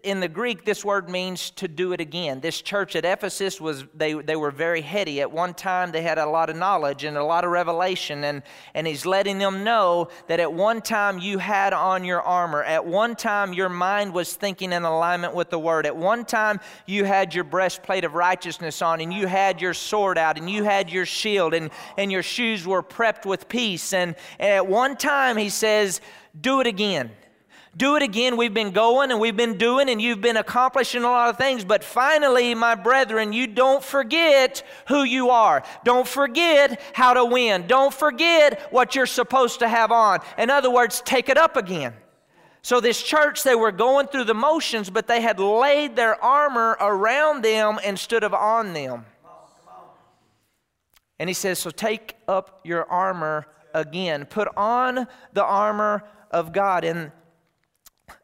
in 0.04 0.19
the 0.19 0.28
Greek, 0.28 0.65
this 0.65 0.86
word 0.86 1.10
means 1.10 1.49
to 1.51 1.67
do 1.67 1.93
it 1.93 1.99
again. 1.99 2.39
This 2.39 2.62
church 2.62 2.95
at 2.95 3.06
Ephesus 3.06 3.60
was 3.60 3.86
they, 3.95 4.13
they 4.13 4.36
were 4.36 4.51
very 4.51 4.82
heady. 4.82 5.19
At 5.19 5.32
one 5.32 5.56
time 5.56 5.91
they 5.91 6.04
had 6.04 6.19
a 6.19 6.28
lot 6.28 6.51
of 6.51 6.58
knowledge 6.58 7.04
and 7.04 7.17
a 7.17 7.23
lot 7.23 7.43
of 7.43 7.49
revelation, 7.49 8.23
and, 8.23 8.43
and 8.75 8.86
he's 8.86 9.04
letting 9.04 9.39
them 9.39 9.63
know 9.63 10.10
that 10.28 10.39
at 10.39 10.54
one 10.54 10.80
time 10.80 11.17
you 11.17 11.39
had 11.39 11.73
on 11.73 12.04
your 12.04 12.21
armor. 12.21 12.62
At 12.63 12.86
one 12.86 13.15
time 13.15 13.51
your 13.51 13.69
mind 13.69 14.13
was 14.13 14.36
thinking 14.36 14.71
in 14.71 14.84
alignment 14.84 15.34
with 15.34 15.49
the 15.49 15.58
word. 15.58 15.88
At 15.88 15.97
one 15.97 16.23
time 16.23 16.60
you 16.86 17.04
had 17.04 17.34
your 17.34 17.45
breastplate 17.45 18.04
of 18.04 18.13
righteousness 18.13 18.84
on, 18.84 19.01
and 19.01 19.12
you 19.12 19.25
had 19.25 19.60
your 19.60 19.73
sword 19.73 20.19
out, 20.19 20.38
and 20.38 20.47
you 20.47 20.63
had 20.63 20.91
your 20.91 21.08
shield, 21.08 21.56
and, 21.56 21.71
and 21.97 22.12
your 22.12 22.23
shoes 22.23 22.67
were 22.67 22.84
prepped 22.84 23.25
with 23.25 23.49
peace. 23.49 23.91
And, 23.91 24.15
and 24.38 24.51
at 24.51 24.67
one 24.67 24.95
time 24.97 25.36
he 25.36 25.49
says, 25.49 25.99
do 26.39 26.60
it 26.60 26.67
again 26.67 27.10
do 27.77 27.97
it 27.97 28.03
again. 28.03 28.38
We've 28.38 28.53
been 28.53 28.71
going 28.71 29.11
and 29.11 29.19
we've 29.19 29.35
been 29.35 29.57
doing 29.57 29.89
and 29.89 30.01
you've 30.01 30.21
been 30.21 30.38
accomplishing 30.38 31.03
a 31.03 31.09
lot 31.09 31.29
of 31.29 31.38
things. 31.38 31.65
But 31.65 31.83
finally, 31.83 32.55
my 32.55 32.75
brethren, 32.75 33.33
you 33.33 33.47
don't 33.47 33.83
forget 33.83 34.63
who 34.88 35.03
you 35.03 35.29
are. 35.29 35.63
Don't 35.83 36.07
forget 36.07 36.81
how 36.93 37.13
to 37.13 37.25
win. 37.25 37.67
Don't 37.67 37.93
forget 37.93 38.71
what 38.71 38.95
you're 38.95 39.05
supposed 39.05 39.59
to 39.59 39.67
have 39.67 39.91
on. 39.91 40.19
In 40.38 40.49
other 40.49 40.69
words, 40.69 41.01
take 41.01 41.27
it 41.27 41.38
up 41.38 41.57
again. 41.57 41.93
So, 42.61 42.79
this 42.79 42.99
church, 43.03 43.43
they 43.43 43.53
were 43.53 43.71
going 43.71 44.07
through 44.07 44.23
the 44.23 44.33
motions, 44.33 44.89
but 44.89 45.05
they 45.05 45.21
had 45.21 45.39
laid 45.39 45.95
their 45.95 46.19
armor 46.23 46.75
around 46.79 47.43
them 47.43 47.77
instead 47.85 48.23
of 48.23 48.33
on 48.33 48.73
them. 48.73 49.05
And 51.19 51.29
he 51.29 51.33
says, 51.33 51.59
So 51.59 51.69
take 51.69 52.15
up 52.27 52.61
your 52.63 52.89
armor 52.89 53.45
again. 53.73 54.25
Put 54.25 54.47
on 54.57 55.07
the 55.33 55.43
armor 55.43 56.03
of 56.31 56.53
God. 56.53 56.83
And 56.83 57.11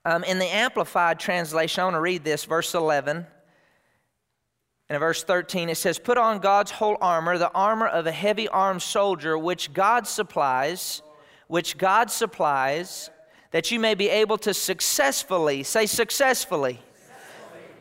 um, 0.05 0.23
in 0.23 0.39
the 0.39 0.45
Amplified 0.45 1.19
translation, 1.19 1.81
I 1.81 1.85
want 1.85 1.95
to 1.95 2.01
read 2.01 2.23
this, 2.23 2.45
verse 2.45 2.73
11. 2.73 3.17
And 3.17 4.95
in 4.95 4.99
verse 4.99 5.23
13, 5.23 5.69
it 5.69 5.75
says, 5.75 5.97
Put 5.99 6.17
on 6.17 6.39
God's 6.39 6.71
whole 6.71 6.97
armor, 6.99 7.37
the 7.37 7.51
armor 7.51 7.87
of 7.87 8.07
a 8.07 8.11
heavy 8.11 8.47
armed 8.47 8.81
soldier, 8.81 9.37
which 9.37 9.73
God 9.73 10.05
supplies, 10.07 11.01
which 11.47 11.77
God 11.77 12.11
supplies, 12.11 13.09
that 13.51 13.71
you 13.71 13.79
may 13.79 13.95
be 13.95 14.09
able 14.09 14.37
to 14.39 14.53
successfully, 14.53 15.63
say 15.63 15.85
successfully, 15.85 16.79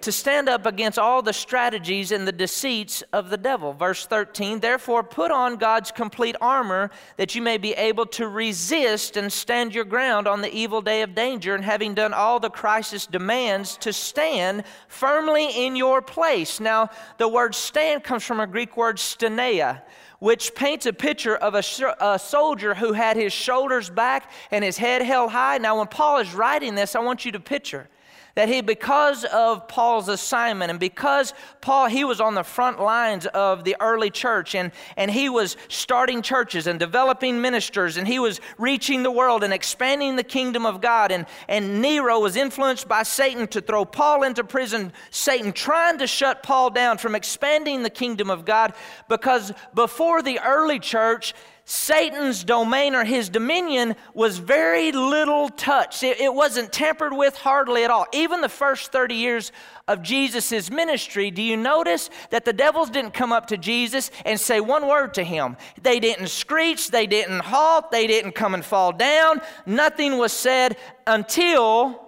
to 0.03 0.13
stand 0.13 0.49
up 0.49 0.67
against 0.67 0.99
all 0.99 1.23
the 1.23 1.33
strategies 1.33 2.13
and 2.13 2.27
the 2.27 2.33
deceits 2.33 3.03
of 3.13 3.31
the 3.31 3.37
devil. 3.37 3.73
Verse 3.73 4.07
13, 4.07 4.61
therefore 4.61 5.03
put 5.03 5.31
on 5.31 5.57
God's 5.57 5.91
complete 5.91 6.37
armor 6.41 6.91
that 7.17 7.35
you 7.35 7.43
may 7.43 7.59
be 7.59 7.73
able 7.73 8.07
to 8.07 8.29
resist 8.29 9.17
and 9.17 9.33
stand 9.33 9.75
your 9.75 9.85
ground 9.85 10.27
on 10.27 10.41
the 10.41 10.55
evil 10.55 10.81
day 10.81 11.03
of 11.03 11.15
danger, 11.15 11.55
and 11.55 11.65
having 11.65 11.95
done 11.95 12.13
all 12.13 12.41
the 12.41 12.51
crisis 12.51 13.07
demands, 13.07 13.77
to 13.79 13.93
stand 13.93 14.65
firmly 14.89 15.67
in 15.67 15.77
your 15.77 16.03
place. 16.03 16.61
Now, 16.61 16.91
the 17.19 17.29
word 17.29 17.55
stand 17.55 18.05
comes 18.05 18.25
from 18.25 18.41
a 18.41 18.47
Greek 18.47 18.77
word 18.77 18.97
stenea 18.97 19.83
which 20.21 20.55
paints 20.55 20.85
a 20.85 20.93
picture 20.93 21.35
of 21.37 21.55
a, 21.55 21.63
a, 21.99 22.19
soldier 22.19 22.75
who 22.75 22.93
had 22.93 23.17
his 23.17 23.33
shoulders 23.33 23.89
back 23.89 24.31
and 24.51 24.63
his 24.63 24.77
head 24.77 25.01
held 25.01 25.31
high. 25.31 25.57
Now, 25.57 25.79
when 25.79 25.87
Paul 25.87 26.19
is 26.19 26.35
writing 26.35 26.75
this, 26.75 26.95
I 26.95 27.01
want 27.01 27.25
you 27.25 27.33
to 27.33 27.41
picture 27.41 27.89
that 28.35 28.49
he, 28.49 28.61
because 28.61 29.25
of 29.25 29.69
Paul's 29.69 30.09
assignment 30.09 30.71
and 30.71 30.81
because 30.81 31.35
Paul, 31.61 31.87
he 31.87 32.05
was 32.05 32.21
on 32.21 32.35
the 32.35 32.43
front 32.43 32.81
lines 32.81 33.27
of 33.27 33.65
the 33.65 33.77
early 33.81 34.11
church 34.11 34.55
and, 34.55 34.73
and 34.97 35.11
he 35.11 35.29
was 35.29 35.57
starting 35.69 36.23
churches 36.23 36.67
and 36.67 36.79
developing 36.79 37.41
ministers 37.41 37.97
and 37.97 38.07
he 38.07 38.19
was 38.19 38.41
reaching 38.59 39.03
the 39.03 39.11
world 39.11 39.43
and 39.43 39.53
expanding 39.53 40.17
the 40.17 40.25
kingdom 40.25 40.67
of 40.67 40.81
God. 40.81 41.13
And, 41.13 41.27
and 41.49 41.83
Nero 41.83 42.21
was 42.21 42.37
influenced 42.37 42.89
by 42.89 43.03
Satan 43.03 43.47
to 43.49 43.61
throw 43.61 43.85
Paul 43.85 44.23
into 44.23 44.45
prison, 44.45 44.93
Satan 45.11 45.53
trying 45.53 45.99
to 45.99 46.07
shut 46.07 46.43
Paul 46.43 46.71
down 46.71 46.99
from 46.99 47.15
expanding 47.15 47.83
the 47.83 47.91
kingdom 47.91 48.31
of 48.31 48.45
God 48.45 48.75
because 49.09 49.53
before 49.75 50.23
the 50.23 50.41
early 50.41 50.79
church, 50.79 51.35
Satan's 51.71 52.43
domain 52.43 52.97
or 52.97 53.05
his 53.05 53.29
dominion 53.29 53.95
was 54.13 54.39
very 54.39 54.91
little 54.91 55.49
touched. 55.49 56.03
It, 56.03 56.21
it, 56.21 56.35
wasn't 56.35 56.73
tampered 56.73 57.13
with 57.13 57.37
hardly 57.37 57.85
at 57.85 57.93
all. 57.93 58.07
Even 58.13 58.41
the 58.41 58.49
first 58.49 58.91
30 58.91 59.15
years 59.15 59.53
of 59.87 60.03
Jesus' 60.03 60.69
ministry, 60.69 61.31
do 61.31 61.41
you 61.41 61.57
notice 61.57 62.11
that 62.31 62.45
the 62.45 62.53
devils 62.53 62.91
didn't 62.91 63.13
come 63.13 63.31
up 63.31 63.47
to 63.47 63.57
Jesus 63.57 64.11
and 64.25 64.41
say 64.41 64.61
one 64.61 64.89
word 64.89 65.15
to 65.15 65.23
him? 65.23 65.57
They 65.81 66.01
didn't 66.01 66.31
screech, 66.31 66.91
they 66.91 67.07
didn't 67.07 67.39
halt, 67.39 67.93
they 67.93 68.09
didn't 68.09 68.33
come 68.33 68.55
and 68.55 68.65
fall 68.65 68.91
down. 68.91 69.41
Nothing 69.65 70.19
was 70.19 70.33
said 70.33 70.77
until 71.07 72.05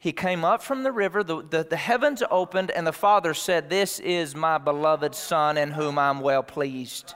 he 0.00 0.10
came 0.10 0.44
up 0.44 0.64
from 0.64 0.82
the 0.82 0.90
river, 0.90 1.22
the, 1.22 1.44
the, 1.44 1.62
the 1.62 1.76
heavens 1.76 2.24
opened, 2.28 2.72
and 2.72 2.88
the 2.88 2.92
Father 2.92 3.34
said, 3.34 3.70
This 3.70 4.00
is 4.00 4.34
my 4.34 4.58
beloved 4.58 5.14
Son 5.14 5.56
in 5.56 5.70
whom 5.70 5.96
I'm 5.96 6.18
well 6.18 6.42
pleased 6.42 7.14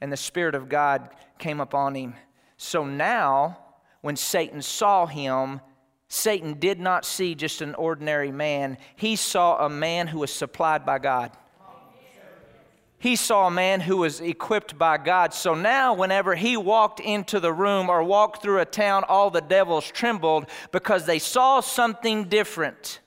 and 0.00 0.12
the 0.12 0.16
Spirit 0.16 0.54
of 0.54 0.68
God 0.68 1.10
came 1.38 1.60
upon 1.60 1.94
him. 1.94 2.14
So 2.56 2.84
now, 2.84 3.58
when 4.00 4.16
Satan 4.16 4.62
saw 4.62 5.06
him, 5.06 5.60
Satan 6.08 6.54
did 6.54 6.78
not 6.78 7.04
see 7.04 7.34
just 7.34 7.60
an 7.60 7.74
ordinary 7.74 8.30
man. 8.30 8.78
He 8.94 9.16
saw 9.16 9.64
a 9.64 9.68
man 9.68 10.06
who 10.06 10.20
was 10.20 10.32
supplied 10.32 10.86
by 10.86 10.98
God. 10.98 11.32
He 12.98 13.16
saw 13.16 13.46
a 13.46 13.50
man 13.50 13.80
who 13.80 13.98
was 13.98 14.20
equipped 14.20 14.78
by 14.78 14.96
God. 14.96 15.34
So 15.34 15.54
now, 15.54 15.92
whenever 15.92 16.34
he 16.34 16.56
walked 16.56 16.98
into 16.98 17.40
the 17.40 17.52
room 17.52 17.90
or 17.90 18.02
walked 18.02 18.42
through 18.42 18.60
a 18.60 18.64
town, 18.64 19.04
all 19.06 19.30
the 19.30 19.42
devils 19.42 19.86
trembled 19.90 20.46
because 20.72 21.04
they 21.04 21.18
saw 21.18 21.60
something 21.60 22.24
different. 22.24 23.00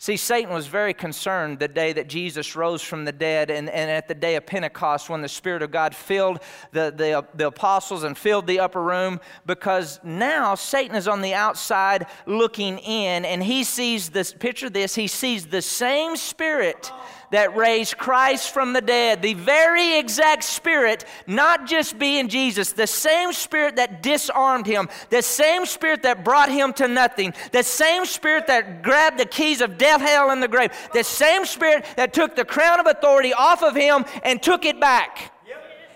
See, 0.00 0.16
Satan 0.16 0.54
was 0.54 0.68
very 0.68 0.94
concerned 0.94 1.58
the 1.58 1.66
day 1.66 1.92
that 1.92 2.06
Jesus 2.06 2.54
rose 2.54 2.82
from 2.82 3.04
the 3.04 3.10
dead 3.10 3.50
and, 3.50 3.68
and 3.68 3.90
at 3.90 4.06
the 4.06 4.14
day 4.14 4.36
of 4.36 4.46
Pentecost 4.46 5.10
when 5.10 5.22
the 5.22 5.28
Spirit 5.28 5.60
of 5.60 5.72
God 5.72 5.92
filled 5.92 6.40
the, 6.70 6.94
the, 6.96 7.26
the 7.34 7.48
apostles 7.48 8.04
and 8.04 8.16
filled 8.16 8.46
the 8.46 8.60
upper 8.60 8.80
room 8.80 9.18
because 9.44 9.98
now 10.04 10.54
Satan 10.54 10.94
is 10.94 11.08
on 11.08 11.20
the 11.20 11.34
outside 11.34 12.06
looking 12.26 12.78
in 12.78 13.24
and 13.24 13.42
he 13.42 13.64
sees 13.64 14.10
this, 14.10 14.32
picture 14.32 14.70
this, 14.70 14.94
he 14.94 15.08
sees 15.08 15.46
the 15.46 15.62
same 15.62 16.16
Spirit 16.16 16.92
that 17.30 17.56
raised 17.56 17.98
Christ 17.98 18.50
from 18.52 18.72
the 18.72 18.80
dead, 18.80 19.22
the 19.22 19.34
very 19.34 19.98
exact 19.98 20.44
spirit, 20.44 21.04
not 21.26 21.66
just 21.66 21.98
being 21.98 22.28
Jesus, 22.28 22.72
the 22.72 22.86
same 22.86 23.32
spirit 23.32 23.76
that 23.76 24.02
disarmed 24.02 24.66
him, 24.66 24.88
the 25.10 25.22
same 25.22 25.66
spirit 25.66 26.02
that 26.02 26.24
brought 26.24 26.50
him 26.50 26.72
to 26.74 26.88
nothing, 26.88 27.34
the 27.52 27.62
same 27.62 28.06
spirit 28.06 28.46
that 28.46 28.82
grabbed 28.82 29.18
the 29.18 29.26
keys 29.26 29.60
of 29.60 29.78
death, 29.78 30.00
hell, 30.00 30.30
and 30.30 30.42
the 30.42 30.48
grave, 30.48 30.72
the 30.92 31.04
same 31.04 31.44
spirit 31.44 31.84
that 31.96 32.12
took 32.12 32.36
the 32.36 32.44
crown 32.44 32.80
of 32.80 32.86
authority 32.86 33.32
off 33.32 33.62
of 33.62 33.74
him 33.74 34.04
and 34.22 34.42
took 34.42 34.64
it 34.64 34.80
back. 34.80 35.32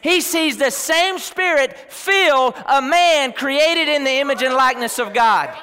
He 0.03 0.21
sees 0.21 0.57
the 0.57 0.71
same 0.71 1.19
spirit 1.19 1.79
fill 1.89 2.55
a 2.67 2.83
man 2.83 3.33
created 3.33 3.89
in 3.89 4.03
the 4.03 4.11
image 4.11 4.43
and 4.43 4.55
likeness 4.55 4.99
of 4.99 5.15
God. 5.15 5.57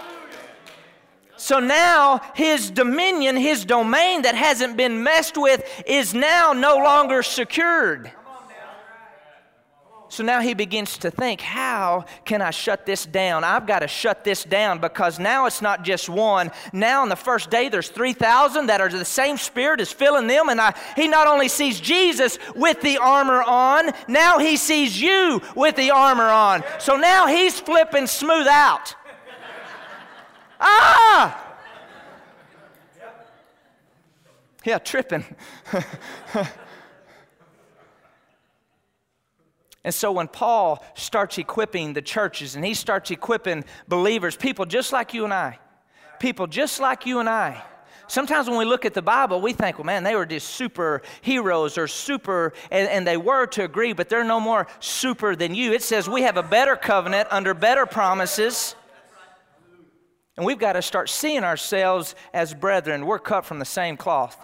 So 1.39 1.59
now 1.59 2.19
his 2.35 2.69
dominion, 2.69 3.37
his 3.37 3.63
domain 3.63 4.23
that 4.23 4.35
hasn't 4.35 4.75
been 4.75 5.03
messed 5.03 5.37
with, 5.37 5.63
is 5.87 6.13
now 6.13 6.51
no 6.51 6.75
longer 6.75 7.23
secured. 7.23 8.11
So 10.09 10.23
now 10.23 10.41
he 10.41 10.55
begins 10.55 10.97
to 10.97 11.11
think, 11.11 11.39
how 11.39 12.05
can 12.25 12.41
I 12.41 12.49
shut 12.49 12.85
this 12.85 13.05
down? 13.05 13.43
I've 13.43 13.67
got 13.67 13.79
to 13.79 13.87
shut 13.87 14.25
this 14.25 14.43
down 14.43 14.79
because 14.79 15.19
now 15.19 15.45
it's 15.45 15.61
not 15.61 15.83
just 15.83 16.09
one. 16.09 16.51
Now, 16.73 17.03
on 17.03 17.09
the 17.09 17.15
first 17.15 17.51
day, 17.51 17.69
there's 17.69 17.89
3,000 17.89 18.65
that 18.65 18.81
are 18.81 18.89
the 18.89 19.05
same 19.05 19.37
spirit 19.37 19.79
is 19.79 19.91
filling 19.91 20.25
them. 20.25 20.49
And 20.49 20.59
I, 20.59 20.73
he 20.95 21.07
not 21.07 21.27
only 21.27 21.47
sees 21.47 21.79
Jesus 21.79 22.39
with 22.55 22.81
the 22.81 22.97
armor 22.97 23.43
on, 23.43 23.91
now 24.07 24.39
he 24.39 24.57
sees 24.57 24.99
you 24.99 25.41
with 25.55 25.75
the 25.75 25.91
armor 25.91 26.29
on. 26.29 26.63
So 26.79 26.97
now 26.97 27.27
he's 27.27 27.59
flipping 27.59 28.07
smooth 28.07 28.47
out. 28.47 28.95
Ah! 30.59 31.45
Yeah, 34.65 34.77
tripping. 34.77 35.23
and 39.83 39.93
so 39.93 40.11
when 40.11 40.27
Paul 40.27 40.83
starts 40.95 41.37
equipping 41.37 41.93
the 41.93 42.01
churches 42.01 42.55
and 42.55 42.65
he 42.65 42.73
starts 42.73 43.09
equipping 43.09 43.63
believers, 43.87 44.35
people 44.35 44.65
just 44.65 44.91
like 44.91 45.13
you 45.13 45.23
and 45.23 45.33
I, 45.33 45.59
people 46.19 46.45
just 46.45 46.81
like 46.81 47.05
you 47.05 47.19
and 47.19 47.29
I, 47.29 47.63
sometimes 48.09 48.49
when 48.49 48.57
we 48.57 48.65
look 48.65 48.83
at 48.83 48.93
the 48.93 49.01
Bible, 49.01 49.39
we 49.39 49.53
think, 49.53 49.77
well, 49.77 49.85
man, 49.85 50.03
they 50.03 50.15
were 50.15 50.25
just 50.25 50.49
super 50.49 51.01
heroes 51.21 51.77
or 51.77 51.87
super, 51.87 52.53
and, 52.69 52.89
and, 52.89 53.07
they 53.07 53.17
were 53.17 53.45
to 53.47 53.63
agree, 53.63 53.93
but 53.93 54.09
they're 54.09 54.25
no 54.25 54.39
more 54.41 54.67
super 54.81 55.35
than 55.35 55.55
you. 55.55 55.71
It 55.71 55.83
says 55.83 56.09
we 56.09 56.23
have 56.23 56.35
a 56.35 56.43
better 56.43 56.75
covenant 56.75 57.29
under 57.31 57.53
better 57.53 57.85
promises. 57.85 58.75
And 60.39 60.45
we've 60.45 60.57
got 60.57 60.73
to 60.73 60.81
start 60.81 61.09
seeing 61.09 61.43
ourselves 61.43 62.15
as 62.33 62.53
brethren. 62.53 63.05
We're 63.05 63.19
cut 63.19 63.43
from 63.43 63.59
the 63.59 63.65
same 63.65 63.97
cloth. 63.97 64.37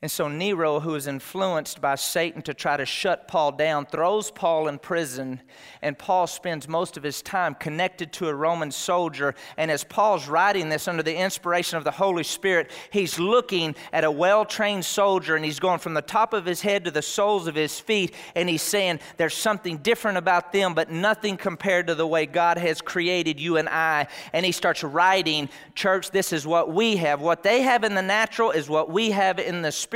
And 0.00 0.08
so 0.08 0.28
Nero, 0.28 0.78
who 0.78 0.94
is 0.94 1.08
influenced 1.08 1.80
by 1.80 1.96
Satan 1.96 2.40
to 2.42 2.54
try 2.54 2.76
to 2.76 2.86
shut 2.86 3.26
Paul 3.26 3.50
down, 3.50 3.84
throws 3.84 4.30
Paul 4.30 4.68
in 4.68 4.78
prison, 4.78 5.42
and 5.82 5.98
Paul 5.98 6.28
spends 6.28 6.68
most 6.68 6.96
of 6.96 7.02
his 7.02 7.20
time 7.20 7.56
connected 7.56 8.12
to 8.12 8.28
a 8.28 8.34
Roman 8.34 8.70
soldier. 8.70 9.34
And 9.56 9.72
as 9.72 9.82
Paul's 9.82 10.28
writing 10.28 10.68
this 10.68 10.86
under 10.86 11.02
the 11.02 11.16
inspiration 11.16 11.78
of 11.78 11.82
the 11.82 11.90
Holy 11.90 12.22
Spirit, 12.22 12.70
he's 12.92 13.18
looking 13.18 13.74
at 13.92 14.04
a 14.04 14.10
well 14.10 14.44
trained 14.44 14.84
soldier, 14.84 15.34
and 15.34 15.44
he's 15.44 15.58
going 15.58 15.80
from 15.80 15.94
the 15.94 16.02
top 16.02 16.32
of 16.32 16.44
his 16.44 16.60
head 16.60 16.84
to 16.84 16.92
the 16.92 17.02
soles 17.02 17.48
of 17.48 17.56
his 17.56 17.80
feet, 17.80 18.14
and 18.36 18.48
he's 18.48 18.62
saying, 18.62 19.00
There's 19.16 19.34
something 19.34 19.78
different 19.78 20.16
about 20.16 20.52
them, 20.52 20.74
but 20.74 20.92
nothing 20.92 21.36
compared 21.36 21.88
to 21.88 21.96
the 21.96 22.06
way 22.06 22.24
God 22.24 22.56
has 22.56 22.80
created 22.80 23.40
you 23.40 23.56
and 23.56 23.68
I. 23.68 24.06
And 24.32 24.46
he 24.46 24.52
starts 24.52 24.84
writing, 24.84 25.48
Church, 25.74 26.12
this 26.12 26.32
is 26.32 26.46
what 26.46 26.72
we 26.72 26.94
have. 26.98 27.20
What 27.20 27.42
they 27.42 27.62
have 27.62 27.82
in 27.82 27.96
the 27.96 28.02
natural 28.02 28.52
is 28.52 28.68
what 28.68 28.92
we 28.92 29.10
have 29.10 29.40
in 29.40 29.62
the 29.62 29.72
spiritual. 29.72 29.87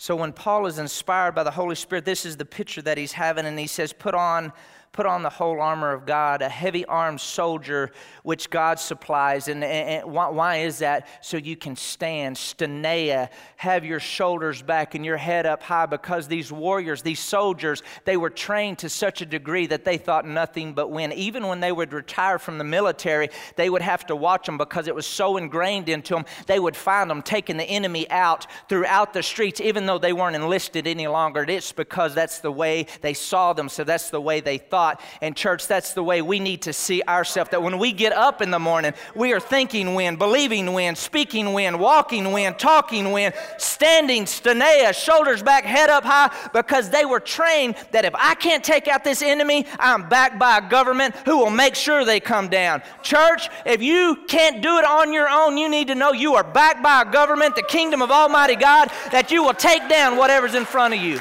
So 0.00 0.14
when 0.14 0.32
Paul 0.32 0.66
is 0.66 0.78
inspired 0.78 1.34
by 1.34 1.42
the 1.42 1.50
Holy 1.50 1.74
Spirit, 1.74 2.04
this 2.04 2.24
is 2.24 2.36
the 2.36 2.44
picture 2.44 2.80
that 2.82 2.96
he's 2.96 3.12
having, 3.12 3.44
and 3.46 3.58
he 3.58 3.66
says, 3.66 3.92
Put 3.92 4.14
on 4.14 4.52
put 4.98 5.06
on 5.06 5.22
the 5.22 5.30
whole 5.30 5.60
armor 5.60 5.92
of 5.92 6.04
God, 6.06 6.42
a 6.42 6.48
heavy 6.48 6.84
armed 6.86 7.20
soldier 7.20 7.92
which 8.24 8.50
God 8.50 8.80
supplies. 8.80 9.46
And, 9.46 9.62
and, 9.62 10.02
and, 10.02 10.12
why 10.12 10.56
is 10.56 10.80
that? 10.80 11.06
So 11.22 11.36
you 11.36 11.54
can 11.54 11.76
stand, 11.76 12.34
stenea, 12.34 13.28
have 13.58 13.84
your 13.84 14.00
shoulders 14.00 14.60
back 14.60 14.96
and 14.96 15.04
your 15.04 15.16
head 15.16 15.46
up 15.46 15.62
high 15.62 15.86
because 15.86 16.26
these 16.26 16.50
warriors, 16.50 17.00
these 17.00 17.20
soldiers, 17.20 17.84
they 18.06 18.16
were 18.16 18.28
trained 18.28 18.78
to 18.80 18.88
such 18.88 19.22
a 19.22 19.26
degree 19.26 19.68
that 19.68 19.84
they 19.84 19.98
thought 19.98 20.26
nothing 20.26 20.74
but 20.74 20.90
win. 20.90 21.12
Even 21.12 21.46
when 21.46 21.60
they 21.60 21.70
would 21.70 21.92
retire 21.92 22.40
from 22.40 22.58
the 22.58 22.64
military, 22.64 23.30
they 23.54 23.70
would 23.70 23.82
have 23.82 24.04
to 24.06 24.16
watch 24.16 24.46
them 24.46 24.58
because 24.58 24.88
it 24.88 24.94
was 24.96 25.06
so 25.06 25.36
ingrained 25.36 25.88
into 25.88 26.12
them. 26.12 26.24
They 26.46 26.58
would 26.58 26.76
find 26.76 27.08
them 27.08 27.22
taking 27.22 27.56
the 27.56 27.64
enemy 27.64 28.10
out 28.10 28.48
throughout 28.68 29.12
the 29.12 29.22
streets, 29.22 29.60
even 29.60 29.86
though 29.86 29.98
they 29.98 30.12
weren't 30.12 30.34
enlisted 30.34 30.88
any 30.88 31.06
longer. 31.06 31.44
It's 31.48 31.70
because 31.70 32.16
that's 32.16 32.40
the 32.40 32.50
way 32.52 32.86
they 33.00 33.14
saw 33.14 33.52
them, 33.52 33.68
so 33.68 33.84
that's 33.84 34.10
the 34.10 34.20
way 34.20 34.40
they 34.40 34.58
thought. 34.58 34.87
And, 35.20 35.36
church, 35.36 35.66
that's 35.66 35.94
the 35.94 36.02
way 36.02 36.22
we 36.22 36.40
need 36.40 36.62
to 36.62 36.72
see 36.72 37.02
ourselves. 37.02 37.50
That 37.50 37.62
when 37.62 37.78
we 37.78 37.92
get 37.92 38.12
up 38.12 38.42
in 38.42 38.50
the 38.50 38.58
morning, 38.58 38.94
we 39.14 39.32
are 39.32 39.40
thinking 39.40 39.94
when, 39.94 40.16
believing 40.16 40.72
when, 40.72 40.96
speaking 40.96 41.52
when, 41.52 41.78
walking 41.78 42.32
when, 42.32 42.54
talking 42.54 43.12
when, 43.12 43.32
standing, 43.58 44.24
stenea, 44.24 44.94
shoulders 44.94 45.42
back, 45.42 45.64
head 45.64 45.90
up 45.90 46.04
high, 46.04 46.34
because 46.52 46.90
they 46.90 47.04
were 47.04 47.20
trained 47.20 47.74
that 47.92 48.04
if 48.04 48.14
I 48.14 48.34
can't 48.34 48.64
take 48.64 48.88
out 48.88 49.04
this 49.04 49.22
enemy, 49.22 49.66
I'm 49.78 50.08
backed 50.08 50.38
by 50.38 50.58
a 50.58 50.68
government 50.68 51.14
who 51.24 51.38
will 51.38 51.50
make 51.50 51.74
sure 51.74 52.04
they 52.04 52.20
come 52.20 52.48
down. 52.48 52.82
Church, 53.02 53.48
if 53.66 53.82
you 53.82 54.24
can't 54.28 54.62
do 54.62 54.78
it 54.78 54.84
on 54.84 55.12
your 55.12 55.28
own, 55.28 55.56
you 55.56 55.68
need 55.68 55.88
to 55.88 55.94
know 55.94 56.12
you 56.12 56.34
are 56.34 56.44
backed 56.44 56.82
by 56.82 57.02
a 57.02 57.10
government, 57.10 57.56
the 57.56 57.62
kingdom 57.62 58.02
of 58.02 58.10
Almighty 58.10 58.56
God, 58.56 58.90
that 59.10 59.30
you 59.30 59.42
will 59.42 59.54
take 59.54 59.88
down 59.88 60.16
whatever's 60.16 60.54
in 60.54 60.64
front 60.64 60.94
of 60.94 61.00
you. 61.00 61.20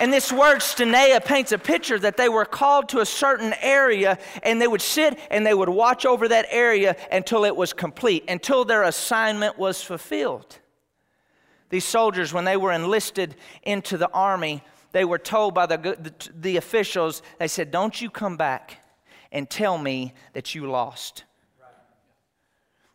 And 0.00 0.12
this 0.12 0.32
word 0.32 0.58
stenea 0.58 1.24
paints 1.24 1.52
a 1.52 1.58
picture 1.58 1.98
that 1.98 2.16
they 2.16 2.28
were 2.28 2.44
called 2.44 2.88
to 2.90 3.00
a 3.00 3.06
certain 3.06 3.54
area 3.60 4.18
and 4.42 4.60
they 4.60 4.66
would 4.66 4.82
sit 4.82 5.18
and 5.30 5.46
they 5.46 5.54
would 5.54 5.68
watch 5.68 6.04
over 6.04 6.28
that 6.28 6.46
area 6.50 6.96
until 7.12 7.44
it 7.44 7.54
was 7.54 7.72
complete, 7.72 8.24
until 8.28 8.64
their 8.64 8.82
assignment 8.82 9.56
was 9.56 9.82
fulfilled. 9.82 10.58
These 11.70 11.84
soldiers, 11.84 12.32
when 12.32 12.44
they 12.44 12.56
were 12.56 12.72
enlisted 12.72 13.36
into 13.62 13.96
the 13.96 14.10
army, 14.10 14.62
they 14.92 15.04
were 15.04 15.18
told 15.18 15.54
by 15.54 15.66
the, 15.66 15.76
the, 15.76 16.12
the 16.40 16.56
officials, 16.56 17.22
they 17.38 17.48
said, 17.48 17.70
Don't 17.70 18.00
you 18.00 18.10
come 18.10 18.36
back 18.36 18.78
and 19.32 19.50
tell 19.50 19.76
me 19.78 20.14
that 20.34 20.54
you 20.54 20.70
lost. 20.70 21.24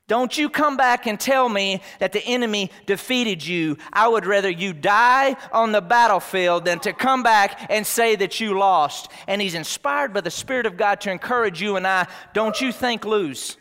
Don't 0.10 0.36
you 0.36 0.50
come 0.50 0.76
back 0.76 1.06
and 1.06 1.20
tell 1.20 1.48
me 1.48 1.84
that 2.00 2.14
the 2.14 2.26
enemy 2.26 2.72
defeated 2.88 3.46
you. 3.46 3.78
I 3.94 4.08
would 4.08 4.26
rather 4.26 4.50
you 4.50 4.74
die 4.74 5.38
on 5.52 5.72
the 5.72 5.82
battlefield 5.82 6.66
than 6.66 6.80
to 6.80 6.94
come 6.94 7.22
back 7.22 7.68
and 7.70 7.86
say 7.86 8.16
that 8.16 8.40
you 8.40 8.58
lost. 8.58 9.12
And 9.28 9.40
he's 9.40 9.54
inspired 9.54 10.12
by 10.12 10.22
the 10.22 10.32
Spirit 10.32 10.66
of 10.66 10.78
God 10.78 11.00
to 11.02 11.12
encourage 11.12 11.62
you 11.62 11.76
and 11.76 11.86
I. 11.86 12.08
Don't 12.34 12.60
you 12.60 12.72
think 12.72 13.06
lose. 13.06 13.58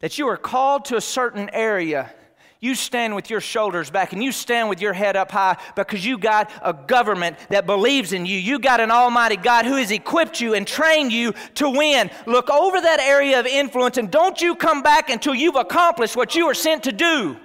That 0.00 0.18
you 0.18 0.26
are 0.26 0.36
called 0.36 0.86
to 0.86 0.96
a 0.96 1.00
certain 1.00 1.48
area 1.52 2.12
you 2.60 2.74
stand 2.74 3.14
with 3.14 3.30
your 3.30 3.40
shoulders 3.40 3.90
back 3.90 4.12
and 4.12 4.22
you 4.22 4.32
stand 4.32 4.68
with 4.68 4.80
your 4.80 4.92
head 4.92 5.16
up 5.16 5.30
high 5.30 5.56
because 5.76 6.04
you 6.04 6.18
got 6.18 6.50
a 6.62 6.72
government 6.72 7.36
that 7.50 7.66
believes 7.66 8.12
in 8.12 8.26
you. 8.26 8.36
You 8.36 8.58
got 8.58 8.80
an 8.80 8.90
almighty 8.90 9.36
God 9.36 9.64
who 9.64 9.76
has 9.76 9.92
equipped 9.92 10.40
you 10.40 10.54
and 10.54 10.66
trained 10.66 11.12
you 11.12 11.34
to 11.54 11.70
win. 11.70 12.10
Look 12.26 12.50
over 12.50 12.80
that 12.80 12.98
area 12.98 13.38
of 13.38 13.46
influence 13.46 13.96
and 13.96 14.10
don't 14.10 14.40
you 14.40 14.56
come 14.56 14.82
back 14.82 15.08
until 15.08 15.34
you've 15.34 15.56
accomplished 15.56 16.16
what 16.16 16.34
you 16.34 16.46
were 16.46 16.54
sent 16.54 16.84
to 16.84 16.92
do. 16.92 17.36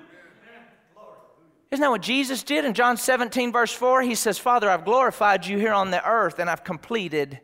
Isn't 1.70 1.82
that 1.82 1.90
what 1.90 2.02
Jesus 2.02 2.44
did 2.44 2.66
in 2.66 2.74
John 2.74 2.98
17, 2.98 3.52
verse 3.52 3.72
4? 3.72 4.04
He 4.04 4.16
says, 4.16 4.38
Father, 4.38 4.70
I've 4.70 4.86
glorified 4.86 5.46
you 5.46 5.58
here 5.58 5.74
on 5.74 5.92
the 5.92 6.08
earth 6.08 6.40
and 6.40 6.50
I've 6.50 6.64
completed 6.64 7.40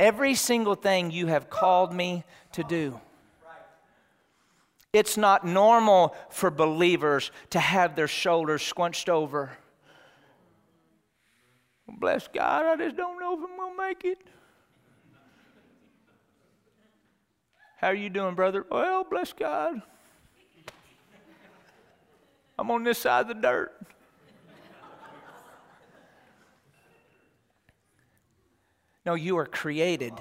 every 0.00 0.34
single 0.34 0.74
thing 0.74 1.10
you 1.10 1.26
have 1.26 1.50
called 1.50 1.92
me 1.92 2.24
to 2.52 2.62
do. 2.62 3.00
It's 4.92 5.16
not 5.16 5.46
normal 5.46 6.14
for 6.30 6.50
believers 6.50 7.30
to 7.50 7.60
have 7.60 7.94
their 7.94 8.08
shoulders 8.08 8.62
squinched 8.62 9.08
over. 9.08 9.50
Bless 11.86 12.28
God, 12.28 12.64
I 12.64 12.76
just 12.76 12.96
don't 12.96 13.20
know 13.20 13.34
if 13.34 13.40
I'm 13.50 13.56
going 13.56 13.76
to 13.76 13.82
make 13.82 14.04
it. 14.04 14.18
How 17.78 17.88
are 17.88 17.94
you 17.94 18.10
doing, 18.10 18.34
brother? 18.34 18.64
Well, 18.70 19.04
bless 19.04 19.32
God. 19.32 19.82
I'm 22.58 22.70
on 22.70 22.82
this 22.82 22.98
side 22.98 23.22
of 23.22 23.28
the 23.28 23.34
dirt. 23.34 23.72
No, 29.06 29.14
you 29.14 29.38
are 29.38 29.46
created 29.46 30.12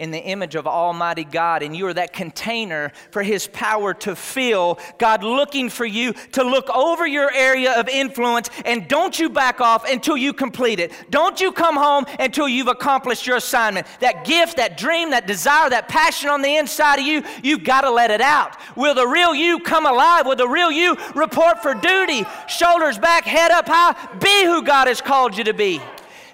in 0.00 0.10
the 0.10 0.18
image 0.18 0.54
of 0.54 0.66
Almighty 0.66 1.24
God, 1.24 1.62
and 1.62 1.76
you 1.76 1.86
are 1.86 1.92
that 1.92 2.14
container 2.14 2.90
for 3.10 3.22
His 3.22 3.46
power 3.46 3.92
to 3.94 4.16
fill. 4.16 4.78
God 4.98 5.22
looking 5.22 5.68
for 5.68 5.84
you 5.84 6.14
to 6.32 6.42
look 6.42 6.70
over 6.70 7.06
your 7.06 7.30
area 7.30 7.78
of 7.78 7.86
influence, 7.86 8.48
and 8.64 8.88
don't 8.88 9.18
you 9.18 9.28
back 9.28 9.60
off 9.60 9.88
until 9.88 10.16
you 10.16 10.32
complete 10.32 10.80
it. 10.80 10.90
Don't 11.10 11.38
you 11.38 11.52
come 11.52 11.76
home 11.76 12.06
until 12.18 12.48
you've 12.48 12.66
accomplished 12.66 13.26
your 13.26 13.36
assignment. 13.36 13.86
That 14.00 14.24
gift, 14.24 14.56
that 14.56 14.78
dream, 14.78 15.10
that 15.10 15.26
desire, 15.26 15.68
that 15.68 15.88
passion 15.88 16.30
on 16.30 16.40
the 16.40 16.56
inside 16.56 16.98
of 16.98 17.04
you, 17.04 17.22
you've 17.42 17.64
got 17.64 17.82
to 17.82 17.90
let 17.90 18.10
it 18.10 18.22
out. 18.22 18.56
Will 18.76 18.94
the 18.94 19.06
real 19.06 19.34
you 19.34 19.60
come 19.60 19.84
alive? 19.84 20.24
Will 20.24 20.34
the 20.34 20.48
real 20.48 20.70
you 20.70 20.96
report 21.14 21.62
for 21.62 21.74
duty? 21.74 22.24
Shoulders 22.48 22.98
back, 22.98 23.24
head 23.24 23.50
up 23.50 23.66
high. 23.68 23.94
Be 24.18 24.44
who 24.44 24.62
God 24.62 24.88
has 24.88 25.02
called 25.02 25.36
you 25.36 25.44
to 25.44 25.52
be. 25.52 25.82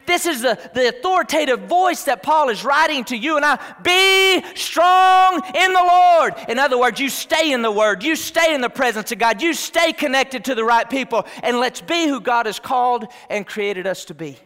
This 0.06 0.26
is 0.26 0.42
the, 0.42 0.58
the 0.74 0.88
authoritative 0.88 1.60
voice 1.60 2.04
that 2.04 2.22
Paul 2.22 2.48
is 2.48 2.64
writing 2.64 3.04
to 3.04 3.16
you 3.16 3.36
and 3.36 3.44
I. 3.44 3.58
Be 3.82 4.42
strong 4.54 5.42
in 5.54 5.72
the 5.72 5.82
Lord. 5.82 6.34
In 6.48 6.58
other 6.58 6.78
words, 6.78 7.00
you 7.00 7.08
stay 7.08 7.52
in 7.52 7.62
the 7.62 7.70
Word, 7.70 8.02
you 8.02 8.16
stay 8.16 8.54
in 8.54 8.60
the 8.60 8.70
presence 8.70 9.12
of 9.12 9.18
God, 9.18 9.42
you 9.42 9.54
stay 9.54 9.92
connected 9.92 10.44
to 10.46 10.54
the 10.54 10.64
right 10.64 10.88
people, 10.88 11.26
and 11.42 11.58
let's 11.58 11.80
be 11.80 12.06
who 12.06 12.20
God 12.20 12.46
has 12.46 12.58
called 12.58 13.06
and 13.28 13.46
created 13.46 13.86
us 13.86 14.04
to 14.06 14.14
be. 14.14 14.38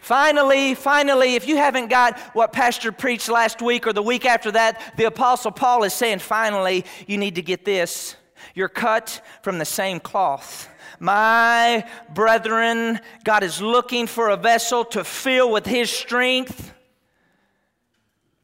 Finally, 0.00 0.74
finally, 0.74 1.34
if 1.36 1.46
you 1.46 1.56
haven't 1.56 1.88
got 1.88 2.18
what 2.32 2.52
Pastor 2.52 2.90
preached 2.90 3.28
last 3.28 3.62
week 3.62 3.86
or 3.86 3.92
the 3.92 4.02
week 4.02 4.24
after 4.24 4.50
that, 4.50 4.94
the 4.96 5.04
Apostle 5.04 5.52
Paul 5.52 5.84
is 5.84 5.92
saying, 5.92 6.20
finally, 6.20 6.84
you 7.06 7.18
need 7.18 7.34
to 7.34 7.42
get 7.42 7.64
this. 7.64 8.16
You're 8.54 8.68
cut 8.68 9.20
from 9.42 9.58
the 9.58 9.64
same 9.64 10.00
cloth. 10.00 10.69
My 11.00 11.88
brethren, 12.12 13.00
God 13.24 13.42
is 13.42 13.62
looking 13.62 14.06
for 14.06 14.28
a 14.28 14.36
vessel 14.36 14.84
to 14.84 15.02
fill 15.02 15.50
with 15.50 15.66
His 15.66 15.90
strength. 15.90 16.74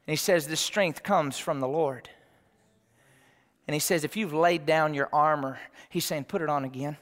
And 0.07 0.13
He 0.13 0.17
says, 0.17 0.49
This 0.49 0.61
strength 0.61 1.03
comes 1.03 1.39
from 1.39 1.61
the 1.61 1.69
Lord. 1.69 2.09
And 3.69 3.75
He 3.75 3.79
says, 3.81 4.05
If 4.05 4.17
you've 4.17 4.33
laid 4.33 4.65
down 4.65 4.95
your 4.95 5.11
armor, 5.13 5.59
He's 5.91 6.07
saying, 6.07 6.25
Put 6.25 6.41
it 6.41 6.49
on 6.49 6.65
again. 6.65 6.97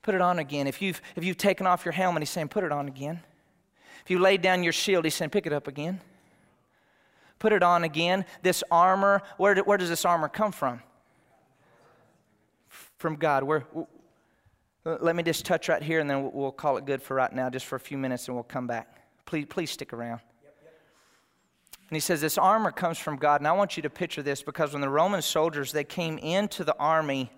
Put 0.00 0.14
it 0.14 0.22
on 0.22 0.38
again. 0.38 0.66
If 0.66 0.80
you've, 0.80 1.02
if 1.14 1.22
you've 1.22 1.36
taken 1.36 1.66
off 1.66 1.84
your 1.84 1.92
helmet, 1.92 2.22
He's 2.22 2.30
saying, 2.30 2.48
Put 2.48 2.64
it 2.64 2.72
on 2.72 2.88
again. 2.88 3.20
If 4.02 4.10
you 4.10 4.18
laid 4.18 4.40
down 4.40 4.62
your 4.62 4.72
shield, 4.72 5.04
He's 5.04 5.14
saying, 5.14 5.30
Pick 5.30 5.46
it 5.46 5.52
up 5.52 5.68
again. 5.68 6.00
Put 7.38 7.52
it 7.52 7.62
on 7.62 7.84
again. 7.84 8.24
This 8.40 8.64
armor, 8.70 9.20
where, 9.36 9.56
where 9.56 9.76
does 9.76 9.90
this 9.90 10.06
armor 10.06 10.30
come 10.30 10.52
from? 10.52 10.80
From 13.04 13.16
God. 13.16 13.44
We're, 13.44 13.64
let 14.86 15.14
me 15.14 15.22
just 15.22 15.44
touch 15.44 15.68
right 15.68 15.82
here 15.82 16.00
and 16.00 16.08
then 16.08 16.32
we'll 16.32 16.50
call 16.50 16.78
it 16.78 16.86
good 16.86 17.02
for 17.02 17.12
right 17.12 17.30
now, 17.30 17.50
just 17.50 17.66
for 17.66 17.76
a 17.76 17.80
few 17.80 17.98
minutes, 17.98 18.28
and 18.28 18.34
we'll 18.34 18.44
come 18.44 18.66
back. 18.66 18.96
Please, 19.26 19.44
please 19.46 19.70
stick 19.70 19.92
around. 19.92 20.22
And 21.90 21.96
he 21.96 22.00
says, 22.00 22.22
This 22.22 22.38
armor 22.38 22.72
comes 22.72 22.98
from 22.98 23.18
God. 23.18 23.42
And 23.42 23.46
I 23.46 23.52
want 23.52 23.76
you 23.76 23.82
to 23.82 23.90
picture 23.90 24.22
this 24.22 24.42
because 24.42 24.72
when 24.72 24.80
the 24.80 24.88
Roman 24.88 25.20
soldiers 25.20 25.70
they 25.70 25.84
came 25.84 26.16
into 26.16 26.64
the 26.64 26.74
army, 26.78 27.30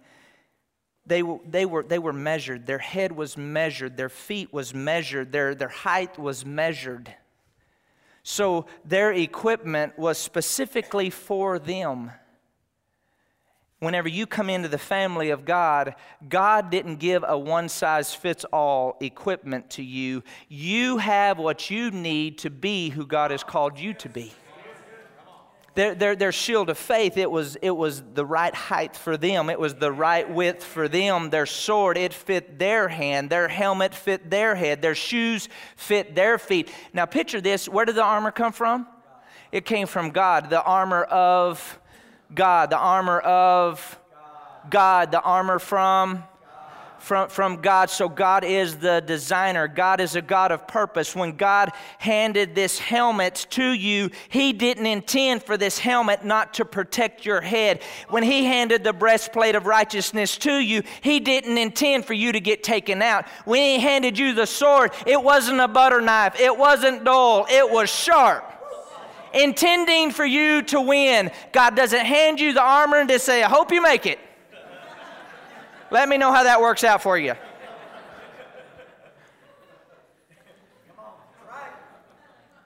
they, 1.04 1.24
they, 1.48 1.66
were, 1.66 1.82
they 1.82 1.98
were 1.98 2.12
measured. 2.12 2.64
Their 2.64 2.78
head 2.78 3.10
was 3.10 3.36
measured. 3.36 3.96
Their 3.96 4.08
feet 4.08 4.52
was 4.52 4.72
measured. 4.72 5.32
Their, 5.32 5.56
their 5.56 5.66
height 5.66 6.16
was 6.16 6.46
measured. 6.46 7.12
So 8.22 8.66
their 8.84 9.12
equipment 9.12 9.98
was 9.98 10.16
specifically 10.16 11.10
for 11.10 11.58
them 11.58 12.12
whenever 13.81 14.09
you 14.09 14.27
come 14.27 14.49
into 14.49 14.68
the 14.68 14.79
family 14.79 15.31
of 15.31 15.45
God, 15.45 15.95
God 16.29 16.70
didn't 16.70 16.97
give 16.97 17.24
a 17.27 17.39
one 17.39 17.68
size 17.68 18.14
fits 18.14 18.45
all 18.53 18.97
equipment 19.01 19.70
to 19.70 19.83
you. 19.83 20.22
You 20.49 20.99
have 20.99 21.39
what 21.39 21.70
you 21.70 21.91
need 21.91 22.39
to 22.39 22.51
be 22.51 22.91
who 22.91 23.07
God 23.07 23.31
has 23.31 23.45
called 23.45 23.79
you 23.79 23.95
to 23.95 24.09
be. 24.09 24.33
Their, 25.74 25.95
their, 25.95 26.16
their 26.16 26.33
shield 26.33 26.70
of 26.70 26.79
faith, 26.79 27.18
it 27.18 27.31
was, 27.31 27.57
it 27.57 27.70
was 27.70 28.03
the 28.14 28.24
right 28.24 28.55
height 28.55 28.97
for 28.97 29.18
them. 29.18 29.51
It 29.51 29.61
was 29.61 29.74
the 29.74 29.93
right 29.93 30.29
width 30.29 30.64
for 30.64 30.89
them. 30.89 31.29
Their 31.29 31.45
sword, 31.45 31.99
it 31.99 32.14
fit 32.14 32.59
their 32.59 32.89
hand. 32.89 33.29
Their 33.29 33.47
helmet 33.47 33.95
fit 33.95 34.31
their 34.31 34.55
head. 34.55 34.81
Their 34.81 34.95
shoes 34.95 35.51
fit 35.77 36.14
their 36.14 36.39
feet. 36.39 36.70
Now, 36.95 37.05
picture 37.05 37.43
this. 37.43 37.68
Where 37.68 37.85
did 37.85 37.97
the 37.97 38.03
armor 38.03 38.31
come 38.31 38.53
from? 38.53 38.87
It 39.53 39.66
came 39.66 39.87
from 39.87 40.12
God, 40.12 40.49
the 40.49 40.62
armor 40.62 41.05
of 41.05 41.79
God, 42.35 42.70
the 42.70 42.79
armor 42.79 43.20
of 43.20 43.99
God, 44.68 45.12
the 45.12 45.20
armor 45.20 45.59
from 45.59 46.24
from, 47.07 47.29
from 47.29 47.61
God. 47.61 47.89
So 47.89 48.09
God 48.09 48.43
is 48.43 48.79
the 48.79 49.01
designer. 49.01 49.68
God 49.68 50.01
is 50.01 50.16
a 50.16 50.22
God 50.22 50.51
of 50.51 50.66
purpose. 50.66 51.14
When 51.14 51.37
God 51.37 51.70
handed 51.99 52.57
this 52.57 52.81
helmet 52.81 53.47
to 53.51 53.72
you, 53.72 54.11
He 54.29 54.53
didn't 54.53 54.87
intend 54.87 55.45
for 55.45 55.57
this 55.57 55.79
helmet 55.79 56.24
not 56.24 56.55
to 56.55 56.64
protect 56.64 57.24
your 57.24 57.41
head. 57.41 57.83
When 58.09 58.24
He 58.24 58.45
handed 58.45 58.83
the 58.83 58.93
breastplate 58.93 59.55
of 59.55 59.66
righteousness 59.66 60.37
to 60.39 60.59
you, 60.59 60.83
He 61.01 61.20
didn't 61.20 61.57
intend 61.57 62.07
for 62.07 62.14
you 62.14 62.33
to 62.33 62.41
get 62.41 62.64
taken 62.64 63.01
out. 63.03 63.27
When 63.45 63.62
He 63.62 63.79
handed 63.79 64.18
you 64.18 64.35
the 64.35 64.47
sword, 64.47 64.93
it 65.07 65.22
wasn't 65.22 65.61
a 65.61 65.68
butter 65.68 66.01
knife, 66.01 66.41
it 66.41 66.59
wasn't 66.59 67.05
dull, 67.05 67.47
it 67.49 67.70
was 67.70 67.89
sharp 67.89 68.55
intending 69.37 70.11
for 70.11 70.24
you 70.24 70.62
to 70.62 70.80
win. 70.80 71.30
God 71.53 71.76
doesn't 71.76 72.05
hand 72.05 72.41
you 72.41 72.53
the 72.53 72.62
armor 72.62 72.99
and 72.99 73.09
just 73.09 73.24
say, 73.24 73.43
I 73.43 73.49
hope 73.49 73.72
you 73.72 73.82
make 73.82 74.07
it. 74.07 74.18
Let 75.91 76.09
me 76.09 76.18
know 76.18 76.32
how 76.32 76.43
that 76.43 76.61
works 76.61 76.82
out 76.82 77.03
for 77.03 77.16
you. 77.16 77.34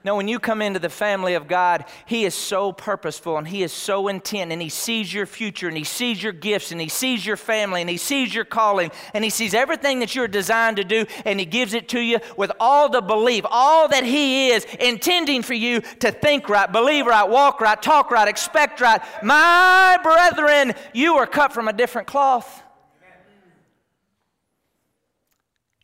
No, 0.03 0.16
when 0.16 0.28
you 0.28 0.38
come 0.38 0.62
into 0.62 0.78
the 0.78 0.88
family 0.88 1.34
of 1.34 1.46
God, 1.46 1.84
He 2.07 2.24
is 2.24 2.34
so 2.34 2.72
purposeful 2.72 3.36
and 3.36 3.46
He 3.46 3.62
is 3.62 3.70
so 3.70 4.09
intent 4.09 4.51
and 4.51 4.62
He 4.62 4.70
sees 4.70 5.12
your 5.12 5.26
future 5.26 5.68
and 5.68 5.76
He 5.76 5.84
sees 5.84 6.22
your 6.22 6.32
gifts 6.32 6.72
and 6.72 6.80
He 6.80 6.88
sees 6.88 7.26
your 7.26 7.36
family 7.36 7.82
and 7.82 7.90
He 7.90 7.98
sees 7.98 8.34
your 8.34 8.46
calling 8.46 8.90
and 9.12 9.22
He 9.22 9.28
sees 9.28 9.53
everything 9.53 10.01
that 10.01 10.14
you're 10.14 10.26
designed 10.26 10.78
to 10.78 10.84
do 10.84 11.05
and 11.26 11.38
He 11.38 11.44
gives 11.44 11.74
it 11.74 11.86
to 11.90 12.01
you 12.01 12.18
with 12.38 12.51
all 12.59 12.88
the 12.88 13.03
belief, 13.03 13.44
all 13.51 13.88
that 13.88 14.05
He 14.05 14.48
is 14.48 14.64
intending 14.80 15.42
for 15.42 15.55
you 15.55 15.82
to 15.98 16.11
think 16.11 16.48
right, 16.48 16.72
believe 16.72 17.05
right, 17.05 17.28
walk 17.28 17.61
right, 17.61 17.80
talk 17.80 18.11
right, 18.11 18.26
expect 18.26 18.80
right. 18.80 19.03
My 19.22 19.98
brethren, 20.03 20.74
you 20.94 21.16
are 21.16 21.26
cut 21.26 21.53
from 21.53 21.68
a 21.68 21.74
different 21.74 22.09
cloth. 22.09 22.62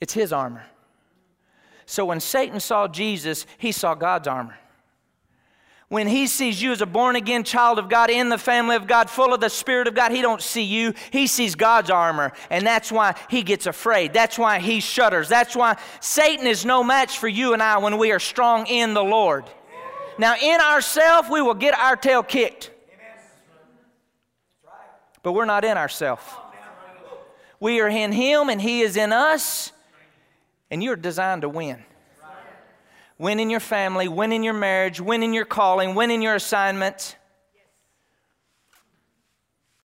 It's 0.00 0.14
His 0.14 0.32
armor. 0.32 0.64
So 1.86 2.04
when 2.04 2.20
Satan 2.20 2.60
saw 2.60 2.88
Jesus, 2.88 3.46
he 3.58 3.72
saw 3.72 3.94
God's 3.94 4.28
armor. 4.28 4.58
When 5.88 6.08
he 6.08 6.26
sees 6.26 6.60
you 6.60 6.72
as 6.72 6.80
a 6.80 6.86
born 6.86 7.14
again 7.14 7.44
child 7.44 7.78
of 7.78 7.88
God 7.88 8.10
in 8.10 8.28
the 8.28 8.38
family 8.38 8.74
of 8.74 8.88
God, 8.88 9.08
full 9.08 9.32
of 9.32 9.40
the 9.40 9.48
Spirit 9.48 9.86
of 9.86 9.94
God, 9.94 10.10
he 10.10 10.20
don't 10.20 10.42
see 10.42 10.64
you. 10.64 10.94
He 11.12 11.28
sees 11.28 11.54
God's 11.54 11.90
armor. 11.90 12.32
And 12.50 12.66
that's 12.66 12.90
why 12.90 13.14
he 13.30 13.44
gets 13.44 13.66
afraid. 13.66 14.12
That's 14.12 14.36
why 14.36 14.58
he 14.58 14.80
shudders. 14.80 15.28
That's 15.28 15.54
why 15.54 15.76
Satan 16.00 16.48
is 16.48 16.64
no 16.64 16.82
match 16.82 17.18
for 17.18 17.28
you 17.28 17.52
and 17.52 17.62
I 17.62 17.78
when 17.78 17.98
we 17.98 18.10
are 18.10 18.18
strong 18.18 18.66
in 18.66 18.94
the 18.94 19.04
Lord. 19.04 19.44
Now, 20.18 20.34
in 20.42 20.60
ourself, 20.60 21.30
we 21.30 21.40
will 21.40 21.54
get 21.54 21.78
our 21.78 21.94
tail 21.94 22.24
kicked. 22.24 22.72
But 25.22 25.32
we're 25.32 25.44
not 25.44 25.64
in 25.64 25.76
ourself. 25.76 26.40
We 27.60 27.80
are 27.80 27.88
in 27.88 28.10
him 28.10 28.48
and 28.48 28.60
he 28.60 28.82
is 28.82 28.96
in 28.96 29.12
us. 29.12 29.72
And 30.70 30.82
you're 30.82 30.96
designed 30.96 31.42
to 31.42 31.48
win. 31.48 31.84
Win 33.18 33.40
in 33.40 33.48
your 33.48 33.60
family, 33.60 34.08
win 34.08 34.32
in 34.32 34.42
your 34.42 34.54
marriage, 34.54 35.00
win 35.00 35.22
in 35.22 35.32
your 35.32 35.46
calling, 35.46 35.94
win 35.94 36.10
in 36.10 36.20
your 36.20 36.34
assignment. 36.34 37.16